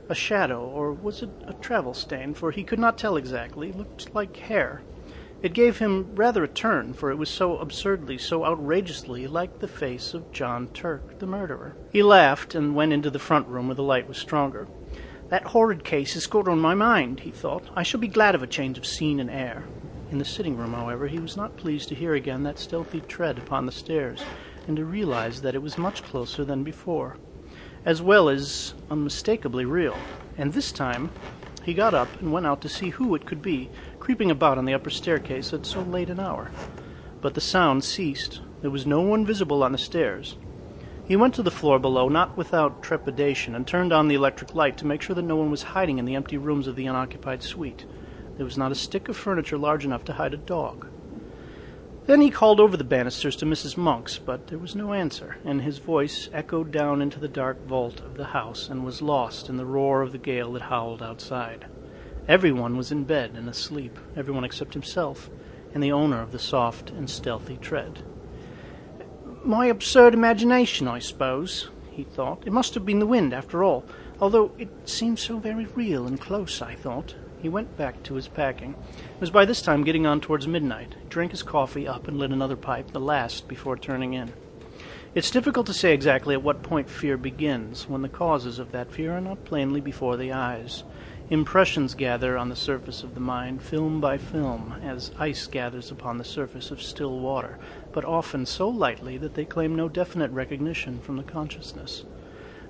A 0.09 0.15
shadow, 0.15 0.61
or 0.61 0.93
was 0.93 1.21
it 1.21 1.31
a 1.45 1.53
travel 1.55 1.95
stain, 1.95 2.33
for 2.33 2.53
he 2.53 2.63
could 2.63 2.79
not 2.79 2.97
tell 2.97 3.17
exactly, 3.17 3.73
looked 3.73 4.15
like 4.15 4.37
hair. 4.37 4.83
It 5.43 5.55
gave 5.55 5.79
him 5.79 6.15
rather 6.15 6.45
a 6.45 6.49
turn, 6.49 6.95
for 6.95 7.11
it 7.11 7.19
was 7.19 7.29
so 7.29 7.59
absurdly, 7.59 8.17
so 8.17 8.45
outrageously 8.45 9.27
like 9.27 9.59
the 9.59 9.67
face 9.67 10.15
of 10.15 10.31
John 10.31 10.69
Turk, 10.69 11.19
the 11.19 11.27
murderer. 11.27 11.75
He 11.91 12.01
laughed 12.01 12.55
and 12.55 12.77
went 12.77 12.93
into 12.93 13.11
the 13.11 13.19
front 13.19 13.49
room 13.49 13.67
where 13.67 13.75
the 13.75 13.83
light 13.83 14.07
was 14.07 14.19
stronger. 14.19 14.69
That 15.31 15.47
horrid 15.47 15.83
case 15.83 16.15
has 16.15 16.29
got 16.29 16.47
on 16.47 16.61
my 16.61 16.75
mind, 16.75 17.21
he 17.21 17.33
thought. 17.33 17.65
I 17.75 17.83
shall 17.83 17.99
be 17.99 18.07
glad 18.07 18.37
of 18.37 18.43
a 18.45 18.47
change 18.47 18.79
of 18.79 18.87
scene 18.87 19.19
and 19.19 19.29
air. 19.29 19.65
In 20.13 20.19
the 20.19 20.25
sitting 20.25 20.57
room, 20.57 20.75
however, 20.75 21.09
he 21.09 21.19
was 21.19 21.37
not 21.37 21.57
pleased 21.57 21.89
to 21.89 21.97
hear 21.97 22.15
again 22.15 22.45
that 22.45 22.61
stealthy 22.61 23.01
tread 23.01 23.37
upon 23.37 23.67
the 23.67 23.73
stairs, 23.73 24.23
and 24.69 24.77
to 24.77 24.85
realize 24.85 25.43
that 25.43 25.57
it 25.57 25.63
was 25.63 25.77
much 25.77 26.05
closer 26.05 26.45
than 26.45 26.63
before, 26.63 27.17
as 27.85 28.01
well 28.01 28.29
as 28.29 28.75
unmistakably 28.91 29.65
real. 29.65 29.97
And 30.39 30.53
this 30.53 30.71
time 30.71 31.11
he 31.65 31.75
got 31.75 31.95
up 31.95 32.09
and 32.21 32.33
went 32.33 32.47
out 32.47 32.61
to 32.63 32.69
see 32.69 32.91
who 32.91 33.15
it 33.15 33.25
could 33.25 33.41
be 33.41 33.71
creeping 34.03 34.33
about 34.33 34.59
on 34.59 34.65
the 34.65 34.75
upper 34.75 34.91
staircase 34.91 35.53
at 35.53 35.65
so 35.65 35.81
late 35.81 36.11
an 36.11 36.19
hour. 36.19 36.51
But 37.21 37.35
the 37.35 37.41
sound 37.41 37.85
ceased. 37.85 38.41
There 38.61 38.69
was 38.69 38.85
no 38.85 39.01
one 39.01 39.25
visible 39.25 39.63
on 39.63 39.71
the 39.71 39.79
stairs. 39.79 40.37
He 41.07 41.15
went 41.15 41.37
to 41.37 41.43
the 41.45 41.53
floor 41.53 41.79
below, 41.79 42.09
not 42.09 42.37
without 42.37 42.83
trepidation, 42.83 43.55
and 43.55 43.65
turned 43.65 43.93
on 43.93 44.09
the 44.09 44.17
electric 44.17 44.57
light 44.57 44.77
to 44.79 44.87
make 44.87 45.03
sure 45.03 45.15
that 45.15 45.23
no 45.23 45.37
one 45.37 45.53
was 45.53 45.63
hiding 45.63 45.99
in 45.99 46.05
the 46.05 46.17
empty 46.17 46.37
rooms 46.37 46.67
of 46.67 46.75
the 46.75 46.87
unoccupied 46.87 47.45
suite. 47.45 47.85
There 48.37 48.45
was 48.45 48.59
not 48.59 48.73
a 48.73 48.75
stick 48.75 49.09
of 49.09 49.17
furniture 49.17 49.57
large 49.57 49.85
enough 49.85 50.05
to 50.07 50.15
hide 50.15 50.35
a 50.35 50.37
dog. 50.37 50.89
Then 52.07 52.21
he 52.21 52.31
called 52.31 52.59
over 52.59 52.77
the 52.77 52.83
banisters 52.83 53.37
to 53.37 53.47
Mrs. 53.47 53.77
Monk's, 53.77 54.19
but 54.19 54.49
there 54.49 54.59
was 54.59 54.75
no 54.75 54.95
answer, 54.95 55.37
and 55.45 55.63
his 55.63 55.79
voice 55.79 56.29
echoed 56.33 56.73
down 56.73 57.03
into 57.03 57.21
the 57.21 57.29
dark 57.29 57.65
vault 57.69 58.01
of 58.01 58.17
the 58.17 58.25
house 58.35 58.69
and 58.69 58.85
was 58.85 59.01
lost 59.01 59.49
in 59.49 59.59
the 59.59 59.65
roar 59.65 60.03
of 60.03 60.11
the 60.11 60.19
gale 60.19 60.55
that 60.55 60.63
howled 60.63 61.05
outside. 61.05 61.67
Everyone 62.29 62.77
was 62.77 62.93
in 62.93 63.05
bed 63.05 63.33
and 63.35 63.49
asleep, 63.49 63.99
everyone 64.17 64.45
except 64.45 64.75
himself 64.75 65.29
and 65.75 65.83
the 65.83 65.93
owner 65.93 66.23
of 66.23 66.33
the 66.33 66.39
soft 66.39 66.91
and 66.91 67.09
stealthy 67.11 67.57
tread. 67.57 68.03
My 69.45 69.67
absurd 69.67 70.15
imagination, 70.15 70.87
I 70.87 71.01
suppose, 71.01 71.71
he 71.91 72.05
thought. 72.05 72.47
It 72.47 72.53
must 72.53 72.75
have 72.75 72.87
been 72.87 73.01
the 73.01 73.07
wind, 73.07 73.33
after 73.33 73.65
all, 73.65 73.85
although 74.21 74.53
it 74.57 74.69
seemed 74.89 75.19
so 75.19 75.39
very 75.39 75.65
real 75.67 76.07
and 76.07 76.21
close, 76.21 76.63
I 76.63 76.75
thought. 76.77 77.17
He 77.41 77.49
went 77.49 77.77
back 77.77 78.05
to 78.05 78.15
his 78.15 78.29
packing. 78.29 78.77
It 78.93 79.21
was 79.21 79.31
by 79.31 79.45
this 79.45 79.61
time 79.61 79.83
getting 79.83 80.07
on 80.07 80.21
towards 80.21 80.47
midnight. 80.47 80.95
He 81.03 81.09
drank 81.09 81.33
his 81.33 81.43
coffee 81.43 81.89
up 81.89 82.07
and 82.07 82.19
lit 82.19 82.31
another 82.31 82.57
pipe, 82.57 82.93
the 82.93 83.01
last 83.01 83.49
before 83.49 83.77
turning 83.77 84.15
in. 84.15 84.33
It's 85.15 85.31
difficult 85.31 85.67
to 85.67 85.75
say 85.75 85.93
exactly 85.93 86.35
at 86.35 86.43
what 86.43 86.63
point 86.63 86.89
fear 86.89 87.17
begins, 87.17 87.89
when 87.89 88.03
the 88.03 88.09
causes 88.09 88.61
of 88.61 88.71
that 88.73 88.93
fear 88.93 89.13
are 89.13 89.21
not 89.21 89.45
plainly 89.45 89.81
before 89.81 90.17
the 90.17 90.33
eyes. 90.33 90.85
Impressions 91.33 91.95
gather 91.95 92.37
on 92.37 92.51
the 92.51 92.55
surface 92.55 93.03
of 93.03 93.15
the 93.15 93.21
mind, 93.21 93.63
film 93.63 94.03
by 94.03 94.19
film, 94.19 94.75
as 94.85 95.13
ice 95.19 95.47
gathers 95.47 95.91
upon 95.91 96.19
the 96.19 96.25
surface 96.25 96.71
of 96.71 96.83
still 96.83 97.21
water, 97.21 97.59
but 97.91 98.05
often 98.05 98.45
so 98.45 98.69
lightly 98.69 99.17
that 99.17 99.33
they 99.33 99.47
claim 99.47 99.75
no 99.75 99.89
definite 99.89 100.31
recognition 100.31 101.01
from 101.01 101.17
the 101.17 101.23
consciousness. 101.23 102.05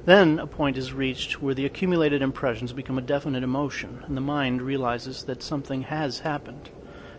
Then 0.05 0.39
a 0.39 0.47
point 0.47 0.79
is 0.79 0.93
reached 0.93 1.43
where 1.43 1.55
the 1.55 1.67
accumulated 1.67 2.23
impressions 2.23 2.73
become 2.73 2.99
a 2.99 3.03
definite 3.03 3.43
emotion, 3.43 4.05
and 4.07 4.17
the 4.17 4.21
mind 4.21 4.63
realizes 4.63 5.25
that 5.25 5.43
something 5.43 5.83
has 5.83 6.21
happened. 6.21 6.71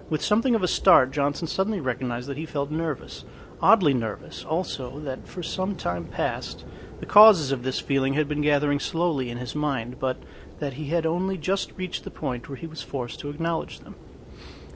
With 0.09 0.23
something 0.23 0.55
of 0.55 0.63
a 0.63 0.67
start, 0.69 1.11
Johnson 1.11 1.47
suddenly 1.47 1.81
recognized 1.81 2.29
that 2.29 2.37
he 2.37 2.45
felt 2.45 2.71
nervous, 2.71 3.25
oddly 3.61 3.93
nervous, 3.93 4.45
also 4.45 4.97
that 5.01 5.27
for 5.27 5.43
some 5.43 5.75
time 5.75 6.05
past 6.05 6.63
the 7.01 7.05
causes 7.05 7.51
of 7.51 7.63
this 7.63 7.81
feeling 7.81 8.13
had 8.13 8.29
been 8.29 8.41
gathering 8.41 8.79
slowly 8.79 9.29
in 9.29 9.39
his 9.39 9.55
mind, 9.55 9.99
but 9.99 10.15
that 10.63 10.75
he 10.75 10.87
had 10.87 11.05
only 11.05 11.37
just 11.37 11.73
reached 11.75 12.05
the 12.05 12.09
point 12.09 12.47
where 12.47 12.55
he 12.55 12.65
was 12.65 12.81
forced 12.81 13.19
to 13.19 13.29
acknowledge 13.29 13.79
them. 13.79 13.95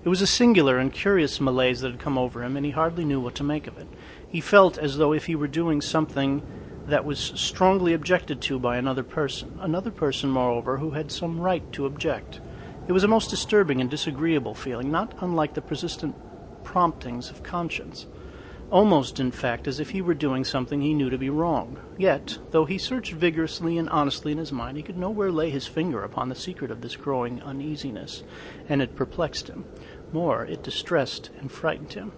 It 0.04 0.10
was 0.10 0.22
a 0.22 0.28
singular 0.28 0.78
and 0.78 0.92
curious 0.92 1.40
malaise 1.40 1.80
that 1.80 1.92
had 1.92 2.00
come 2.02 2.18
over 2.18 2.44
him, 2.44 2.58
and 2.58 2.66
he 2.66 2.74
hardly 2.74 3.06
knew 3.06 3.22
what 3.22 3.36
to 3.36 3.44
make 3.46 3.68
of 3.68 3.78
it. 3.78 3.88
He 4.28 4.42
felt 4.42 4.78
as 4.78 4.98
though 4.98 5.14
if 5.14 5.28
he 5.28 5.36
were 5.36 5.48
doing 5.48 5.80
something 5.80 6.42
that 6.88 7.06
was 7.06 7.20
strongly 7.20 7.94
objected 7.94 8.42
to 8.42 8.60
by 8.60 8.76
another 8.76 9.02
person, 9.02 9.58
another 9.62 9.90
person, 9.90 10.30
moreover, 10.30 10.80
who 10.80 10.92
had 10.92 11.10
some 11.10 11.40
right 11.40 11.72
to 11.72 11.86
object. 11.86 12.42
It 12.90 12.92
was 12.92 13.06
a 13.06 13.08
most 13.08 13.30
disturbing 13.30 13.80
and 13.80 13.90
disagreeable 13.90 14.56
feeling, 14.56 14.92
not 14.92 15.14
unlike 15.22 15.54
the 15.54 15.62
persistent 15.62 16.18
promptings 16.66 17.30
of 17.30 17.44
conscience. 17.44 18.08
Almost, 18.70 19.20
in 19.20 19.32
fact, 19.32 19.66
as 19.66 19.80
if 19.80 19.92
he 19.92 20.02
were 20.02 20.14
doing 20.14 20.44
something 20.44 20.82
he 20.82 20.94
knew 20.94 21.10
to 21.10 21.18
be 21.18 21.30
wrong. 21.30 21.80
Yet, 21.98 22.38
though 22.52 22.66
he 22.66 22.78
searched 22.78 23.14
vigorously 23.14 23.78
and 23.78 23.90
honestly 23.90 24.34
in 24.34 24.38
his 24.38 24.52
mind, 24.52 24.76
he 24.76 24.84
could 24.84 24.98
nowhere 24.98 25.32
lay 25.32 25.50
his 25.50 25.68
finger 25.68 26.04
upon 26.04 26.28
the 26.28 26.36
secret 26.36 26.70
of 26.70 26.82
this 26.82 26.98
growing 26.98 27.42
uneasiness, 27.42 28.24
and 28.68 28.82
it 28.82 28.96
perplexed 28.96 29.48
him. 29.48 29.64
More, 30.12 30.44
it 30.44 30.64
distressed 30.64 31.30
and 31.40 31.50
frightened 31.50 31.94
him. 31.94 32.12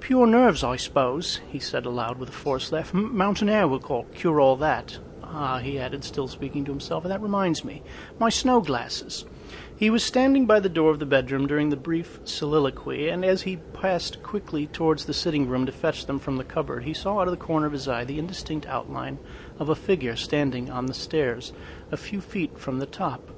Pure 0.00 0.26
nerves, 0.26 0.62
I 0.62 0.76
suppose, 0.76 1.40
he 1.48 1.58
said 1.58 1.86
aloud 1.86 2.18
with 2.18 2.28
a 2.28 2.32
forced 2.32 2.72
laugh. 2.72 2.92
Mountain 2.92 3.48
air 3.48 3.66
will 3.66 3.80
call, 3.80 4.04
cure 4.14 4.38
all 4.38 4.56
that. 4.56 4.98
Ah, 5.22 5.58
he 5.58 5.78
added, 5.78 6.04
still 6.04 6.28
speaking 6.28 6.64
to 6.66 6.72
himself, 6.72 7.04
and 7.04 7.10
that 7.10 7.22
reminds 7.22 7.64
me. 7.64 7.82
My 8.18 8.28
snow 8.28 8.60
glasses. 8.60 9.24
He 9.78 9.90
was 9.90 10.02
standing 10.02 10.46
by 10.46 10.60
the 10.60 10.70
door 10.70 10.90
of 10.90 11.00
the 11.00 11.04
bedroom 11.04 11.46
during 11.46 11.68
the 11.68 11.76
brief 11.76 12.18
soliloquy, 12.24 13.10
and 13.10 13.22
as 13.22 13.42
he 13.42 13.56
passed 13.74 14.22
quickly 14.22 14.66
towards 14.68 15.04
the 15.04 15.12
sitting 15.12 15.46
room 15.46 15.66
to 15.66 15.72
fetch 15.72 16.06
them 16.06 16.18
from 16.18 16.38
the 16.38 16.44
cupboard, 16.44 16.84
he 16.84 16.94
saw 16.94 17.20
out 17.20 17.28
of 17.28 17.32
the 17.32 17.44
corner 17.44 17.66
of 17.66 17.74
his 17.74 17.86
eye 17.86 18.02
the 18.02 18.18
indistinct 18.18 18.64
outline 18.64 19.18
of 19.58 19.68
a 19.68 19.74
figure 19.74 20.16
standing 20.16 20.70
on 20.70 20.86
the 20.86 20.94
stairs, 20.94 21.52
a 21.92 21.98
few 21.98 22.22
feet 22.22 22.58
from 22.58 22.78
the 22.78 22.86
top. 22.86 23.28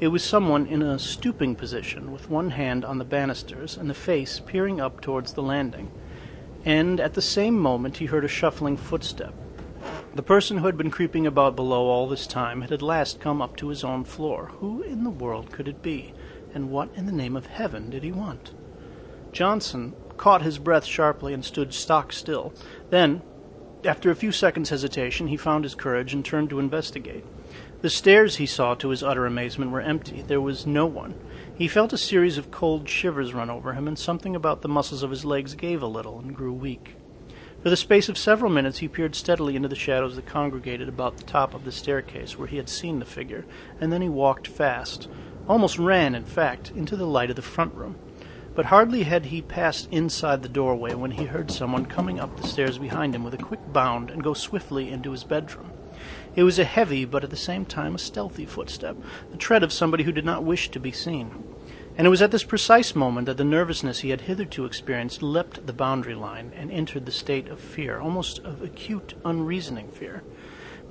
It 0.00 0.08
was 0.08 0.24
someone 0.24 0.64
in 0.64 0.80
a 0.80 0.98
stooping 0.98 1.56
position, 1.56 2.10
with 2.10 2.30
one 2.30 2.52
hand 2.52 2.82
on 2.82 2.96
the 2.96 3.04
banisters 3.04 3.76
and 3.76 3.90
the 3.90 3.94
face 3.94 4.40
peering 4.40 4.80
up 4.80 5.02
towards 5.02 5.34
the 5.34 5.42
landing. 5.42 5.90
And 6.64 6.98
at 7.00 7.12
the 7.12 7.20
same 7.20 7.58
moment 7.58 7.98
he 7.98 8.06
heard 8.06 8.24
a 8.24 8.28
shuffling 8.28 8.78
footstep. 8.78 9.34
The 10.14 10.22
person 10.22 10.58
who 10.58 10.66
had 10.66 10.78
been 10.78 10.90
creeping 10.90 11.26
about 11.26 11.56
below 11.56 11.86
all 11.88 12.08
this 12.08 12.26
time 12.26 12.62
had 12.62 12.72
at 12.72 12.80
last 12.80 13.20
come 13.20 13.42
up 13.42 13.56
to 13.56 13.68
his 13.68 13.84
own 13.84 14.04
floor. 14.04 14.52
Who 14.60 14.82
in 14.82 15.04
the 15.04 15.10
world 15.10 15.52
could 15.52 15.68
it 15.68 15.82
be? 15.82 16.14
And 16.54 16.70
what 16.70 16.88
in 16.94 17.04
the 17.04 17.12
name 17.12 17.36
of 17.36 17.46
heaven 17.46 17.90
did 17.90 18.02
he 18.02 18.12
want? 18.12 18.52
Johnson 19.32 19.94
caught 20.16 20.40
his 20.40 20.58
breath 20.58 20.86
sharply 20.86 21.34
and 21.34 21.44
stood 21.44 21.74
stock 21.74 22.12
still. 22.14 22.54
Then, 22.88 23.20
after 23.84 24.10
a 24.10 24.16
few 24.16 24.32
seconds' 24.32 24.70
hesitation, 24.70 25.28
he 25.28 25.36
found 25.36 25.64
his 25.64 25.74
courage 25.74 26.14
and 26.14 26.24
turned 26.24 26.48
to 26.50 26.58
investigate. 26.58 27.24
The 27.82 27.90
stairs, 27.90 28.36
he 28.36 28.46
saw 28.46 28.74
to 28.76 28.88
his 28.88 29.02
utter 29.02 29.26
amazement, 29.26 29.70
were 29.70 29.82
empty. 29.82 30.22
There 30.22 30.40
was 30.40 30.66
no 30.66 30.86
one. 30.86 31.14
He 31.54 31.68
felt 31.68 31.92
a 31.92 31.98
series 31.98 32.38
of 32.38 32.50
cold 32.50 32.88
shivers 32.88 33.34
run 33.34 33.50
over 33.50 33.74
him, 33.74 33.86
and 33.86 33.98
something 33.98 34.34
about 34.34 34.62
the 34.62 34.68
muscles 34.68 35.02
of 35.02 35.10
his 35.10 35.26
legs 35.26 35.54
gave 35.54 35.82
a 35.82 35.86
little 35.86 36.18
and 36.18 36.34
grew 36.34 36.52
weak. 36.52 36.96
For 37.62 37.70
the 37.70 37.76
space 37.76 38.08
of 38.08 38.16
several 38.16 38.52
minutes 38.52 38.78
he 38.78 38.88
peered 38.88 39.14
steadily 39.14 39.56
into 39.56 39.68
the 39.68 39.74
shadows 39.74 40.14
that 40.16 40.26
congregated 40.26 40.88
about 40.88 41.16
the 41.16 41.24
top 41.24 41.52
of 41.52 41.64
the 41.64 41.72
staircase 41.72 42.38
where 42.38 42.46
he 42.46 42.58
had 42.58 42.68
seen 42.68 43.00
the 43.00 43.04
figure, 43.04 43.44
and 43.80 43.92
then 43.92 44.02
he 44.02 44.08
walked 44.08 44.46
fast, 44.46 45.08
almost 45.48 45.78
ran, 45.78 46.14
in 46.14 46.24
fact, 46.24 46.70
into 46.76 46.94
the 46.96 47.06
light 47.06 47.30
of 47.30 47.36
the 47.36 47.42
front 47.42 47.74
room. 47.74 47.96
But 48.54 48.66
hardly 48.66 49.02
had 49.02 49.26
he 49.26 49.42
passed 49.42 49.88
inside 49.90 50.42
the 50.42 50.48
doorway 50.48 50.94
when 50.94 51.10
he 51.10 51.24
heard 51.24 51.50
someone 51.50 51.86
coming 51.86 52.20
up 52.20 52.36
the 52.36 52.46
stairs 52.46 52.78
behind 52.78 53.14
him 53.14 53.24
with 53.24 53.34
a 53.34 53.38
quick 53.38 53.72
bound 53.72 54.10
and 54.10 54.22
go 54.22 54.32
swiftly 54.32 54.90
into 54.90 55.10
his 55.10 55.24
bedroom. 55.24 55.72
It 56.34 56.44
was 56.44 56.58
a 56.58 56.64
heavy, 56.64 57.04
but 57.04 57.24
at 57.24 57.30
the 57.30 57.36
same 57.36 57.64
time 57.64 57.94
a 57.94 57.98
stealthy 57.98 58.46
footstep, 58.46 58.96
the 59.30 59.36
tread 59.36 59.62
of 59.62 59.72
somebody 59.72 60.04
who 60.04 60.12
did 60.12 60.24
not 60.24 60.44
wish 60.44 60.70
to 60.70 60.78
be 60.78 60.92
seen. 60.92 61.30
And 61.98 62.06
it 62.06 62.10
was 62.10 62.20
at 62.20 62.30
this 62.30 62.44
precise 62.44 62.94
moment 62.94 63.26
that 63.26 63.38
the 63.38 63.44
nervousness 63.44 64.00
he 64.00 64.10
had 64.10 64.22
hitherto 64.22 64.66
experienced 64.66 65.22
leapt 65.22 65.66
the 65.66 65.72
boundary 65.72 66.14
line 66.14 66.52
and 66.54 66.70
entered 66.70 67.06
the 67.06 67.12
state 67.12 67.48
of 67.48 67.58
fear, 67.58 67.98
almost 67.98 68.38
of 68.40 68.60
acute, 68.60 69.14
unreasoning 69.24 69.90
fear. 69.90 70.22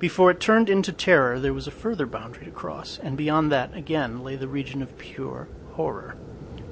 Before 0.00 0.32
it 0.32 0.40
turned 0.40 0.68
into 0.68 0.92
terror, 0.92 1.38
there 1.38 1.54
was 1.54 1.68
a 1.68 1.70
further 1.70 2.06
boundary 2.06 2.44
to 2.44 2.50
cross, 2.50 2.98
and 3.00 3.16
beyond 3.16 3.52
that 3.52 3.74
again 3.74 4.24
lay 4.24 4.34
the 4.34 4.48
region 4.48 4.82
of 4.82 4.98
pure 4.98 5.48
horror. 5.74 6.16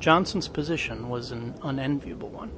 Johnson's 0.01 0.49
position 0.49 1.09
was 1.09 1.31
an 1.31 1.55
unenviable 1.63 2.29
one. 2.29 2.51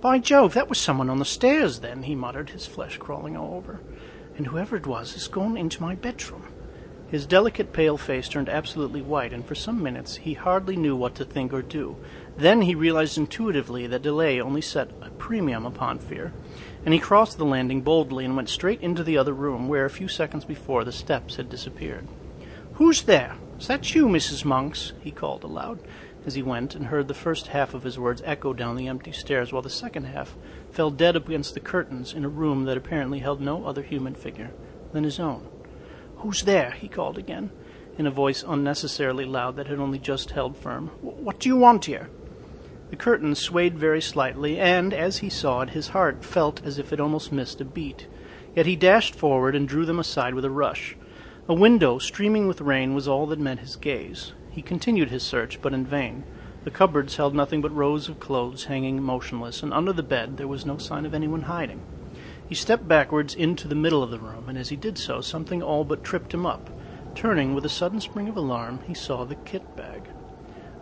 By 0.00 0.18
Jove, 0.18 0.54
that 0.54 0.68
was 0.68 0.78
someone 0.78 1.08
on 1.08 1.18
the 1.18 1.24
stairs, 1.24 1.80
then, 1.80 2.02
he 2.04 2.14
muttered, 2.14 2.50
his 2.50 2.66
flesh 2.66 2.98
crawling 2.98 3.36
all 3.36 3.54
over. 3.54 3.80
And 4.36 4.46
whoever 4.46 4.76
it 4.76 4.86
was 4.86 5.14
has 5.14 5.28
gone 5.28 5.56
into 5.56 5.82
my 5.82 5.94
bedroom. 5.94 6.51
His 7.12 7.26
delicate 7.26 7.74
pale 7.74 7.98
face 7.98 8.26
turned 8.26 8.48
absolutely 8.48 9.02
white, 9.02 9.34
and 9.34 9.44
for 9.44 9.54
some 9.54 9.82
minutes 9.82 10.16
he 10.16 10.32
hardly 10.32 10.76
knew 10.76 10.96
what 10.96 11.14
to 11.16 11.26
think 11.26 11.52
or 11.52 11.60
do. 11.60 11.98
Then 12.38 12.62
he 12.62 12.74
realized 12.74 13.18
intuitively 13.18 13.86
that 13.86 14.00
delay 14.00 14.40
only 14.40 14.62
set 14.62 14.92
a 15.02 15.10
premium 15.10 15.66
upon 15.66 15.98
fear, 15.98 16.32
and 16.86 16.94
he 16.94 16.98
crossed 16.98 17.36
the 17.36 17.44
landing 17.44 17.82
boldly 17.82 18.24
and 18.24 18.34
went 18.34 18.48
straight 18.48 18.80
into 18.80 19.04
the 19.04 19.18
other 19.18 19.34
room, 19.34 19.68
where 19.68 19.84
a 19.84 19.90
few 19.90 20.08
seconds 20.08 20.46
before 20.46 20.84
the 20.84 20.90
steps 20.90 21.36
had 21.36 21.50
disappeared. 21.50 22.08
Who's 22.76 23.02
there? 23.02 23.36
Is 23.58 23.66
that 23.66 23.94
you, 23.94 24.06
Mrs. 24.06 24.46
Monks? 24.46 24.94
he 25.02 25.10
called 25.10 25.44
aloud. 25.44 25.80
as 26.24 26.34
he 26.34 26.42
went 26.42 26.74
and 26.74 26.86
heard 26.86 27.08
the 27.08 27.14
first 27.14 27.48
half 27.48 27.74
of 27.74 27.82
his 27.82 27.98
words 27.98 28.22
echo 28.24 28.54
down 28.54 28.76
the 28.76 28.88
empty 28.88 29.12
stairs, 29.12 29.52
while 29.52 29.60
the 29.60 29.68
second 29.68 30.04
half 30.04 30.34
fell 30.70 30.90
dead 30.90 31.14
against 31.14 31.52
the 31.52 31.60
curtains 31.60 32.14
in 32.14 32.24
a 32.24 32.28
room 32.30 32.64
that 32.64 32.78
apparently 32.78 33.18
held 33.18 33.42
no 33.42 33.66
other 33.66 33.82
human 33.82 34.14
figure 34.14 34.52
than 34.94 35.04
his 35.04 35.20
own. 35.20 35.46
Who's 36.22 36.42
there? 36.42 36.70
he 36.70 36.86
called 36.86 37.18
again, 37.18 37.50
in 37.98 38.06
a 38.06 38.10
voice 38.12 38.44
unnecessarily 38.46 39.24
loud 39.24 39.56
that 39.56 39.66
had 39.66 39.80
only 39.80 39.98
just 39.98 40.30
held 40.30 40.56
firm. 40.56 40.86
What 41.00 41.40
do 41.40 41.48
you 41.48 41.56
want 41.56 41.86
here? 41.86 42.10
The 42.90 42.96
curtain 42.96 43.34
swayed 43.34 43.76
very 43.76 44.00
slightly, 44.00 44.60
and 44.60 44.94
as 44.94 45.18
he 45.18 45.28
saw 45.28 45.62
it, 45.62 45.70
his 45.70 45.88
heart 45.88 46.24
felt 46.24 46.64
as 46.64 46.78
if 46.78 46.92
it 46.92 47.00
almost 47.00 47.32
missed 47.32 47.60
a 47.60 47.64
beat. 47.64 48.06
Yet 48.54 48.66
he 48.66 48.76
dashed 48.76 49.16
forward 49.16 49.56
and 49.56 49.66
drew 49.66 49.84
them 49.84 49.98
aside 49.98 50.34
with 50.34 50.44
a 50.44 50.50
rush. 50.50 50.96
A 51.48 51.54
window, 51.54 51.98
streaming 51.98 52.46
with 52.46 52.60
rain, 52.60 52.94
was 52.94 53.08
all 53.08 53.26
that 53.26 53.40
met 53.40 53.58
his 53.58 53.74
gaze. 53.74 54.32
He 54.48 54.62
continued 54.62 55.10
his 55.10 55.24
search, 55.24 55.60
but 55.60 55.74
in 55.74 55.84
vain. 55.84 56.22
The 56.62 56.70
cupboards 56.70 57.16
held 57.16 57.34
nothing 57.34 57.62
but 57.62 57.74
rows 57.74 58.08
of 58.08 58.20
clothes 58.20 58.66
hanging 58.66 59.02
motionless, 59.02 59.60
and 59.60 59.74
under 59.74 59.92
the 59.92 60.04
bed 60.04 60.36
there 60.36 60.46
was 60.46 60.64
no 60.64 60.78
sign 60.78 61.04
of 61.04 61.14
anyone 61.14 61.42
hiding. 61.42 61.82
He 62.52 62.56
stepped 62.56 62.86
backwards 62.86 63.34
into 63.34 63.66
the 63.66 63.74
middle 63.74 64.02
of 64.02 64.10
the 64.10 64.18
room, 64.18 64.46
and 64.46 64.58
as 64.58 64.68
he 64.68 64.76
did 64.76 64.98
so, 64.98 65.22
something 65.22 65.62
all 65.62 65.84
but 65.84 66.04
tripped 66.04 66.34
him 66.34 66.44
up. 66.44 66.68
Turning 67.14 67.54
with 67.54 67.64
a 67.64 67.70
sudden 67.70 67.98
spring 67.98 68.28
of 68.28 68.36
alarm, 68.36 68.80
he 68.86 68.92
saw 68.92 69.24
the 69.24 69.36
kit 69.36 69.74
bag. 69.74 70.10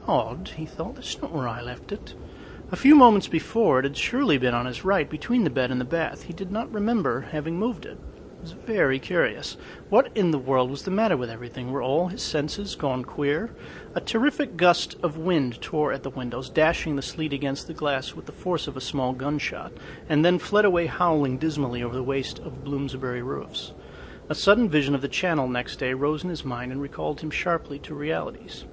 Odd, 0.09 0.51
he 0.57 0.67
thought, 0.67 0.97
that's 0.97 1.23
not 1.23 1.31
where 1.31 1.47
I 1.47 1.61
left 1.61 1.93
it. 1.93 2.17
A 2.73 2.77
few 2.77 2.97
moments 2.97 3.29
before, 3.29 3.79
it 3.79 3.85
had 3.85 3.97
surely 3.97 4.37
been 4.37 4.53
on 4.53 4.67
his 4.67 4.85
right, 4.85 5.09
between 5.09 5.45
the 5.45 5.49
bed 5.49 5.71
and 5.71 5.81
the 5.81 5.85
bath. 5.85 6.25
He 6.25 6.33
did 6.33 6.51
not 6.51 6.73
remember 6.73 7.21
having 7.21 7.57
moved 7.57 7.87
it. 7.87 8.01
Was 8.40 8.53
very 8.53 8.98
curious. 8.98 9.59
What 9.90 10.16
in 10.16 10.31
the 10.31 10.38
world 10.38 10.70
was 10.70 10.85
the 10.85 10.90
matter 10.90 11.16
with 11.16 11.29
everything? 11.29 11.70
Were 11.70 11.83
all 11.83 12.09
his 12.09 12.22
senses 12.22 12.74
gone 12.74 13.05
queer? 13.05 13.50
A 13.94 14.00
terrific 14.00 14.57
gust 14.57 14.96
of 15.03 15.18
wind 15.18 15.61
tore 15.61 15.92
at 15.92 16.05
the 16.05 16.11
windows, 16.11 16.48
dashing 16.48 16.96
the 16.96 17.03
sleet 17.03 17.35
against 17.35 17.66
the 17.66 17.74
glass 17.74 18.14
with 18.14 18.24
the 18.24 18.33
force 18.33 18.66
of 18.66 18.79
a 18.79 18.81
small 18.81 19.12
gunshot, 19.12 19.72
and 20.09 20.24
then 20.24 20.38
fled 20.38 20.64
away 20.64 20.87
howling 20.87 21.37
dismally 21.37 21.83
over 21.83 21.94
the 21.94 22.03
waste 22.03 22.38
of 22.38 22.64
Bloomsbury 22.64 23.20
roofs. 23.20 23.74
A 24.31 24.35
sudden 24.35 24.70
vision 24.70 24.94
of 24.94 25.03
the 25.03 25.09
Channel 25.09 25.46
next 25.46 25.76
day 25.76 25.92
rose 25.92 26.24
in 26.24 26.31
his 26.31 26.44
mind 26.44 26.72
and 26.72 26.81
recalled 26.81 27.20
him 27.20 27.31
sharply 27.31 27.79
to 27.81 27.94
realities. 27.94 28.64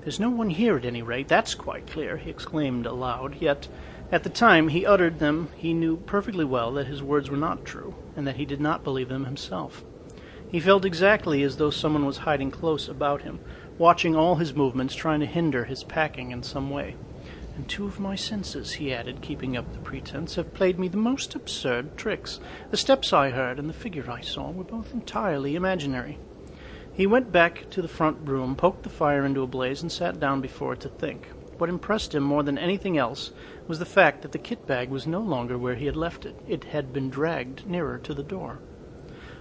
There's 0.00 0.20
no 0.20 0.30
one 0.30 0.48
here 0.48 0.78
at 0.78 0.84
any 0.86 1.02
rate, 1.02 1.28
that's 1.28 1.54
quite 1.54 1.86
clear, 1.86 2.16
he 2.16 2.30
exclaimed 2.30 2.86
aloud, 2.86 3.36
yet 3.40 3.68
at 4.12 4.22
the 4.22 4.30
time 4.30 4.68
he 4.68 4.86
uttered 4.86 5.18
them 5.18 5.48
he 5.56 5.74
knew 5.74 5.96
perfectly 5.96 6.44
well 6.44 6.72
that 6.72 6.86
his 6.86 7.02
words 7.02 7.30
were 7.30 7.36
not 7.36 7.64
true, 7.64 7.94
and 8.16 8.26
that 8.26 8.36
he 8.36 8.44
did 8.44 8.60
not 8.60 8.84
believe 8.84 9.08
them 9.08 9.24
himself. 9.24 9.84
He 10.50 10.60
felt 10.60 10.84
exactly 10.84 11.42
as 11.42 11.56
though 11.56 11.70
someone 11.70 12.06
was 12.06 12.18
hiding 12.18 12.50
close 12.50 12.88
about 12.88 13.22
him, 13.22 13.40
watching 13.76 14.14
all 14.14 14.36
his 14.36 14.54
movements, 14.54 14.94
trying 14.94 15.20
to 15.20 15.26
hinder 15.26 15.64
his 15.64 15.82
packing 15.82 16.30
in 16.30 16.42
some 16.42 16.70
way. 16.70 16.96
And 17.56 17.68
two 17.68 17.86
of 17.86 18.00
my 18.00 18.14
senses, 18.14 18.74
he 18.74 18.92
added, 18.92 19.20
keeping 19.20 19.56
up 19.56 19.72
the 19.72 19.78
pretense, 19.78 20.34
have 20.34 20.54
played 20.54 20.78
me 20.78 20.88
the 20.88 20.96
most 20.96 21.34
absurd 21.34 21.96
tricks. 21.96 22.40
The 22.70 22.76
steps 22.76 23.12
I 23.12 23.30
heard 23.30 23.58
and 23.58 23.68
the 23.68 23.74
figure 23.74 24.10
I 24.10 24.20
saw 24.20 24.50
were 24.50 24.64
both 24.64 24.92
entirely 24.92 25.54
imaginary. 25.54 26.18
He 26.92 27.06
went 27.06 27.32
back 27.32 27.68
to 27.70 27.82
the 27.82 27.88
front 27.88 28.18
room, 28.28 28.54
poked 28.54 28.84
the 28.84 28.88
fire 28.88 29.24
into 29.24 29.42
a 29.42 29.46
blaze, 29.48 29.82
and 29.82 29.90
sat 29.90 30.20
down 30.20 30.40
before 30.40 30.74
it 30.74 30.80
to 30.80 30.88
think. 30.88 31.28
What 31.58 31.70
impressed 31.70 32.14
him 32.14 32.22
more 32.22 32.42
than 32.42 32.58
anything 32.58 32.98
else 32.98 33.30
was 33.68 33.78
the 33.78 33.84
fact 33.84 34.22
that 34.22 34.32
the 34.32 34.38
kit 34.38 34.66
bag 34.66 34.90
was 34.90 35.06
no 35.06 35.20
longer 35.20 35.56
where 35.56 35.76
he 35.76 35.86
had 35.86 35.96
left 35.96 36.26
it. 36.26 36.38
It 36.48 36.64
had 36.64 36.92
been 36.92 37.10
dragged 37.10 37.66
nearer 37.66 37.98
to 37.98 38.14
the 38.14 38.22
door. 38.22 38.58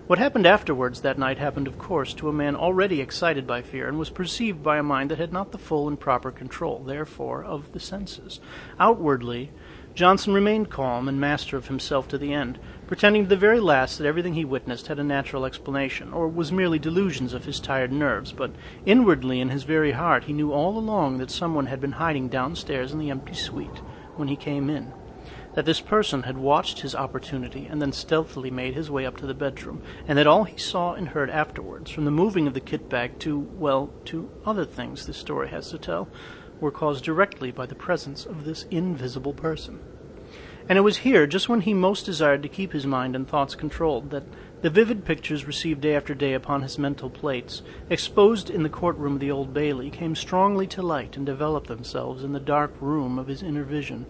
What 0.06 0.20
happened 0.20 0.46
afterwards 0.46 1.00
that 1.02 1.18
night 1.18 1.38
happened, 1.38 1.66
of 1.66 1.78
course, 1.78 2.14
to 2.16 2.28
a 2.28 2.34
man 2.34 2.58
already 2.58 3.00
excited 3.00 3.48
by 3.48 3.62
fear, 3.62 3.88
and 3.88 3.98
was 3.98 4.10
perceived 4.10 4.62
by 4.62 4.78
a 4.78 4.84
mind 4.84 5.12
that 5.12 5.18
had 5.18 5.32
not 5.32 5.54
the 5.54 5.58
full 5.58 5.88
and 5.88 5.98
proper 5.98 6.30
control, 6.30 6.80
therefore, 6.80 7.42
of 7.42 7.72
the 7.72 7.80
senses. 7.80 8.42
Outwardly, 8.78 9.52
Johnson 9.96 10.34
remained 10.34 10.70
calm 10.70 11.08
and 11.08 11.22
master 11.22 11.56
of 11.56 11.70
himself 11.70 12.10
to 12.10 12.18
the 12.18 12.34
end, 12.34 12.60
pretending 12.88 13.24
to 13.24 13.30
the 13.30 13.36
very 13.36 13.60
last 13.60 13.98
that 13.98 14.08
everything 14.08 14.34
he 14.34 14.46
witnessed 14.46 14.88
had 14.88 15.00
a 15.00 15.04
natural 15.04 15.46
explanation, 15.46 16.14
or 16.14 16.28
was 16.28 16.52
merely 16.52 16.80
delusions 16.80 17.34
of 17.34 17.46
his 17.46 17.60
tired 17.60 17.92
nerves, 17.92 18.32
but 18.32 18.52
inwardly 18.86 19.40
in 19.40 19.50
his 19.50 19.64
very 19.64 19.92
heart 19.92 20.26
he 20.26 20.34
knew 20.34 20.52
all 20.52 20.78
along 20.78 21.18
that 21.18 21.32
someone 21.32 21.68
had 21.68 21.82
been 21.82 21.94
hiding 21.94 22.30
downstairs 22.30 22.92
in 22.92 23.00
the 23.00 23.10
empty 23.10 23.34
suite 23.34 23.82
when 24.16 24.28
he 24.28 24.36
came 24.36 24.70
in 24.70 24.92
that 25.54 25.66
this 25.66 25.82
person 25.82 26.24
had 26.24 26.38
watched 26.38 26.80
his 26.80 26.96
opportunity 26.96 27.68
and 27.68 27.82
then 27.82 27.92
stealthily 27.92 28.50
made 28.50 28.74
his 28.74 28.90
way 28.90 29.06
up 29.06 29.18
to 29.18 29.26
the 29.26 29.34
bedroom, 29.34 29.82
and 30.08 30.18
that 30.18 30.28
all 30.28 30.44
he 30.44 30.58
saw 30.58 30.94
and 30.94 31.10
heard 31.10 31.30
afterwards, 31.30 31.92
from 31.92 32.06
the 32.06 32.12
moving 32.12 32.48
of 32.48 32.54
the 32.54 32.60
kit 32.60 32.90
bag 32.90 33.20
to, 33.20 33.38
well, 33.38 33.94
to 34.06 34.30
other 34.46 34.66
things 34.66 35.06
this 35.06 35.18
story 35.18 35.50
has 35.50 35.70
to 35.70 35.78
tell, 35.78 36.08
were 36.60 36.72
caused 36.72 37.04
directly 37.04 37.52
by 37.52 37.66
the 37.66 37.76
presence 37.76 38.26
of 38.26 38.46
this 38.46 38.66
invisible 38.72 39.34
person. 39.34 39.80
And 40.70 40.78
it 40.78 40.82
was 40.82 40.98
here, 41.00 41.28
just 41.28 41.50
when 41.50 41.62
he 41.62 41.74
most 41.74 42.06
desired 42.06 42.42
to 42.44 42.50
keep 42.50 42.72
his 42.72 42.86
mind 42.86 43.16
and 43.16 43.28
thoughts 43.28 43.56
controlled, 43.56 44.12
that 44.12 44.24
the 44.62 44.70
vivid 44.70 45.04
pictures 45.04 45.46
received 45.46 45.82
day 45.82 45.96
after 45.96 46.14
day 46.14 46.34
upon 46.34 46.62
his 46.62 46.78
mental 46.78 47.10
plates, 47.10 47.62
exposed 47.90 48.50
in 48.50 48.64
the 48.64 48.70
courtroom 48.70 49.16
of 49.16 49.20
the 49.20 49.32
Old 49.32 49.54
Bailey, 49.54 49.90
came 49.90 50.16
strongly 50.16 50.66
to 50.68 50.82
light 50.82 51.18
and 51.18 51.26
developed 51.26 51.68
themselves 51.68 52.24
in 52.24 52.32
the 52.32 52.40
dark 52.40 52.74
room 52.80 53.20
of 53.20 53.28
his 53.28 53.44
inner 53.44 53.64
vision 53.64 54.06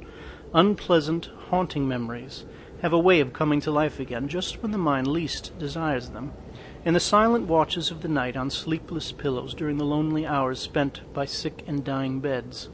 unpleasant, 0.54 1.30
haunting 1.50 1.88
memories 1.88 2.46
have 2.82 2.94
a 2.94 3.00
way 3.00 3.20
of 3.22 3.34
coming 3.34 3.62
to 3.62 3.72
life 3.72 4.00
again 4.00 4.28
just 4.28 4.62
when 4.62 4.72
the 4.72 4.78
mind 4.78 5.08
least 5.08 5.58
desires 5.58 6.10
them. 6.10 6.34
In 6.86 6.94
the 6.94 7.00
silent 7.00 7.48
watches 7.48 7.90
of 7.92 8.02
the 8.02 8.10
night 8.10 8.36
on 8.36 8.50
sleepless 8.50 9.14
pillows 9.14 9.54
during 9.54 9.78
the 9.78 9.86
lonely 9.86 10.28
hours 10.28 10.60
spent 10.60 11.02
by 11.14 11.26
sick 11.26 11.64
and 11.66 11.84
dying 11.84 12.20
beds. 12.20 12.70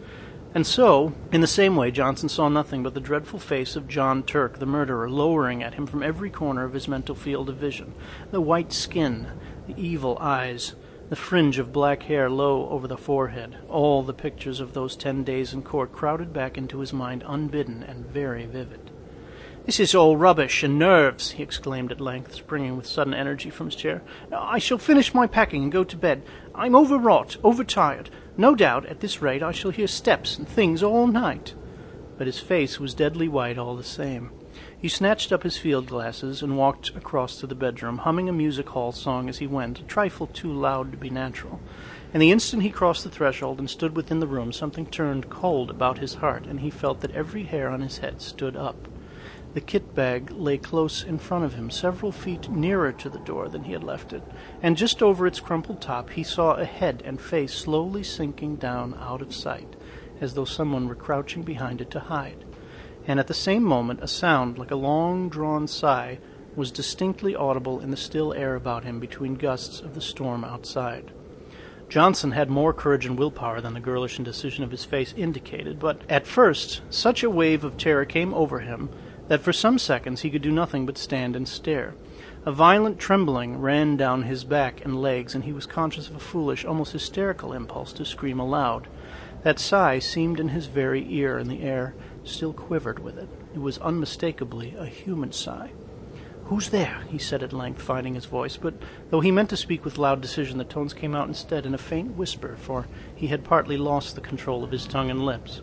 And 0.55 0.65
so, 0.65 1.13
in 1.31 1.41
the 1.41 1.47
same 1.47 1.75
way, 1.75 1.91
Johnson 1.91 2.27
saw 2.27 2.49
nothing 2.49 2.81
but 2.81 2.95
the 2.95 2.99
dreadful 2.99 3.37
face 3.37 3.75
of 3.75 3.87
John 3.87 4.23
Turk, 4.23 4.57
the 4.57 4.65
murderer, 4.65 5.07
lowering 5.07 5.61
at 5.61 5.75
him 5.75 5.85
from 5.85 6.01
every 6.01 6.31
corner 6.31 6.63
of 6.63 6.73
his 6.73 6.87
mental 6.87 7.13
field 7.13 7.49
of 7.49 7.57
vision. 7.57 7.93
The 8.31 8.41
white 8.41 8.73
skin, 8.73 9.27
the 9.67 9.79
evil 9.79 10.17
eyes, 10.19 10.73
the 11.09 11.15
fringe 11.15 11.59
of 11.59 11.71
black 11.71 12.03
hair 12.03 12.29
low 12.31 12.67
over 12.69 12.87
the 12.87 12.97
forehead, 12.97 13.57
all 13.67 14.01
the 14.01 14.13
pictures 14.13 14.59
of 14.59 14.73
those 14.73 14.95
ten 14.95 15.23
days 15.23 15.53
in 15.53 15.61
court 15.61 15.91
crowded 15.91 16.33
back 16.33 16.57
into 16.57 16.79
his 16.79 16.93
mind 16.93 17.23
unbidden 17.27 17.83
and 17.83 18.05
very 18.07 18.45
vivid. 18.47 18.89
This 19.65 19.79
is 19.79 19.93
all 19.93 20.17
rubbish 20.17 20.63
and 20.63 20.79
nerves, 20.79 21.31
he 21.31 21.43
exclaimed 21.43 21.91
at 21.91 22.01
length, 22.01 22.33
springing 22.33 22.75
with 22.75 22.87
sudden 22.87 23.13
energy 23.13 23.51
from 23.51 23.67
his 23.67 23.75
chair. 23.75 24.01
I 24.35 24.57
shall 24.57 24.79
finish 24.79 25.13
my 25.13 25.27
packing 25.27 25.61
and 25.61 25.71
go 25.71 25.83
to 25.83 25.95
bed. 25.95 26.23
I'm 26.55 26.75
overwrought, 26.75 27.37
overtired. 27.43 28.09
No 28.39 28.55
doubt, 28.55 28.85
at 28.85 29.01
this 29.01 29.21
rate, 29.21 29.43
I 29.43 29.51
shall 29.51 29.71
hear 29.71 29.85
steps 29.85 30.37
and 30.37 30.47
things 30.47 30.81
all 30.81 31.07
night. 31.07 31.55
But 32.17 32.25
his 32.25 32.39
face 32.39 32.79
was 32.79 32.93
deadly 32.93 33.27
white 33.27 33.57
all 33.57 33.75
the 33.75 33.83
same. 33.83 34.31
He 34.77 34.87
snatched 34.87 35.33
up 35.33 35.43
his 35.43 35.57
field 35.57 35.87
glasses 35.87 36.41
and 36.41 36.57
walked 36.57 36.95
across 36.95 37.37
to 37.41 37.47
the 37.47 37.53
bedroom, 37.53 37.97
humming 37.97 38.29
a 38.29 38.31
music 38.31 38.69
hall 38.69 38.93
song 38.93 39.27
as 39.27 39.39
he 39.39 39.45
went, 39.45 39.81
a 39.81 39.83
trifle 39.83 40.25
too 40.25 40.53
loud 40.53 40.93
to 40.93 40.97
be 40.97 41.09
natural. 41.09 41.59
And 42.13 42.21
the 42.21 42.31
instant 42.31 42.63
he 42.63 42.69
crossed 42.69 43.03
the 43.03 43.09
threshold 43.09 43.59
and 43.59 43.69
stood 43.69 43.93
within 43.93 44.21
the 44.21 44.25
room, 44.25 44.53
something 44.53 44.85
turned 44.85 45.29
cold 45.29 45.69
about 45.69 45.97
his 45.97 46.13
heart, 46.15 46.45
and 46.45 46.61
he 46.61 46.69
felt 46.69 47.01
that 47.01 47.11
every 47.11 47.43
hair 47.43 47.67
on 47.67 47.81
his 47.81 47.97
head 47.97 48.21
stood 48.21 48.55
up. 48.55 48.87
The 49.53 49.61
kit 49.61 49.95
bag 49.95 50.31
lay 50.31 50.57
close 50.57 51.03
in 51.03 51.17
front 51.17 51.45
of 51.45 51.55
him, 51.55 51.71
several 51.71 52.11
feet 52.11 52.49
nearer 52.49 52.91
to 52.93 53.09
the 53.09 53.19
door 53.19 53.49
than 53.49 53.63
he 53.63 53.73
had 53.73 53.83
left 53.83 54.13
it, 54.13 54.23
and 54.61 54.77
just 54.77 55.01
over 55.01 55.25
its 55.25 55.39
crumpled 55.39 55.81
top 55.81 56.11
he 56.11 56.23
saw 56.23 56.53
a 56.53 56.65
head 56.65 57.01
and 57.05 57.19
face 57.19 57.53
slowly 57.53 58.03
sinking 58.03 58.57
down 58.57 58.93
out 58.99 59.21
of 59.21 59.33
sight, 59.33 59.75
as 60.21 60.35
though 60.35 60.45
someone 60.45 60.87
were 60.87 60.95
crouching 60.95 61.43
behind 61.43 61.81
it 61.81 61.89
to 61.91 61.99
hide 61.99 62.45
and 63.09 63.19
at 63.19 63.25
the 63.25 63.33
same 63.33 63.63
moment 63.63 64.03
a 64.03 64.07
sound 64.07 64.59
like 64.59 64.69
a 64.69 64.75
long 64.75 65.29
drawn 65.29 65.67
sigh 65.67 66.19
was 66.55 66.71
distinctly 66.71 67.35
audible 67.35 67.79
in 67.79 67.89
the 67.89 67.97
still 67.97 68.33
air 68.33 68.53
about 68.53 68.83
him 68.83 68.99
between 68.99 69.33
gusts 69.33 69.79
of 69.79 69.95
the 69.95 70.01
storm 70.01 70.43
outside. 70.43 71.11
Johnson 71.89 72.31
had 72.31 72.51
more 72.51 72.71
courage 72.71 73.07
and 73.07 73.17
willpower 73.17 73.61
than 73.61 73.73
the 73.73 73.79
girlish 73.79 74.19
indecision 74.19 74.63
of 74.63 74.69
his 74.69 74.85
face 74.85 75.11
indicated, 75.17 75.79
but 75.79 76.01
at 76.07 76.27
first 76.27 76.81
such 76.91 77.23
a 77.23 77.31
wave 77.31 77.63
of 77.63 77.77
terror 77.77 78.05
came 78.05 78.31
over 78.33 78.59
him 78.59 78.89
that 79.29 79.41
for 79.41 79.53
some 79.53 79.79
seconds 79.79 80.21
he 80.21 80.29
could 80.29 80.41
do 80.41 80.51
nothing 80.51 80.85
but 80.85 80.97
stand 80.97 81.35
and 81.35 81.47
stare. 81.47 81.95
A 82.45 82.51
violent 82.51 82.99
trembling 82.99 83.61
ran 83.61 83.95
down 83.95 84.23
his 84.23 84.43
back 84.43 84.83
and 84.83 85.01
legs, 85.01 85.35
and 85.35 85.43
he 85.43 85.53
was 85.53 85.65
conscious 85.65 86.09
of 86.09 86.15
a 86.15 86.19
foolish, 86.19 86.65
almost 86.65 86.93
hysterical 86.93 87.53
impulse 87.53 87.93
to 87.93 88.05
scream 88.05 88.39
aloud. 88.39 88.87
That 89.43 89.59
sigh 89.59 89.99
seemed 89.99 90.39
in 90.39 90.49
his 90.49 90.65
very 90.65 91.05
ear, 91.13 91.37
and 91.37 91.49
the 91.49 91.61
air 91.61 91.93
still 92.23 92.53
quivered 92.53 92.99
with 92.99 93.17
it. 93.17 93.29
It 93.53 93.59
was 93.59 93.77
unmistakably 93.77 94.75
a 94.77 94.85
human 94.85 95.31
sigh. 95.31 95.71
Who's 96.45 96.69
there? 96.69 97.03
he 97.09 97.19
said 97.19 97.43
at 97.43 97.53
length, 97.53 97.81
finding 97.81 98.15
his 98.15 98.25
voice, 98.25 98.57
but 98.57 98.73
though 99.11 99.19
he 99.19 99.31
meant 99.31 99.51
to 99.51 99.57
speak 99.57 99.85
with 99.85 99.99
loud 99.99 100.19
decision, 100.21 100.57
the 100.57 100.63
tones 100.63 100.95
came 100.95 101.13
out 101.13 101.27
instead 101.27 101.67
in 101.67 101.75
a 101.75 101.77
faint 101.77 102.17
whisper, 102.17 102.57
for 102.57 102.87
he 103.15 103.27
had 103.27 103.43
partly 103.43 103.77
lost 103.77 104.15
the 104.15 104.21
control 104.21 104.63
of 104.63 104.71
his 104.71 104.87
tongue 104.87 105.11
and 105.11 105.23
lips. 105.23 105.61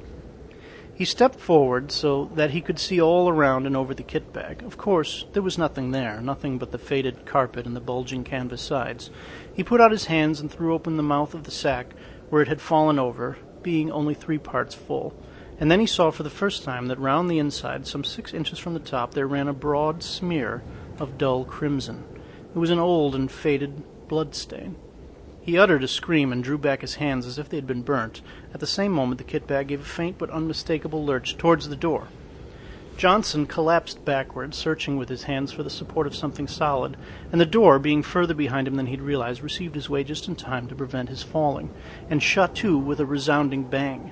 He 0.96 1.04
stepped 1.04 1.38
forward 1.38 1.92
so 1.92 2.30
that 2.36 2.52
he 2.52 2.62
could 2.62 2.78
see 2.78 2.98
all 2.98 3.28
around 3.28 3.66
and 3.66 3.76
over 3.76 3.92
the 3.92 4.02
kit 4.02 4.32
bag. 4.32 4.62
Of 4.62 4.78
course, 4.78 5.26
there 5.34 5.42
was 5.42 5.58
nothing 5.58 5.90
there, 5.90 6.22
nothing 6.22 6.56
but 6.56 6.72
the 6.72 6.78
faded 6.78 7.26
carpet 7.26 7.66
and 7.66 7.76
the 7.76 7.80
bulging 7.80 8.24
canvas 8.24 8.62
sides. 8.62 9.10
He 9.52 9.62
put 9.62 9.78
out 9.78 9.90
his 9.90 10.06
hands 10.06 10.40
and 10.40 10.50
threw 10.50 10.72
open 10.72 10.96
the 10.96 11.02
mouth 11.02 11.34
of 11.34 11.44
the 11.44 11.50
sack 11.50 11.92
where 12.30 12.40
it 12.40 12.48
had 12.48 12.62
fallen 12.62 12.98
over, 12.98 13.36
being 13.62 13.92
only 13.92 14.14
three 14.14 14.38
parts 14.38 14.74
full. 14.74 15.12
And 15.60 15.70
then 15.70 15.80
he 15.80 15.86
saw 15.86 16.10
for 16.10 16.22
the 16.22 16.30
first 16.30 16.64
time 16.64 16.86
that 16.86 16.98
round 16.98 17.30
the 17.30 17.38
inside, 17.38 17.86
some 17.86 18.02
six 18.02 18.32
inches 18.32 18.58
from 18.58 18.72
the 18.72 18.80
top, 18.80 19.12
there 19.12 19.26
ran 19.26 19.48
a 19.48 19.52
broad 19.52 20.02
smear 20.02 20.62
of 20.98 21.18
dull 21.18 21.44
crimson. 21.44 22.04
It 22.54 22.58
was 22.58 22.70
an 22.70 22.78
old 22.78 23.14
and 23.14 23.30
faded 23.30 23.82
blood 24.08 24.34
stain. 24.34 24.76
He 25.46 25.58
uttered 25.58 25.84
a 25.84 25.88
scream 25.88 26.32
and 26.32 26.42
drew 26.42 26.58
back 26.58 26.80
his 26.80 26.96
hands 26.96 27.24
as 27.24 27.38
if 27.38 27.48
they 27.48 27.56
had 27.56 27.68
been 27.68 27.82
burnt. 27.82 28.20
At 28.56 28.60
the 28.60 28.66
same 28.66 28.92
moment, 28.92 29.18
the 29.18 29.24
kit 29.24 29.46
bag 29.46 29.68
gave 29.68 29.82
a 29.82 29.84
faint 29.84 30.16
but 30.16 30.30
unmistakable 30.30 31.04
lurch 31.04 31.36
towards 31.36 31.68
the 31.68 31.76
door. 31.76 32.08
Johnson 32.96 33.44
collapsed 33.44 34.02
backward, 34.06 34.54
searching 34.54 34.96
with 34.96 35.10
his 35.10 35.24
hands 35.24 35.52
for 35.52 35.62
the 35.62 35.68
support 35.68 36.06
of 36.06 36.16
something 36.16 36.48
solid, 36.48 36.96
and 37.30 37.38
the 37.38 37.44
door, 37.44 37.78
being 37.78 38.02
further 38.02 38.32
behind 38.32 38.66
him 38.66 38.76
than 38.76 38.86
he'd 38.86 39.02
realized, 39.02 39.42
received 39.42 39.74
his 39.74 39.90
way 39.90 40.02
just 40.04 40.26
in 40.26 40.36
time 40.36 40.68
to 40.68 40.74
prevent 40.74 41.10
his 41.10 41.22
falling, 41.22 41.68
and 42.08 42.22
shut 42.22 42.54
to 42.54 42.78
with 42.78 42.98
a 42.98 43.04
resounding 43.04 43.64
bang. 43.64 44.10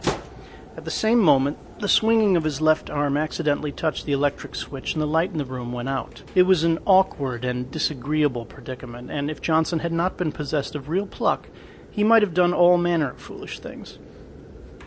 At 0.76 0.84
the 0.84 0.90
same 0.90 1.20
moment, 1.20 1.56
the 1.80 1.88
swinging 1.88 2.36
of 2.36 2.44
his 2.44 2.60
left 2.60 2.90
arm 2.90 3.16
accidentally 3.16 3.72
touched 3.72 4.04
the 4.04 4.12
electric 4.12 4.56
switch, 4.56 4.92
and 4.92 5.00
the 5.00 5.06
light 5.06 5.30
in 5.30 5.38
the 5.38 5.46
room 5.46 5.72
went 5.72 5.88
out. 5.88 6.22
It 6.34 6.42
was 6.42 6.64
an 6.64 6.80
awkward 6.84 7.46
and 7.46 7.70
disagreeable 7.70 8.44
predicament, 8.44 9.10
and 9.10 9.30
if 9.30 9.40
Johnson 9.40 9.78
had 9.78 9.92
not 9.94 10.18
been 10.18 10.32
possessed 10.32 10.74
of 10.74 10.90
real 10.90 11.06
pluck, 11.06 11.48
he 11.90 12.04
might 12.04 12.20
have 12.20 12.34
done 12.34 12.52
all 12.52 12.76
manner 12.76 13.12
of 13.12 13.18
foolish 13.18 13.60
things. 13.60 13.98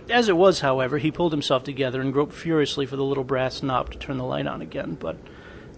As 0.09 0.29
it 0.29 0.37
was, 0.37 0.61
however, 0.61 0.99
he 0.99 1.11
pulled 1.11 1.33
himself 1.33 1.65
together 1.65 1.99
and 1.99 2.13
groped 2.13 2.31
furiously 2.31 2.85
for 2.85 2.95
the 2.95 3.03
little 3.03 3.25
brass 3.25 3.61
knob 3.61 3.91
to 3.91 3.97
turn 3.97 4.17
the 4.17 4.23
light 4.23 4.47
on 4.47 4.61
again, 4.61 4.95
but 4.97 5.17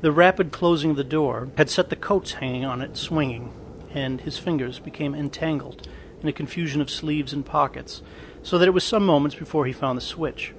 the 0.02 0.12
rapid 0.12 0.52
closing 0.52 0.92
of 0.92 0.98
the 0.98 1.04
door 1.04 1.50
had 1.58 1.68
set 1.68 1.90
the 1.90 1.96
coats 1.96 2.34
hanging 2.34 2.64
on 2.64 2.80
it 2.84 2.96
swinging, 2.96 3.52
and 3.92 4.22
his 4.22 4.38
fingers 4.38 4.78
became 4.78 5.16
entangled 5.16 5.88
in 6.22 6.30
a 6.30 6.34
confusion 6.34 6.80
of 6.80 6.92
sleeves 6.92 7.34
and 7.34 7.44
pockets, 7.44 8.04
so 8.44 8.60
that 8.60 8.68
it 8.68 8.74
was 8.74 8.84
some 8.84 9.04
moments 9.04 9.36
before 9.36 9.66
he 9.66 9.74
found 9.74 9.98
the 9.98 10.02
switch. 10.02 10.54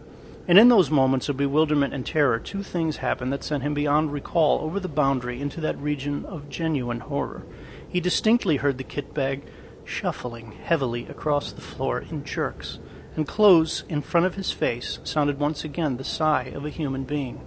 And 0.48 0.58
in 0.58 0.68
those 0.68 0.90
moments 0.90 1.28
of 1.28 1.36
bewilderment 1.36 1.94
and 1.94 2.04
terror, 2.04 2.40
two 2.40 2.64
things 2.64 2.96
happened 2.96 3.32
that 3.32 3.44
sent 3.44 3.62
him 3.62 3.72
beyond 3.72 4.12
recall 4.12 4.62
over 4.62 4.80
the 4.80 4.88
boundary 4.88 5.40
into 5.40 5.60
that 5.60 5.78
region 5.78 6.24
of 6.24 6.48
genuine 6.48 7.00
horror. 7.00 7.44
He 7.88 8.00
distinctly 8.00 8.56
heard 8.56 8.78
the 8.78 8.84
kit 8.84 9.14
bag 9.14 9.44
shuffling 9.84 10.52
heavily 10.52 11.06
across 11.06 11.52
the 11.52 11.60
floor 11.60 12.00
in 12.00 12.24
jerks 12.24 12.80
and 13.16 13.26
close 13.26 13.84
in 13.88 14.02
front 14.02 14.26
of 14.26 14.34
his 14.34 14.50
face 14.50 14.98
sounded 15.04 15.38
once 15.38 15.64
again 15.64 15.96
the 15.96 16.04
sigh 16.04 16.52
of 16.54 16.64
a 16.64 16.70
human 16.70 17.04
being. 17.04 17.40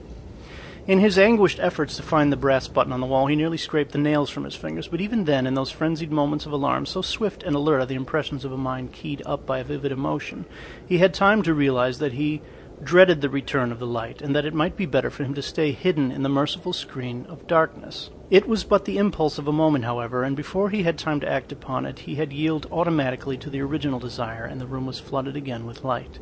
In 0.85 0.99
his 0.99 1.17
anguished 1.17 1.59
efforts 1.61 1.95
to 1.95 2.03
find 2.03 2.29
the 2.29 2.37
brass 2.37 2.67
button 2.67 2.91
on 2.91 2.99
the 2.99 3.05
wall, 3.05 3.27
he 3.27 3.37
nearly 3.37 3.57
scraped 3.57 3.93
the 3.93 3.97
nails 3.97 4.29
from 4.29 4.43
his 4.43 4.55
fingers, 4.55 4.89
but 4.89 4.99
even 4.99 5.23
then, 5.23 5.47
in 5.47 5.53
those 5.53 5.71
frenzied 5.71 6.11
moments 6.11 6.45
of 6.45 6.51
alarm, 6.51 6.85
so 6.85 7.01
swift 7.01 7.41
and 7.41 7.55
alert 7.55 7.79
are 7.79 7.85
the 7.85 7.95
impressions 7.95 8.43
of 8.43 8.51
a 8.51 8.57
mind 8.57 8.91
keyed 8.91 9.21
up 9.25 9.45
by 9.45 9.59
a 9.59 9.63
vivid 9.63 9.93
emotion, 9.93 10.43
he 10.85 10.97
had 10.97 11.13
time 11.13 11.41
to 11.43 11.53
realize 11.53 11.99
that 11.99 12.13
he 12.13 12.41
dreaded 12.83 13.21
the 13.21 13.29
return 13.29 13.71
of 13.71 13.79
the 13.79 13.87
light, 13.87 14.21
and 14.21 14.35
that 14.35 14.45
it 14.45 14.53
might 14.53 14.75
be 14.75 14.85
better 14.85 15.09
for 15.09 15.23
him 15.23 15.33
to 15.33 15.41
stay 15.41 15.71
hidden 15.71 16.11
in 16.11 16.23
the 16.23 16.29
merciful 16.29 16.73
screen 16.73 17.25
of 17.27 17.47
darkness. 17.47 18.09
It 18.29 18.47
was 18.47 18.63
but 18.63 18.85
the 18.85 18.97
impulse 18.97 19.37
of 19.37 19.47
a 19.47 19.53
moment, 19.53 19.85
however, 19.85 20.23
and 20.23 20.35
before 20.35 20.69
he 20.69 20.83
had 20.83 20.97
time 20.97 21.19
to 21.19 21.29
act 21.29 21.51
upon 21.51 21.85
it, 21.85 21.99
he 21.99 22.15
had 22.15 22.33
yielded 22.33 22.71
automatically 22.71 23.37
to 23.37 23.49
the 23.49 23.61
original 23.61 23.99
desire, 23.99 24.45
and 24.45 24.59
the 24.59 24.67
room 24.67 24.85
was 24.85 24.99
flooded 24.99 25.35
again 25.35 25.65
with 25.65 25.83
light. 25.83 26.19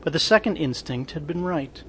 But 0.00 0.12
the 0.12 0.18
second 0.18 0.56
instinct 0.56 1.12
had 1.12 1.26
been 1.26 1.44
right. 1.44 1.82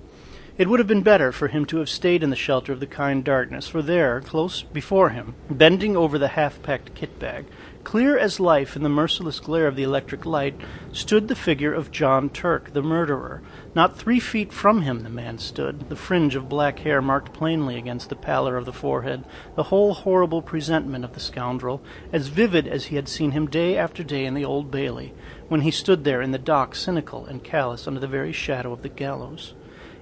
It 0.58 0.68
would 0.68 0.80
have 0.80 0.88
been 0.88 1.02
better 1.02 1.32
for 1.32 1.48
him 1.48 1.66
to 1.68 1.78
have 1.78 1.90
stayed 1.90 2.24
in 2.24 2.30
the 2.30 2.36
shelter 2.36 2.74
of 2.74 2.80
the 2.80 2.86
kind 2.86 3.24
darkness, 3.24 3.68
for 3.68 3.82
there, 3.82 4.22
close 4.22 4.62
before 4.62 5.10
him, 5.10 5.36
bending 5.50 5.96
over 5.96 6.18
the 6.18 6.30
half 6.30 6.62
packed 6.62 6.94
kit 6.94 7.20
bag, 7.20 7.46
Clear 7.84 8.16
as 8.16 8.40
life 8.40 8.76
in 8.76 8.84
the 8.84 8.90
merciless 8.90 9.40
glare 9.40 9.66
of 9.66 9.76
the 9.76 9.84
electric 9.84 10.24
light 10.26 10.54
stood 10.92 11.28
the 11.28 11.36
figure 11.36 11.74
of 11.74 11.92
John 11.92 12.30
Turk, 12.30 12.74
the 12.74 12.84
murderer. 12.84 13.42
Not 13.74 13.98
three 13.98 14.20
feet 14.20 14.54
from 14.54 14.84
him 14.84 15.02
the 15.02 15.10
man 15.10 15.40
stood, 15.40 15.90
the 15.90 15.96
fringe 15.96 16.36
of 16.36 16.48
black 16.48 16.80
hair 16.80 17.02
marked 17.02 17.34
plainly 17.34 17.78
against 17.78 18.10
the 18.10 18.16
pallor 18.16 18.56
of 18.56 18.66
the 18.66 18.74
forehead, 18.74 19.24
the 19.56 19.64
whole 19.64 19.96
horrible 19.96 20.44
presentment 20.44 21.04
of 21.04 21.14
the 21.14 21.20
scoundrel, 21.20 21.82
as 22.14 22.28
vivid 22.28 22.68
as 22.68 22.86
he 22.86 22.98
had 22.98 23.10
seen 23.10 23.32
him 23.32 23.48
day 23.48 23.78
after 23.78 24.04
day 24.04 24.26
in 24.26 24.36
the 24.36 24.46
Old 24.46 24.70
Bailey, 24.70 25.14
when 25.48 25.62
he 25.62 25.72
stood 25.72 26.04
there 26.04 26.22
in 26.22 26.32
the 26.32 26.38
dock, 26.38 26.76
cynical 26.76 27.26
and 27.26 27.44
callous, 27.44 27.88
under 27.88 28.00
the 28.00 28.08
very 28.08 28.32
shadow 28.32 28.72
of 28.72 28.84
the 28.84 28.90
gallows. 28.90 29.54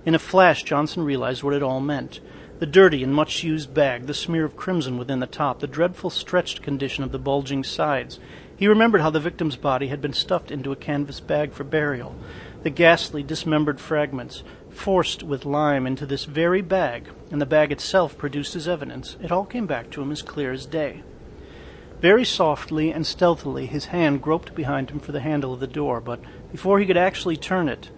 In 0.05 0.15
a 0.15 0.19
flash 0.19 0.63
Johnson 0.63 1.03
realized 1.03 1.43
what 1.43 1.53
it 1.53 1.63
all 1.63 1.81
meant. 1.81 2.21
The 2.59 2.65
dirty 2.65 3.03
and 3.03 3.13
much 3.13 3.43
used 3.43 3.73
bag, 3.73 4.05
the 4.05 4.13
smear 4.13 4.45
of 4.45 4.55
crimson 4.55 4.97
within 4.97 5.19
the 5.19 5.27
top, 5.27 5.59
the 5.59 5.67
dreadful 5.67 6.09
stretched 6.09 6.61
condition 6.61 7.03
of 7.03 7.11
the 7.11 7.19
bulging 7.19 7.63
sides. 7.63 8.19
He 8.55 8.67
remembered 8.67 9.01
how 9.01 9.09
the 9.09 9.19
victim's 9.19 9.55
body 9.55 9.87
had 9.87 10.01
been 10.01 10.13
stuffed 10.13 10.51
into 10.51 10.71
a 10.71 10.77
canvas 10.77 11.19
bag 11.19 11.53
for 11.53 11.63
burial. 11.63 12.15
The 12.63 12.69
ghastly, 12.69 13.23
dismembered 13.23 13.79
fragments, 13.79 14.43
forced 14.69 15.23
with 15.23 15.45
lime 15.45 15.87
into 15.87 16.05
this 16.05 16.25
very 16.25 16.61
bag, 16.61 17.09
and 17.31 17.41
the 17.41 17.45
bag 17.45 17.71
itself 17.71 18.17
produced 18.17 18.55
as 18.55 18.67
evidence. 18.67 19.15
It 19.21 19.31
all 19.31 19.45
came 19.45 19.65
back 19.65 19.89
to 19.91 20.01
him 20.01 20.11
as 20.11 20.21
clear 20.21 20.51
as 20.51 20.65
day. 20.65 21.03
Very 22.01 22.25
softly 22.25 22.91
and 22.91 23.05
stealthily 23.05 23.65
his 23.65 23.85
hand 23.85 24.21
groped 24.21 24.55
behind 24.55 24.89
him 24.89 24.99
for 24.99 25.11
the 25.11 25.19
handle 25.19 25.53
of 25.53 25.59
the 25.59 25.67
door, 25.67 25.99
but 25.99 26.19
before 26.51 26.79
he 26.79 26.85
could 26.85 26.97
actually 26.97 27.37
turn 27.37 27.67
it, 27.67 27.89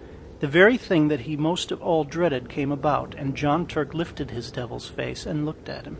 the 0.42 0.48
very 0.48 0.76
thing 0.76 1.06
that 1.06 1.20
he 1.20 1.36
most 1.36 1.70
of 1.70 1.80
all 1.80 2.02
dreaded 2.02 2.48
came 2.48 2.72
about, 2.72 3.14
and 3.14 3.36
John 3.36 3.64
Turk 3.64 3.94
lifted 3.94 4.32
his 4.32 4.50
devil's 4.50 4.88
face 4.88 5.24
and 5.24 5.46
looked 5.46 5.68
at 5.68 5.84
him. 5.84 5.98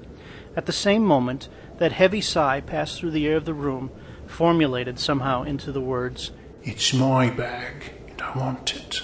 At 0.57 0.67
the 0.67 0.73
same 0.73 1.05
moment, 1.05 1.49
that 1.79 1.93
heavy 1.93 2.21
sigh 2.21 2.61
passed 2.61 2.99
through 2.99 3.13
the 3.13 3.29
air 3.29 3.37
of 3.37 3.45
the 3.45 3.55
room, 3.55 3.93
formulated 4.27 4.99
somehow 4.99 5.45
into 5.45 5.71
the 5.71 5.81
words, 5.81 6.33
It's 6.65 6.93
my 6.93 7.31
bag, 7.31 7.93
and 8.09 8.21
I 8.21 8.37
want 8.37 8.75
it. 8.75 9.01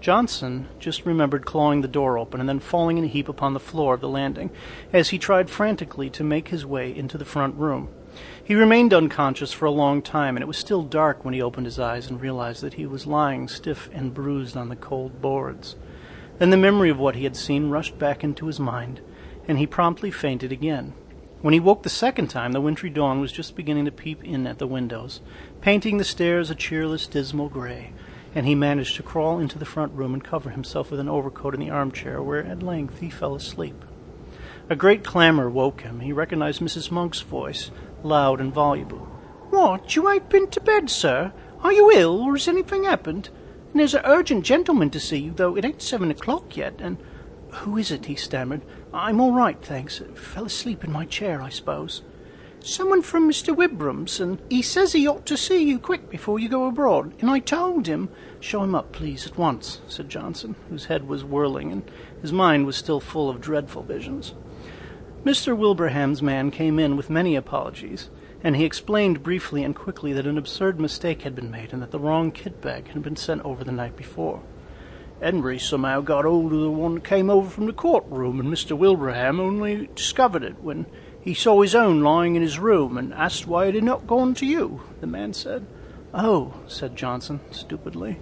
Johnson 0.00 0.66
just 0.80 1.06
remembered 1.06 1.46
clawing 1.46 1.82
the 1.82 1.86
door 1.86 2.18
open 2.18 2.40
and 2.40 2.48
then 2.48 2.58
falling 2.58 2.98
in 2.98 3.04
a 3.04 3.06
heap 3.06 3.28
upon 3.28 3.54
the 3.54 3.60
floor 3.60 3.94
of 3.94 4.00
the 4.00 4.08
landing 4.08 4.50
as 4.92 5.10
he 5.10 5.18
tried 5.18 5.48
frantically 5.48 6.10
to 6.10 6.24
make 6.24 6.48
his 6.48 6.66
way 6.66 6.92
into 6.92 7.16
the 7.16 7.24
front 7.24 7.54
room. 7.54 7.88
He 8.42 8.54
remained 8.54 8.92
unconscious 8.92 9.52
for 9.52 9.66
a 9.66 9.70
long 9.70 10.02
time, 10.02 10.36
and 10.36 10.42
it 10.42 10.48
was 10.48 10.56
still 10.56 10.82
dark 10.82 11.24
when 11.24 11.34
he 11.34 11.42
opened 11.42 11.66
his 11.66 11.78
eyes 11.78 12.10
and 12.10 12.20
realized 12.20 12.62
that 12.62 12.74
he 12.74 12.86
was 12.86 13.06
lying 13.06 13.46
stiff 13.46 13.88
and 13.92 14.12
bruised 14.14 14.56
on 14.56 14.68
the 14.68 14.76
cold 14.76 15.22
boards. 15.22 15.76
Then 16.38 16.50
the 16.50 16.56
memory 16.56 16.90
of 16.90 16.98
what 16.98 17.16
he 17.16 17.24
had 17.24 17.36
seen 17.36 17.70
rushed 17.70 17.98
back 17.98 18.24
into 18.24 18.46
his 18.46 18.58
mind, 18.58 19.00
and 19.46 19.58
he 19.58 19.66
promptly 19.66 20.10
fainted 20.10 20.50
again. 20.50 20.94
When 21.42 21.54
he 21.54 21.60
woke 21.60 21.84
the 21.84 21.88
second 21.88 22.28
time, 22.28 22.52
the 22.52 22.60
wintry 22.60 22.90
dawn 22.90 23.20
was 23.20 23.32
just 23.32 23.56
beginning 23.56 23.86
to 23.86 23.90
peep 23.90 24.22
in 24.24 24.46
at 24.46 24.58
the 24.58 24.66
windows, 24.66 25.20
painting 25.60 25.98
the 25.98 26.04
stairs 26.04 26.50
a 26.50 26.54
cheerless, 26.54 27.06
dismal 27.06 27.48
gray, 27.48 27.92
and 28.34 28.46
he 28.46 28.54
managed 28.54 28.96
to 28.96 29.02
crawl 29.02 29.38
into 29.38 29.58
the 29.58 29.64
front 29.64 29.92
room 29.92 30.12
and 30.12 30.22
cover 30.22 30.50
himself 30.50 30.90
with 30.90 31.00
an 31.00 31.08
overcoat 31.08 31.54
in 31.54 31.60
the 31.60 31.70
armchair, 31.70 32.22
where 32.22 32.44
at 32.44 32.62
length 32.62 33.00
he 33.00 33.08
fell 33.10 33.34
asleep. 33.34 33.84
A 34.68 34.76
great 34.76 35.02
clamor 35.02 35.50
woke 35.50 35.80
him. 35.80 36.00
He 36.00 36.12
recognized 36.12 36.60
Mrs. 36.60 36.90
Monk's 36.90 37.22
voice, 37.22 37.70
loud 38.04 38.40
and 38.40 38.52
voluble. 38.52 39.06
What, 39.50 39.96
you 39.96 40.08
ain't 40.08 40.28
been 40.28 40.48
to 40.50 40.60
bed, 40.60 40.90
sir? 40.90 41.32
Are 41.62 41.72
you 41.72 41.90
ill, 41.90 42.22
or 42.22 42.32
has 42.32 42.48
anything 42.48 42.84
happened? 42.84 43.28
And 43.72 43.80
there's 43.80 43.94
an 43.94 44.02
urgent 44.04 44.44
gentleman 44.44 44.90
to 44.90 45.00
see 45.00 45.18
you, 45.18 45.32
though 45.32 45.56
it 45.56 45.64
ain't 45.64 45.82
seven 45.82 46.10
o'clock 46.10 46.56
yet, 46.56 46.74
and... 46.78 46.96
Who 47.50 47.76
is 47.76 47.90
it? 47.90 48.06
he 48.06 48.14
stammered. 48.14 48.62
I'm 48.94 49.20
all 49.20 49.32
right, 49.32 49.60
thanks. 49.60 50.00
Fell 50.14 50.44
asleep 50.44 50.84
in 50.84 50.92
my 50.92 51.04
chair, 51.04 51.42
I 51.42 51.48
suppose. 51.48 52.02
Someone 52.62 53.02
from 53.02 53.28
Mr. 53.28 53.56
Wilbraham's, 53.56 54.20
and 54.20 54.38
he 54.50 54.62
says 54.62 54.92
he 54.92 55.08
ought 55.08 55.26
to 55.26 55.36
see 55.36 55.62
you 55.62 55.78
quick 55.78 56.10
before 56.10 56.38
you 56.38 56.48
go 56.48 56.66
abroad. 56.66 57.14
And 57.20 57.30
I 57.30 57.38
told 57.38 57.86
him... 57.86 58.08
Show 58.38 58.62
him 58.62 58.74
up, 58.74 58.92
please, 58.92 59.26
at 59.26 59.36
once, 59.36 59.80
said 59.88 60.08
Johnson, 60.08 60.54
whose 60.68 60.86
head 60.86 61.08
was 61.08 61.24
whirling, 61.24 61.72
and 61.72 61.90
his 62.22 62.32
mind 62.32 62.66
was 62.66 62.76
still 62.76 63.00
full 63.00 63.28
of 63.28 63.40
dreadful 63.40 63.82
visions. 63.82 64.34
Mr. 65.24 65.54
Wilbraham's 65.54 66.22
man 66.22 66.50
came 66.50 66.78
in 66.78 66.96
with 66.96 67.10
many 67.10 67.36
apologies, 67.36 68.08
and 68.42 68.56
he 68.56 68.64
explained 68.64 69.22
briefly 69.22 69.62
and 69.62 69.76
quickly 69.76 70.14
that 70.14 70.26
an 70.26 70.38
absurd 70.38 70.80
mistake 70.80 71.22
had 71.22 71.34
been 71.34 71.50
made 71.50 71.74
and 71.74 71.82
that 71.82 71.90
the 71.90 71.98
wrong 71.98 72.32
kit 72.32 72.62
bag 72.62 72.88
had 72.88 73.02
been 73.02 73.16
sent 73.16 73.44
over 73.44 73.62
the 73.62 73.70
night 73.70 73.94
before. 73.98 74.40
Henry 75.20 75.58
somehow 75.58 76.00
got 76.00 76.24
hold 76.24 76.54
of 76.54 76.60
the 76.60 76.70
one 76.70 76.94
that 76.94 77.04
came 77.04 77.28
over 77.28 77.50
from 77.50 77.66
the 77.66 77.72
courtroom, 77.74 78.40
and 78.40 78.48
Mr. 78.48 78.76
Wilbraham 78.76 79.38
only 79.38 79.90
discovered 79.94 80.42
it 80.42 80.62
when 80.62 80.86
he 81.20 81.34
saw 81.34 81.60
his 81.60 81.74
own 81.74 82.00
lying 82.00 82.34
in 82.34 82.40
his 82.40 82.58
room 82.58 82.96
and 82.96 83.12
asked 83.12 83.46
why 83.46 83.66
it 83.66 83.74
had 83.74 83.84
not 83.84 84.06
gone 84.06 84.32
to 84.32 84.46
you, 84.46 84.80
the 85.02 85.06
man 85.06 85.34
said. 85.34 85.66
Oh, 86.14 86.54
said 86.66 86.96
Johnson, 86.96 87.40
stupidly. 87.50 88.18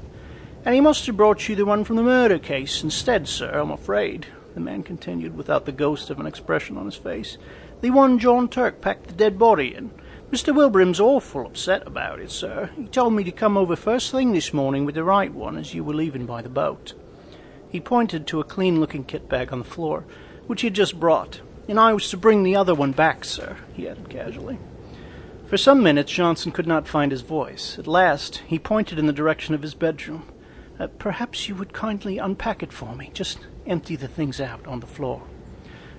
And 0.65 0.75
he 0.75 0.81
must 0.81 1.07
have 1.07 1.17
brought 1.17 1.49
you 1.49 1.55
the 1.55 1.65
one 1.65 1.85
from 1.85 1.95
the 1.95 2.03
murder 2.03 2.41
case 2.41 2.83
instead, 2.83 3.29
sir, 3.29 3.61
I'm 3.61 3.71
afraid, 3.71 4.27
the 4.55 4.61
man 4.61 4.83
continued 4.83 5.37
without 5.37 5.67
the 5.67 5.73
ghost 5.73 6.11
of 6.11 6.19
an 6.19 6.27
expression 6.27 6.77
on 6.77 6.87
his 6.87 6.97
face. 6.97 7.39
The 7.81 7.91
one 7.91 8.19
John 8.19 8.49
Turk 8.49 8.81
packed 8.81 9.07
the 9.07 9.15
dead 9.15 9.39
body 9.39 9.75
in. 9.75 9.91
Mr. 10.31 10.55
Wilbraham's 10.55 11.01
awful 11.01 11.47
upset 11.47 11.87
about 11.87 12.21
it, 12.21 12.31
sir. 12.31 12.71
He 12.77 12.87
told 12.87 13.15
me 13.15 13.25
to 13.25 13.33
come 13.33 13.57
over 13.57 13.77
first 13.77 14.11
thing 14.11 14.33
this 14.33 14.53
morning 14.53 14.85
with 14.85 14.95
the 14.95 15.05
right 15.05 15.33
one 15.33 15.57
as 15.57 15.73
you 15.73 15.83
were 15.83 15.95
leaving 15.95 16.27
by 16.27 16.43
the 16.43 16.49
boat. 16.49 16.93
He 17.71 17.81
pointed 17.81 18.27
to 18.27 18.41
a 18.41 18.45
clean 18.45 18.81
looking 18.81 19.05
kit 19.05 19.29
bag 19.29 19.53
on 19.53 19.59
the 19.59 19.65
floor, 19.65 20.05
which 20.47 20.63
he 20.63 20.67
had 20.67 20.75
just 20.75 21.01
brought. 21.01 21.41
And 21.69 21.79
I 21.79 21.93
was 21.93 22.11
to 22.11 22.17
bring 22.17 22.43
the 22.43 22.57
other 22.57 22.75
one 22.75 22.93
back, 22.93 23.25
sir, 23.25 23.57
he 23.75 23.89
added 23.89 24.09
casually. 24.09 24.59
For 25.47 25.57
some 25.57 25.83
minutes, 25.83 26.13
Johnson 26.13 26.53
could 26.53 26.67
not 26.67 26.87
find 26.87 27.11
his 27.11 27.23
voice. 27.23 27.79
At 27.79 27.87
last, 27.87 28.43
he 28.47 28.59
pointed 28.59 28.99
in 28.99 29.07
the 29.07 29.13
direction 29.15 29.55
of 29.55 29.63
his 29.63 29.75
bedroom. 29.75 30.25
Uh, 30.79 30.87
perhaps 30.99 31.49
you 31.49 31.55
would 31.57 31.73
kindly 31.73 32.19
unpack 32.19 32.63
it 32.63 32.73
for 32.73 32.95
me. 32.95 33.11
Just 33.13 33.39
empty 33.67 33.97
the 33.97 34.09
things 34.09 34.41
out 34.41 34.67
on 34.67 34.81
the 34.81 34.87
floor. 34.87 35.23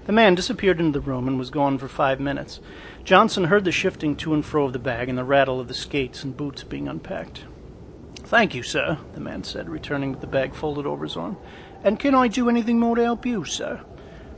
The 0.06 0.14
man 0.14 0.36
disappeared 0.36 0.80
into 0.80 1.00
the 1.00 1.06
room 1.06 1.28
and 1.28 1.38
was 1.38 1.50
gone 1.52 1.78
for 1.78 1.88
five 1.88 2.20
minutes. 2.20 2.60
Johnson 3.04 3.44
heard 3.46 3.66
the 3.66 3.72
shifting 3.72 4.16
to 4.18 4.34
and 4.34 4.44
fro 4.44 4.66
of 4.66 4.74
the 4.74 4.80
bag 4.80 5.10
and 5.10 5.18
the 5.18 5.24
rattle 5.24 5.60
of 5.60 5.68
the 5.68 5.74
skates 5.74 6.24
and 6.24 6.36
boots 6.36 6.64
being 6.64 6.88
unpacked. 6.88 7.44
Thank 8.24 8.56
you, 8.56 8.64
sir, 8.64 8.98
the 9.14 9.20
man 9.20 9.44
said, 9.44 9.70
returning 9.70 10.12
with 10.12 10.22
the 10.22 10.28
bag 10.28 10.56
folded 10.56 10.86
over 10.86 11.04
his 11.04 11.18
arm. 11.18 11.38
And 11.84 12.00
can 12.00 12.16
I 12.16 12.28
do 12.28 12.50
anything 12.50 12.80
more 12.80 12.96
to 12.96 13.04
help 13.04 13.26
you, 13.26 13.44
sir? 13.46 13.82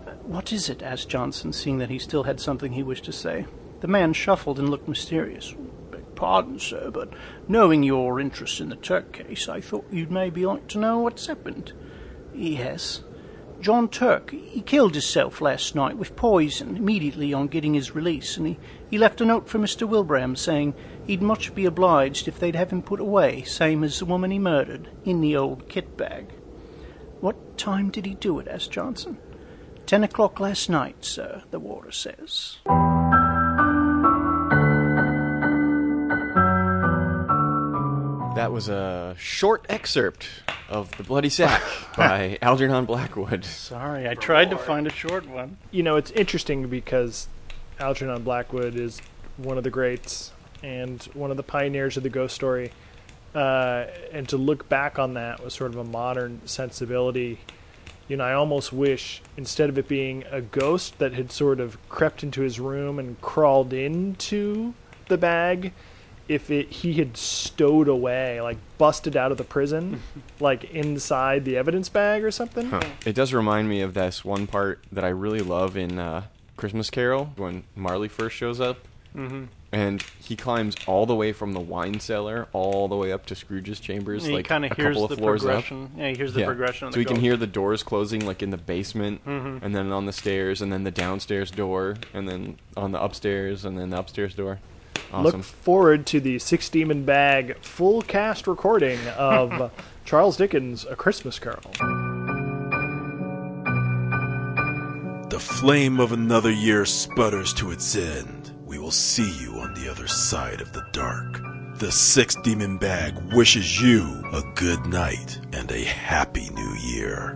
"Uh, 0.07 0.11
What 0.23 0.51
is 0.51 0.69
it? 0.69 0.81
asked 0.81 1.09
Johnson, 1.09 1.53
seeing 1.53 1.77
that 1.77 1.89
he 1.89 1.99
still 1.99 2.23
had 2.23 2.39
something 2.39 2.73
he 2.73 2.83
wished 2.83 3.05
to 3.05 3.11
say. 3.11 3.45
The 3.81 3.87
man 3.87 4.13
shuffled 4.13 4.59
and 4.59 4.69
looked 4.69 4.87
mysterious. 4.87 5.55
Pardon, 6.21 6.59
sir, 6.59 6.91
but 6.91 7.09
knowing 7.47 7.81
your 7.81 8.19
interest 8.19 8.61
in 8.61 8.69
the 8.69 8.75
Turk 8.75 9.11
case, 9.11 9.49
I 9.49 9.59
thought 9.59 9.87
you'd 9.89 10.11
maybe 10.11 10.45
like 10.45 10.67
to 10.67 10.77
know 10.77 10.99
what's 10.99 11.25
happened. 11.25 11.73
Yes. 12.31 13.01
John 13.59 13.89
Turk, 13.89 14.29
he 14.29 14.61
killed 14.61 14.93
himself 14.93 15.41
last 15.41 15.73
night 15.73 15.97
with 15.97 16.15
poison 16.15 16.77
immediately 16.77 17.33
on 17.33 17.47
getting 17.47 17.73
his 17.73 17.95
release, 17.95 18.37
and 18.37 18.45
he, 18.45 18.59
he 18.87 18.99
left 18.99 19.19
a 19.19 19.25
note 19.25 19.49
for 19.49 19.57
Mr. 19.57 19.89
Wilbraham 19.89 20.37
saying 20.37 20.75
he'd 21.07 21.23
much 21.23 21.55
be 21.55 21.65
obliged 21.65 22.27
if 22.27 22.39
they'd 22.39 22.55
have 22.55 22.69
him 22.69 22.83
put 22.83 22.99
away, 22.99 23.41
same 23.41 23.83
as 23.83 23.97
the 23.97 24.05
woman 24.05 24.29
he 24.29 24.37
murdered, 24.37 24.89
in 25.03 25.21
the 25.21 25.35
old 25.35 25.67
kit 25.69 25.97
bag. 25.97 26.35
What 27.19 27.57
time 27.57 27.89
did 27.89 28.05
he 28.05 28.13
do 28.13 28.37
it? 28.37 28.47
asked 28.47 28.69
Johnson. 28.69 29.17
Ten 29.87 30.03
o'clock 30.03 30.39
last 30.39 30.69
night, 30.69 31.03
sir, 31.03 31.41
the 31.49 31.59
warder 31.59 31.91
says. 31.91 32.59
That 38.35 38.53
was 38.53 38.69
a 38.69 39.13
short 39.19 39.65
excerpt 39.67 40.29
of 40.69 40.95
The 40.95 41.03
Bloody 41.03 41.27
Sack 41.27 41.61
by 41.97 42.37
Algernon 42.41 42.85
Blackwood. 42.85 43.43
Sorry, 43.43 44.07
I 44.07 44.13
tried 44.13 44.51
to 44.51 44.57
find 44.57 44.87
a 44.87 44.89
short 44.89 45.27
one. 45.27 45.57
You 45.69 45.83
know, 45.83 45.97
it's 45.97 46.11
interesting 46.11 46.69
because 46.69 47.27
Algernon 47.77 48.23
Blackwood 48.23 48.75
is 48.75 49.01
one 49.35 49.57
of 49.57 49.65
the 49.65 49.69
greats 49.69 50.31
and 50.63 51.03
one 51.13 51.29
of 51.29 51.35
the 51.35 51.43
pioneers 51.43 51.97
of 51.97 52.03
the 52.03 52.09
ghost 52.09 52.33
story. 52.33 52.71
Uh, 53.35 53.87
and 54.13 54.29
to 54.29 54.37
look 54.37 54.69
back 54.69 54.97
on 54.97 55.15
that 55.15 55.43
with 55.43 55.51
sort 55.51 55.71
of 55.71 55.77
a 55.77 55.83
modern 55.83 56.39
sensibility, 56.45 57.37
you 58.07 58.15
know, 58.15 58.23
I 58.23 58.33
almost 58.33 58.71
wish 58.71 59.21
instead 59.35 59.69
of 59.69 59.77
it 59.77 59.89
being 59.89 60.23
a 60.31 60.39
ghost 60.39 60.99
that 60.99 61.13
had 61.13 61.33
sort 61.33 61.59
of 61.59 61.77
crept 61.89 62.23
into 62.23 62.41
his 62.41 62.61
room 62.61 62.97
and 62.97 63.19
crawled 63.19 63.73
into 63.73 64.73
the 65.09 65.17
bag, 65.17 65.73
if 66.27 66.49
it 66.51 66.69
he 66.69 66.93
had 66.93 67.17
stowed 67.17 67.87
away, 67.87 68.41
like 68.41 68.57
busted 68.77 69.15
out 69.15 69.31
of 69.31 69.37
the 69.37 69.43
prison, 69.43 70.01
like 70.39 70.65
inside 70.71 71.45
the 71.45 71.57
evidence 71.57 71.89
bag 71.89 72.23
or 72.23 72.31
something. 72.31 72.69
Huh. 72.69 72.81
It 73.05 73.13
does 73.15 73.33
remind 73.33 73.69
me 73.69 73.81
of 73.81 73.93
this 73.93 74.23
one 74.25 74.47
part 74.47 74.83
that 74.91 75.03
I 75.03 75.09
really 75.09 75.41
love 75.41 75.75
in 75.77 75.99
uh, 75.99 76.23
Christmas 76.57 76.89
Carol 76.89 77.31
when 77.35 77.63
Marley 77.75 78.07
first 78.07 78.35
shows 78.35 78.59
up. 78.59 78.77
Mm-hmm. 79.15 79.45
And 79.73 80.01
he 80.19 80.35
climbs 80.35 80.75
all 80.85 81.05
the 81.05 81.15
way 81.15 81.31
from 81.31 81.53
the 81.53 81.59
wine 81.61 81.99
cellar 82.01 82.47
all 82.51 82.89
the 82.89 82.95
way 82.95 83.11
up 83.13 83.25
to 83.27 83.35
Scrooge's 83.35 83.79
chambers, 83.79 84.25
he 84.25 84.33
like 84.33 84.45
kind 84.45 84.65
a 84.65 84.71
of 84.71 84.75
hears 84.77 84.95
couple 84.95 85.07
the 85.07 85.13
of 85.13 85.19
floors 85.19 85.45
up. 85.45 85.63
Yeah, 85.97 86.09
he 86.09 86.15
hears 86.15 86.33
the 86.33 86.41
Yeah. 86.41 86.45
progression. 86.47 86.87
Of 86.89 86.93
So 86.93 86.97
the 86.97 86.99
he 87.01 87.05
can 87.05 87.15
hear 87.17 87.37
the 87.37 87.47
doors 87.47 87.81
closing, 87.81 88.25
like 88.25 88.43
in 88.43 88.49
the 88.49 88.57
basement, 88.57 89.25
Mhm. 89.25 89.59
and 89.61 89.73
then 89.73 89.91
on 89.93 90.05
the 90.07 90.11
stairs, 90.13 90.61
and 90.61 90.73
then 90.73 90.83
the 90.83 90.91
downstairs 90.91 91.51
door, 91.51 91.95
and 92.13 92.27
then 92.27 92.57
on 92.75 92.91
the 92.91 93.01
upstairs, 93.01 93.63
and 93.63 93.77
then 93.77 93.91
the 93.91 93.97
upstairs 93.99 94.35
door. 94.35 94.59
Awesome. 95.13 95.23
Look 95.23 95.43
forward 95.43 96.05
to 96.07 96.21
the 96.21 96.39
Six 96.39 96.69
Demon 96.69 97.03
Bag 97.03 97.57
full 97.61 98.01
cast 98.01 98.47
recording 98.47 98.99
of 99.17 99.71
Charles 100.05 100.37
Dickens' 100.37 100.85
A 100.85 100.95
Christmas 100.95 101.37
Carol. 101.37 101.61
The 105.29 105.39
flame 105.39 105.99
of 105.99 106.11
another 106.11 106.51
year 106.51 106.85
sputters 106.85 107.53
to 107.55 107.71
its 107.71 107.95
end. 107.95 108.51
We 108.65 108.79
will 108.79 108.91
see 108.91 109.29
you 109.39 109.59
on 109.59 109.73
the 109.73 109.89
other 109.91 110.07
side 110.07 110.61
of 110.61 110.71
the 110.71 110.85
dark. 110.93 111.41
The 111.75 111.91
Six 111.91 112.35
Demon 112.35 112.77
Bag 112.77 113.15
wishes 113.33 113.81
you 113.81 114.23
a 114.31 114.43
good 114.55 114.85
night 114.85 115.39
and 115.51 115.71
a 115.71 115.83
happy 115.83 116.49
new 116.51 116.73
year. 116.75 117.35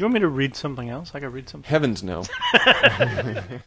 Do 0.00 0.04
you 0.04 0.06
want 0.06 0.14
me 0.14 0.20
to 0.20 0.28
read 0.28 0.56
something 0.56 0.88
else? 0.88 1.10
I 1.14 1.20
could 1.20 1.34
read 1.34 1.46
something. 1.50 1.68
Heavens 1.68 2.02
no. 2.02 2.24